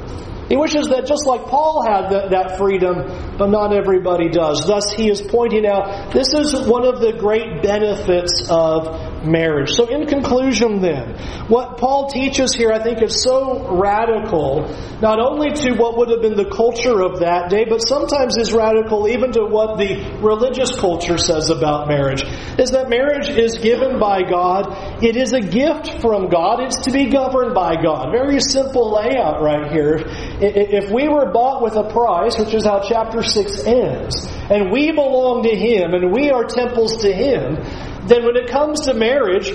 He 0.49 0.57
wishes 0.57 0.87
that 0.87 1.05
just 1.05 1.27
like 1.27 1.45
Paul 1.45 1.85
had 1.85 2.09
that, 2.09 2.31
that 2.31 2.57
freedom, 2.57 3.37
but 3.37 3.47
not 3.47 3.71
everybody 3.71 4.29
does. 4.29 4.65
Thus, 4.65 4.91
he 4.91 5.07
is 5.07 5.21
pointing 5.21 5.67
out 5.67 6.11
this 6.11 6.33
is 6.33 6.67
one 6.67 6.85
of 6.85 6.99
the 6.99 7.13
great 7.13 7.61
benefits 7.61 8.49
of 8.49 9.08
marriage. 9.23 9.71
So, 9.71 9.87
in 9.87 10.07
conclusion, 10.07 10.81
then, 10.81 11.17
what 11.47 11.77
Paul 11.77 12.09
teaches 12.09 12.53
here, 12.53 12.71
I 12.71 12.81
think, 12.83 13.01
is 13.01 13.23
so 13.23 13.77
radical, 13.77 14.67
not 15.01 15.19
only 15.19 15.51
to 15.51 15.73
what 15.73 15.97
would 15.97 16.09
have 16.09 16.21
been 16.21 16.35
the 16.35 16.49
culture 16.49 17.01
of 17.01 17.19
that 17.19 17.49
day, 17.49 17.65
but 17.67 17.79
sometimes 17.79 18.37
is 18.37 18.53
radical 18.53 19.07
even 19.07 19.31
to 19.33 19.45
what 19.45 19.77
the 19.77 20.19
religious 20.21 20.77
culture 20.79 21.17
says 21.17 21.49
about 21.49 21.87
marriage, 21.87 22.23
is 22.57 22.71
that 22.71 22.89
marriage 22.89 23.29
is 23.29 23.57
given 23.57 23.99
by 23.99 24.21
God. 24.23 25.03
It 25.03 25.15
is 25.15 25.33
a 25.33 25.41
gift 25.41 26.01
from 26.01 26.29
God. 26.29 26.61
It's 26.61 26.81
to 26.81 26.91
be 26.91 27.09
governed 27.09 27.53
by 27.53 27.81
God. 27.81 28.11
Very 28.11 28.39
simple 28.39 28.91
layout 28.91 29.41
right 29.41 29.71
here 29.71 30.03
if 30.41 30.89
we 30.91 31.07
were 31.07 31.31
bought 31.31 31.61
with 31.61 31.75
a 31.75 31.89
price, 31.89 32.37
which 32.37 32.53
is 32.53 32.65
how 32.65 32.81
chapter 32.87 33.23
6 33.23 33.65
ends, 33.65 34.27
and 34.49 34.71
we 34.71 34.91
belong 34.91 35.43
to 35.43 35.55
Him 35.55 35.93
and 35.93 36.11
we 36.11 36.29
are 36.29 36.45
temples 36.45 36.97
to 36.97 37.11
Him, 37.11 37.57
then 38.07 38.25
when 38.25 38.35
it 38.35 38.49
comes 38.49 38.81
to 38.81 38.93
marriage, 38.93 39.51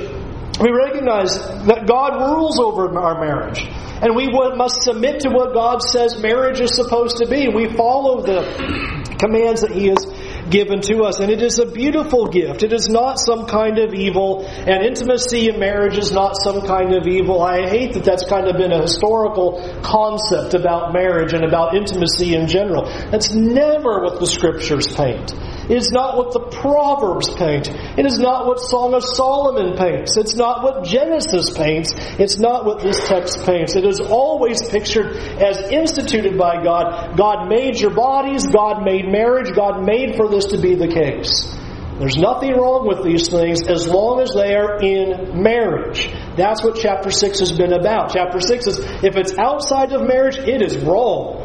we 0.61 0.71
recognize 0.71 1.37
that 1.67 1.87
God 1.87 2.31
rules 2.31 2.59
over 2.59 2.97
our 2.99 3.21
marriage. 3.21 3.61
And 4.03 4.15
we 4.15 4.29
must 4.31 4.83
submit 4.83 5.21
to 5.21 5.31
what 5.31 5.55
God 5.55 5.83
says 5.83 6.21
marriage 6.21 6.61
is 6.61 6.75
supposed 6.75 7.19
to 7.19 7.27
be. 7.27 7.49
We 7.49 7.69
follow 7.75 8.23
the 8.23 9.17
commands 9.19 9.63
that 9.63 9.73
He 9.73 9.87
has 9.89 10.05
given 10.51 10.81
to 10.83 11.03
us. 11.05 11.21
And 11.21 11.31
it 11.31 11.43
is 11.43 11.59
a 11.59 11.67
beautiful 11.67 12.27
gift. 12.27 12.63
It 12.63 12.73
is 12.73 12.89
not 12.89 13.19
some 13.19 13.47
kind 13.47 13.79
of 13.79 13.95
evil. 13.95 14.47
And 14.47 14.85
intimacy 14.85 15.49
in 15.49 15.59
marriage 15.59 15.99
is 15.99 16.13
not 16.13 16.37
some 16.37 16.63
kind 16.67 16.95
of 16.95 17.07
evil. 17.07 17.43
I 17.43 17.67
hate 17.69 17.95
that 17.95 18.05
that's 18.05 18.25
kind 18.25 18.47
of 18.47 18.57
been 18.57 18.73
a 18.73 18.83
historical 18.83 19.63
concept 19.83 20.55
about 20.55 20.93
marriage 20.93 21.33
and 21.33 21.45
about 21.45 21.75
intimacy 21.75 22.35
in 22.35 22.47
general. 22.47 22.85
That's 22.85 23.33
never 23.33 24.03
what 24.03 24.21
the 24.21 24.27
scriptures 24.27 24.87
paint. 24.95 25.33
It 25.69 25.77
is 25.77 25.91
not 25.91 26.17
what 26.17 26.33
the 26.33 26.41
Proverbs 26.41 27.35
paint. 27.35 27.69
It 27.69 28.05
is 28.05 28.19
not 28.19 28.47
what 28.47 28.61
Song 28.61 28.93
of 28.93 29.03
Solomon 29.03 29.77
paints. 29.77 30.17
It's 30.17 30.35
not 30.35 30.63
what 30.63 30.85
Genesis 30.85 31.57
paints. 31.57 31.93
It's 32.19 32.39
not 32.39 32.67
what 32.67 32.81
this 32.81 33.09
text 33.09 33.47
paints. 33.47 33.75
It 33.75 33.85
is 33.85 34.01
always 34.01 34.69
pictured 34.69 35.17
as 35.17 35.71
instituted 35.71 36.37
by 36.37 36.63
God. 36.63 37.17
God 37.17 37.49
made 37.49 37.81
your 37.81 37.95
bodies. 37.95 38.47
God 38.47 38.85
made 38.85 39.07
marriage. 39.09 39.55
God 39.55 39.85
made 39.85 40.17
for 40.17 40.29
this 40.29 40.47
to 40.47 40.59
be 40.59 40.75
the 40.75 40.89
case. 40.89 41.57
There's 41.99 42.17
nothing 42.17 42.53
wrong 42.53 42.89
with 42.89 43.05
these 43.05 43.29
things 43.29 43.69
as 43.69 43.87
long 43.87 44.21
as 44.21 44.33
they 44.35 44.55
are 44.55 44.83
in 44.83 45.41
marriage. 45.43 46.11
That's 46.37 46.63
what 46.65 46.77
chapter 46.77 47.11
6 47.11 47.39
has 47.39 47.53
been 47.53 47.73
about. 47.73 48.13
Chapter 48.13 48.41
6 48.41 48.67
is 48.67 48.79
if 49.05 49.17
it's 49.17 49.39
outside 49.39 49.93
of 49.93 50.03
marriage, 50.03 50.37
it 50.37 50.61
is 50.61 50.77
wrong. 50.79 51.44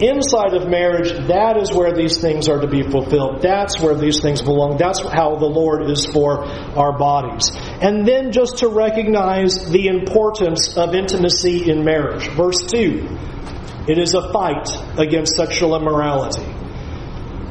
Inside 0.00 0.54
of 0.54 0.68
marriage, 0.68 1.10
that 1.28 1.56
is 1.56 1.72
where 1.72 1.92
these 1.92 2.18
things 2.18 2.48
are 2.48 2.60
to 2.60 2.66
be 2.66 2.82
fulfilled. 2.82 3.42
That's 3.42 3.80
where 3.80 3.94
these 3.94 4.20
things 4.20 4.42
belong. 4.42 4.76
That's 4.76 5.00
how 5.00 5.36
the 5.36 5.46
Lord 5.46 5.90
is 5.90 6.06
for 6.06 6.44
our 6.44 6.96
bodies. 6.98 7.50
And 7.54 8.06
then 8.06 8.32
just 8.32 8.58
to 8.58 8.68
recognize 8.68 9.70
the 9.70 9.88
importance 9.88 10.76
of 10.76 10.94
intimacy 10.94 11.70
in 11.70 11.84
marriage. 11.84 12.28
Verse 12.30 12.64
2 12.66 13.26
it 13.88 13.98
is 13.98 14.14
a 14.14 14.32
fight 14.32 14.68
against 14.98 15.36
sexual 15.36 15.76
immorality. 15.76 16.42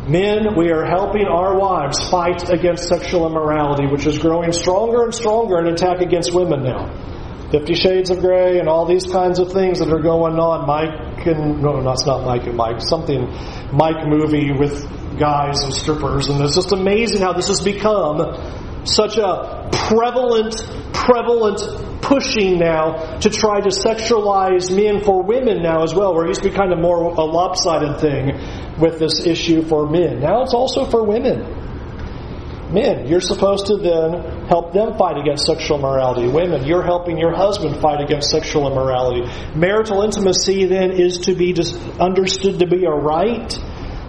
Men, 0.10 0.56
we 0.58 0.70
are 0.70 0.86
helping 0.86 1.26
our 1.26 1.58
wives 1.58 2.10
fight 2.10 2.50
against 2.50 2.90
sexual 2.90 3.26
immorality, 3.26 3.88
which 3.88 4.06
is 4.06 4.20
growing 4.20 4.52
stronger 4.52 5.04
and 5.04 5.16
stronger 5.16 5.58
an 5.58 5.68
attack 5.68 6.02
against 6.02 6.34
women 6.34 6.64
now. 6.64 6.92
Fifty 7.52 7.74
Shades 7.74 8.10
of 8.10 8.20
Grey 8.20 8.60
and 8.60 8.68
all 8.68 8.86
these 8.86 9.06
kinds 9.06 9.40
of 9.40 9.54
things 9.54 9.80
that 9.80 9.90
are 9.94 10.02
going 10.02 10.38
on. 10.38 10.68
Mike 10.68 11.15
and 11.28 11.62
no, 11.62 11.80
no, 11.80 11.92
it's 11.92 12.06
not 12.06 12.26
Mike 12.26 12.46
and 12.46 12.56
Mike. 12.56 12.82
Something 12.82 13.28
Mike 13.72 14.08
movie 14.08 14.52
with 14.52 15.20
guys 15.20 15.62
and 15.64 15.74
strippers, 15.74 16.28
and 16.28 16.42
it's 16.42 16.56
just 16.56 16.72
amazing 16.72 17.22
how 17.22 17.34
this 17.34 17.48
has 17.48 17.62
become 17.62 18.86
such 18.86 19.18
a 19.18 19.70
prevalent, 19.72 20.56
prevalent 20.94 21.62
pushing 22.02 22.60
now 22.60 23.18
to 23.20 23.30
try 23.30 23.60
to 23.60 23.70
sexualize 23.70 24.74
men 24.76 25.04
for 25.04 25.24
women 25.24 25.64
now 25.64 25.84
as 25.84 25.94
well, 25.94 26.14
where 26.14 26.26
it 26.26 26.30
used 26.30 26.44
to 26.44 26.50
be 26.50 26.56
kind 26.56 26.72
of 26.72 26.80
more 26.80 27.04
a 27.04 27.24
lopsided 27.24 28.00
thing 28.00 28.80
with 28.80 29.00
this 29.00 29.26
issue 29.26 29.64
for 29.64 29.90
men. 29.90 30.20
Now 30.20 30.44
it's 30.44 30.54
also 30.54 30.86
for 30.86 31.04
women. 31.04 31.55
Men, 32.76 33.08
you're 33.08 33.22
supposed 33.22 33.68
to 33.68 33.78
then 33.78 34.48
help 34.48 34.74
them 34.74 34.98
fight 34.98 35.18
against 35.18 35.46
sexual 35.46 35.78
immorality. 35.80 36.28
Women, 36.28 36.66
you're 36.66 36.84
helping 36.84 37.18
your 37.18 37.34
husband 37.34 37.80
fight 37.80 38.02
against 38.02 38.30
sexual 38.30 38.70
immorality. 38.70 39.24
Marital 39.56 40.02
intimacy 40.04 40.66
then 40.66 40.92
is 40.92 41.20
to 41.20 41.36
be 41.36 41.56
understood 42.02 42.60
to 42.60 42.68
be 42.68 42.84
a 42.84 42.92
right 42.92 43.50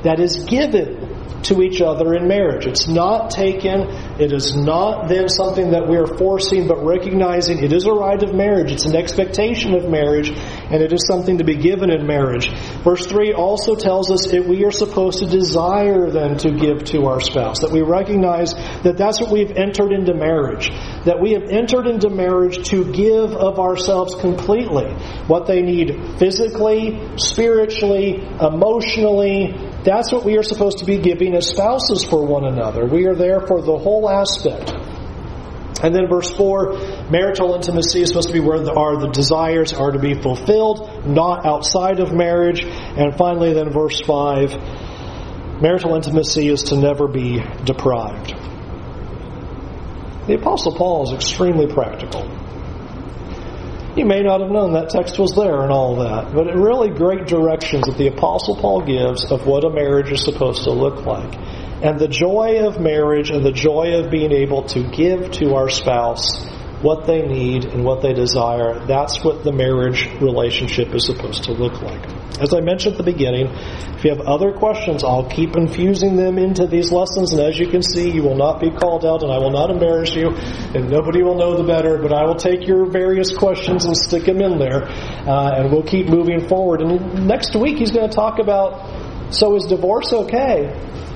that 0.02 0.18
is 0.18 0.44
given 0.46 1.05
to 1.44 1.62
each 1.62 1.80
other 1.80 2.14
in 2.14 2.26
marriage. 2.26 2.66
It's 2.66 2.88
not 2.88 3.30
taken, 3.30 3.82
it 4.20 4.32
is 4.32 4.56
not 4.56 5.08
then 5.08 5.28
something 5.28 5.70
that 5.70 5.88
we 5.88 5.96
are 5.96 6.06
forcing, 6.06 6.66
but 6.66 6.84
recognizing 6.84 7.62
it 7.62 7.72
is 7.72 7.86
a 7.86 7.92
right 7.92 8.20
of 8.22 8.34
marriage. 8.34 8.72
It's 8.72 8.84
an 8.84 8.96
expectation 8.96 9.74
of 9.74 9.88
marriage, 9.88 10.30
and 10.30 10.82
it 10.82 10.92
is 10.92 11.06
something 11.06 11.38
to 11.38 11.44
be 11.44 11.56
given 11.56 11.90
in 11.90 12.06
marriage. 12.06 12.50
Verse 12.82 13.06
3 13.06 13.32
also 13.32 13.74
tells 13.74 14.10
us 14.10 14.26
that 14.32 14.46
we 14.46 14.64
are 14.64 14.72
supposed 14.72 15.20
to 15.20 15.26
desire 15.26 16.10
then 16.10 16.36
to 16.38 16.50
give 16.52 16.84
to 16.86 17.06
our 17.06 17.20
spouse, 17.20 17.60
that 17.60 17.70
we 17.70 17.82
recognize 17.82 18.54
that 18.82 18.96
that's 18.96 19.20
what 19.20 19.30
we've 19.30 19.52
entered 19.52 19.92
into 19.92 20.14
marriage, 20.14 20.70
that 21.04 21.20
we 21.20 21.32
have 21.32 21.44
entered 21.44 21.86
into 21.86 22.10
marriage 22.10 22.68
to 22.70 22.92
give 22.92 23.32
of 23.32 23.58
ourselves 23.58 24.14
completely 24.16 24.92
what 25.26 25.46
they 25.46 25.62
need 25.62 26.18
physically, 26.18 27.00
spiritually, 27.16 28.22
emotionally, 28.40 29.65
that's 29.86 30.12
what 30.12 30.24
we 30.24 30.36
are 30.36 30.42
supposed 30.42 30.78
to 30.78 30.84
be 30.84 30.98
giving 30.98 31.34
as 31.36 31.48
spouses 31.48 32.04
for 32.04 32.26
one 32.26 32.44
another. 32.44 32.84
We 32.84 33.06
are 33.06 33.14
there 33.14 33.40
for 33.40 33.62
the 33.62 33.78
whole 33.78 34.10
aspect. 34.10 34.74
And 35.80 35.94
then 35.94 36.08
verse 36.08 36.34
4, 36.34 37.08
marital 37.10 37.54
intimacy 37.54 38.02
is 38.02 38.08
supposed 38.08 38.28
to 38.28 38.34
be 38.34 38.40
where 38.40 38.58
the, 38.58 38.72
are 38.72 38.98
the 38.98 39.08
desires 39.08 39.72
are 39.72 39.92
to 39.92 39.98
be 40.00 40.14
fulfilled, 40.14 41.06
not 41.06 41.46
outside 41.46 42.00
of 42.00 42.12
marriage. 42.12 42.64
And 42.64 43.16
finally, 43.16 43.52
then 43.52 43.70
verse 43.70 44.00
5, 44.00 45.60
marital 45.62 45.94
intimacy 45.94 46.48
is 46.48 46.64
to 46.64 46.76
never 46.76 47.06
be 47.06 47.40
deprived. 47.64 48.34
The 50.26 50.34
Apostle 50.34 50.74
Paul 50.74 51.04
is 51.04 51.12
extremely 51.12 51.72
practical. 51.72 52.22
You 53.96 54.04
may 54.04 54.22
not 54.22 54.42
have 54.42 54.50
known 54.50 54.74
that 54.74 54.90
text 54.90 55.18
was 55.18 55.34
there 55.34 55.62
and 55.62 55.72
all 55.72 55.96
that, 55.96 56.34
but 56.34 56.48
it 56.48 56.54
really 56.54 56.90
great 56.90 57.26
directions 57.26 57.86
that 57.86 57.96
the 57.96 58.08
Apostle 58.08 58.54
Paul 58.56 58.82
gives 58.82 59.24
of 59.32 59.46
what 59.46 59.64
a 59.64 59.70
marriage 59.70 60.12
is 60.12 60.22
supposed 60.22 60.64
to 60.64 60.70
look 60.70 61.06
like. 61.06 61.34
And 61.82 61.98
the 61.98 62.06
joy 62.06 62.66
of 62.66 62.78
marriage 62.78 63.30
and 63.30 63.42
the 63.42 63.52
joy 63.52 63.94
of 63.94 64.10
being 64.10 64.32
able 64.32 64.64
to 64.64 64.82
give 64.90 65.30
to 65.40 65.54
our 65.54 65.70
spouse 65.70 66.44
what 66.82 67.06
they 67.06 67.22
need 67.22 67.64
and 67.64 67.84
what 67.84 68.02
they 68.02 68.12
desire. 68.12 68.84
That's 68.86 69.24
what 69.24 69.44
the 69.44 69.52
marriage 69.52 70.06
relationship 70.20 70.94
is 70.94 71.06
supposed 71.06 71.44
to 71.44 71.52
look 71.52 71.80
like. 71.80 72.15
As 72.40 72.52
I 72.52 72.60
mentioned 72.60 72.94
at 72.94 72.98
the 72.98 73.10
beginning, 73.10 73.46
if 73.96 74.04
you 74.04 74.10
have 74.10 74.20
other 74.20 74.52
questions, 74.52 75.02
I'll 75.02 75.28
keep 75.28 75.56
infusing 75.56 76.16
them 76.16 76.38
into 76.38 76.66
these 76.66 76.92
lessons. 76.92 77.32
And 77.32 77.40
as 77.40 77.58
you 77.58 77.68
can 77.68 77.82
see, 77.82 78.10
you 78.10 78.22
will 78.22 78.36
not 78.36 78.60
be 78.60 78.70
called 78.70 79.04
out 79.04 79.22
and 79.22 79.32
I 79.32 79.38
will 79.38 79.50
not 79.50 79.70
embarrass 79.70 80.14
you 80.14 80.30
and 80.30 80.90
nobody 80.90 81.22
will 81.22 81.36
know 81.36 81.56
the 81.56 81.64
better, 81.64 81.98
but 81.98 82.12
I 82.12 82.24
will 82.24 82.36
take 82.36 82.66
your 82.66 82.86
various 82.86 83.36
questions 83.36 83.84
and 83.84 83.96
stick 83.96 84.24
them 84.24 84.40
in 84.40 84.58
there. 84.58 84.84
Uh, 84.84 85.56
and 85.56 85.72
we'll 85.72 85.82
keep 85.86 86.08
moving 86.08 86.46
forward. 86.48 86.82
And 86.82 87.26
next 87.26 87.56
week, 87.56 87.78
he's 87.78 87.90
going 87.90 88.08
to 88.08 88.14
talk 88.14 88.38
about 88.38 89.34
so 89.34 89.56
is 89.56 89.64
divorce 89.64 90.12
okay? 90.12 90.66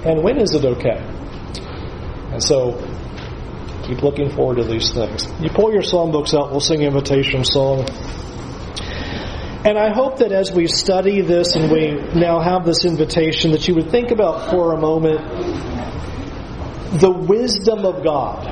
And 0.05 0.25
when 0.25 0.39
is 0.39 0.55
it 0.55 0.65
okay? 0.65 0.99
And 2.33 2.43
so 2.43 2.81
Keep 3.91 4.03
looking 4.03 4.31
forward 4.31 4.59
to 4.59 4.65
these 4.65 4.93
things. 4.93 5.27
You 5.41 5.51
pull 5.51 5.73
your 5.73 5.83
songbooks 5.83 6.33
out, 6.33 6.53
we'll 6.53 6.61
sing 6.61 6.83
invitation 6.83 7.45
song. 7.45 7.89
And 9.65 9.79
I 9.79 9.93
hope 9.93 10.19
that 10.19 10.33
as 10.33 10.51
we 10.53 10.67
study 10.67 11.21
this 11.21 11.55
and 11.55 11.71
we 11.71 11.93
now 12.19 12.41
have 12.41 12.65
this 12.65 12.85
invitation, 12.85 13.53
that 13.53 13.69
you 13.69 13.75
would 13.75 13.91
think 13.91 14.11
about 14.11 14.51
for 14.51 14.73
a 14.73 14.81
moment 14.81 15.21
the 17.01 17.11
wisdom 17.11 17.85
of 17.85 18.03
God. 18.03 18.47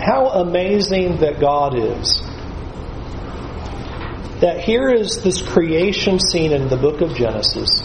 How 0.00 0.28
amazing 0.28 1.18
that 1.18 1.40
God 1.40 1.78
is. 1.78 2.22
That 4.40 4.60
here 4.60 4.88
is 4.88 5.22
this 5.22 5.42
creation 5.42 6.18
scene 6.18 6.52
in 6.52 6.68
the 6.68 6.76
book 6.76 7.00
of 7.00 7.14
Genesis 7.14 7.82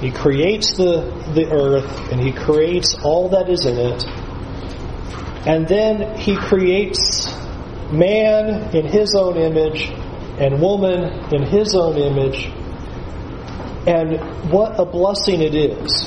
he 0.00 0.12
creates 0.12 0.76
the, 0.76 1.00
the 1.34 1.50
earth 1.50 2.12
and 2.12 2.20
he 2.20 2.30
creates 2.30 2.94
all 3.02 3.30
that 3.30 3.48
is 3.50 3.66
in 3.66 3.76
it. 3.76 4.04
And 5.44 5.66
then 5.66 6.16
he 6.16 6.36
creates 6.36 7.34
man 7.92 8.74
in 8.76 8.86
his 8.86 9.14
own 9.14 9.36
image 9.36 9.90
and 10.38 10.60
woman 10.60 11.34
in 11.34 11.42
his 11.42 11.74
own 11.74 11.96
image. 11.96 12.46
And 13.86 14.50
what 14.50 14.78
a 14.78 14.84
blessing 14.84 15.40
it 15.40 15.54
is 15.54 16.04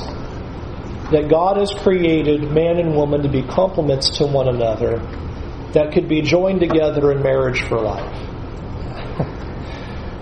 that 1.11 1.27
God 1.29 1.57
has 1.57 1.71
created 1.73 2.51
man 2.51 2.77
and 2.77 2.95
woman 2.95 3.23
to 3.23 3.29
be 3.29 3.41
complements 3.41 4.17
to 4.17 4.25
one 4.25 4.47
another 4.47 4.99
that 5.73 5.91
could 5.93 6.07
be 6.07 6.21
joined 6.21 6.59
together 6.59 7.11
in 7.11 7.21
marriage 7.21 7.61
for 7.61 7.79
life. 7.79 8.27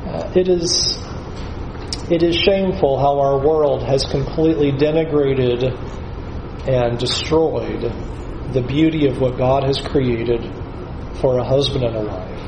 Uh, 0.10 0.32
it 0.36 0.48
is 0.48 0.98
it 2.10 2.24
is 2.24 2.36
shameful 2.36 2.98
how 2.98 3.20
our 3.20 3.38
world 3.38 3.84
has 3.84 4.04
completely 4.06 4.72
denigrated 4.72 5.62
and 6.68 6.98
destroyed 6.98 7.82
the 8.54 8.62
beauty 8.68 9.06
of 9.06 9.22
what 9.22 9.38
God 9.38 9.64
has 9.66 9.78
created 9.80 10.42
for 11.22 11.38
a 11.38 11.44
husband 11.44 11.84
and 11.84 11.96
a 11.96 12.02
wife. 12.02 12.40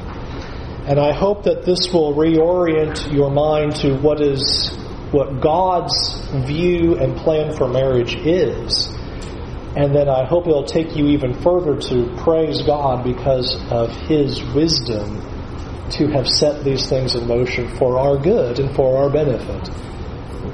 And 0.88 1.00
I 1.00 1.14
hope 1.14 1.44
that 1.44 1.64
this 1.64 1.92
will 1.94 2.14
reorient 2.16 3.14
your 3.14 3.30
mind 3.30 3.76
to 3.78 3.96
what 3.98 4.22
is 4.22 4.76
what 5.12 5.42
God's 5.42 6.22
view 6.48 6.98
and 6.98 7.16
plan 7.18 7.56
for 7.56 7.68
marriage 7.68 8.16
is. 8.16 8.88
And 9.76 9.96
then 9.96 10.10
I 10.10 10.26
hope 10.26 10.48
it'll 10.48 10.64
take 10.64 10.96
you 10.96 11.08
even 11.08 11.34
further 11.42 11.80
to 11.80 12.16
praise 12.24 12.62
God 12.64 13.04
because 13.04 13.56
of 13.70 13.90
His 14.08 14.42
wisdom 14.54 15.22
to 15.92 16.08
have 16.08 16.28
set 16.28 16.64
these 16.64 16.88
things 16.90 17.16
in 17.16 17.28
motion 17.28 17.68
for 17.78 18.00
our 18.00 18.18
good 18.18 18.60
and 18.60 18.74
for 18.76 19.04
our 19.04 19.10
benefit. 19.10 19.70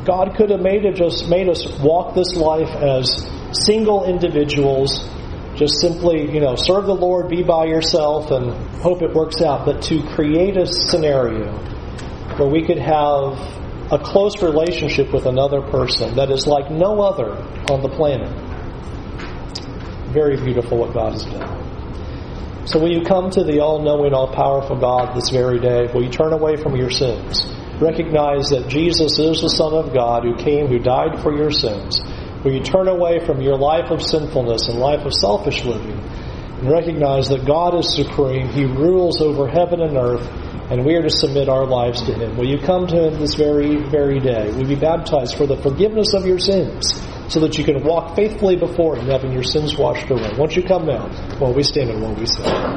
God 0.05 0.35
could 0.35 0.49
have 0.49 0.61
made 0.61 0.85
it 0.85 0.95
just 0.95 1.29
made 1.29 1.49
us 1.49 1.65
walk 1.79 2.15
this 2.15 2.35
life 2.35 2.69
as 2.69 3.27
single 3.65 4.05
individuals, 4.05 5.03
just 5.57 5.81
simply, 5.81 6.31
you 6.31 6.39
know, 6.39 6.55
serve 6.55 6.85
the 6.85 6.95
Lord, 6.95 7.29
be 7.29 7.43
by 7.43 7.65
yourself, 7.65 8.31
and 8.31 8.53
hope 8.81 9.01
it 9.01 9.13
works 9.13 9.41
out. 9.41 9.65
But 9.65 9.81
to 9.83 10.03
create 10.15 10.55
a 10.55 10.65
scenario 10.65 11.51
where 12.37 12.47
we 12.47 12.63
could 12.63 12.77
have 12.77 13.33
a 13.91 13.97
close 13.97 14.41
relationship 14.43 15.11
with 15.11 15.25
another 15.25 15.61
person 15.61 16.15
that 16.15 16.29
is 16.29 16.45
like 16.45 16.69
no 16.69 17.01
other 17.01 17.31
on 17.71 17.81
the 17.81 17.89
planet. 17.89 18.29
Very 20.11 20.35
beautiful 20.35 20.77
what 20.77 20.93
God 20.93 21.13
has 21.13 21.25
done. 21.25 22.67
So 22.67 22.79
will 22.79 22.91
you 22.91 23.03
come 23.03 23.29
to 23.31 23.43
the 23.43 23.61
all 23.61 23.81
knowing, 23.81 24.13
all 24.13 24.27
powerful 24.27 24.75
God 24.75 25.15
this 25.15 25.29
very 25.29 25.59
day? 25.59 25.87
Will 25.93 26.03
you 26.03 26.11
turn 26.11 26.33
away 26.33 26.57
from 26.57 26.75
your 26.75 26.89
sins? 26.89 27.47
Recognize 27.79 28.49
that 28.49 28.67
Jesus 28.67 29.17
is 29.19 29.41
the 29.41 29.49
Son 29.49 29.73
of 29.73 29.93
God 29.93 30.23
who 30.23 30.35
came, 30.35 30.67
who 30.67 30.79
died 30.79 31.21
for 31.23 31.33
your 31.35 31.51
sins. 31.51 32.01
Will 32.43 32.53
you 32.53 32.61
turn 32.61 32.87
away 32.87 33.19
from 33.25 33.41
your 33.41 33.57
life 33.57 33.89
of 33.89 34.01
sinfulness 34.01 34.67
and 34.67 34.79
life 34.79 35.05
of 35.05 35.13
selfish 35.13 35.65
living 35.65 35.99
and 35.99 36.71
recognize 36.71 37.29
that 37.29 37.45
God 37.45 37.77
is 37.77 37.95
supreme? 37.95 38.49
He 38.49 38.65
rules 38.65 39.21
over 39.21 39.47
heaven 39.47 39.81
and 39.81 39.97
earth, 39.97 40.27
and 40.69 40.85
we 40.85 40.95
are 40.95 41.01
to 41.01 41.09
submit 41.09 41.49
our 41.49 41.65
lives 41.65 42.01
to 42.03 42.13
Him. 42.13 42.37
Will 42.37 42.47
you 42.47 42.59
come 42.59 42.87
to 42.87 43.07
Him 43.07 43.19
this 43.19 43.35
very, 43.35 43.77
very 43.89 44.19
day? 44.19 44.51
Will 44.51 44.61
you 44.61 44.75
be 44.75 44.75
baptized 44.75 45.35
for 45.35 45.47
the 45.47 45.57
forgiveness 45.57 46.13
of 46.13 46.25
your 46.25 46.39
sins? 46.39 46.93
so 47.29 47.41
that 47.41 47.57
you 47.57 47.63
can 47.65 47.83
walk 47.83 48.15
faithfully 48.15 48.55
before 48.55 48.95
Him, 48.95 49.07
having 49.07 49.33
your 49.33 49.43
sins 49.43 49.77
washed 49.77 50.09
away. 50.09 50.31
Won't 50.37 50.55
you 50.55 50.63
come 50.63 50.85
now 50.85 51.09
while 51.39 51.53
we 51.53 51.63
stand 51.63 51.89
and 51.89 52.01
while 52.01 52.15
we 52.15 52.25
sing? 52.25 52.45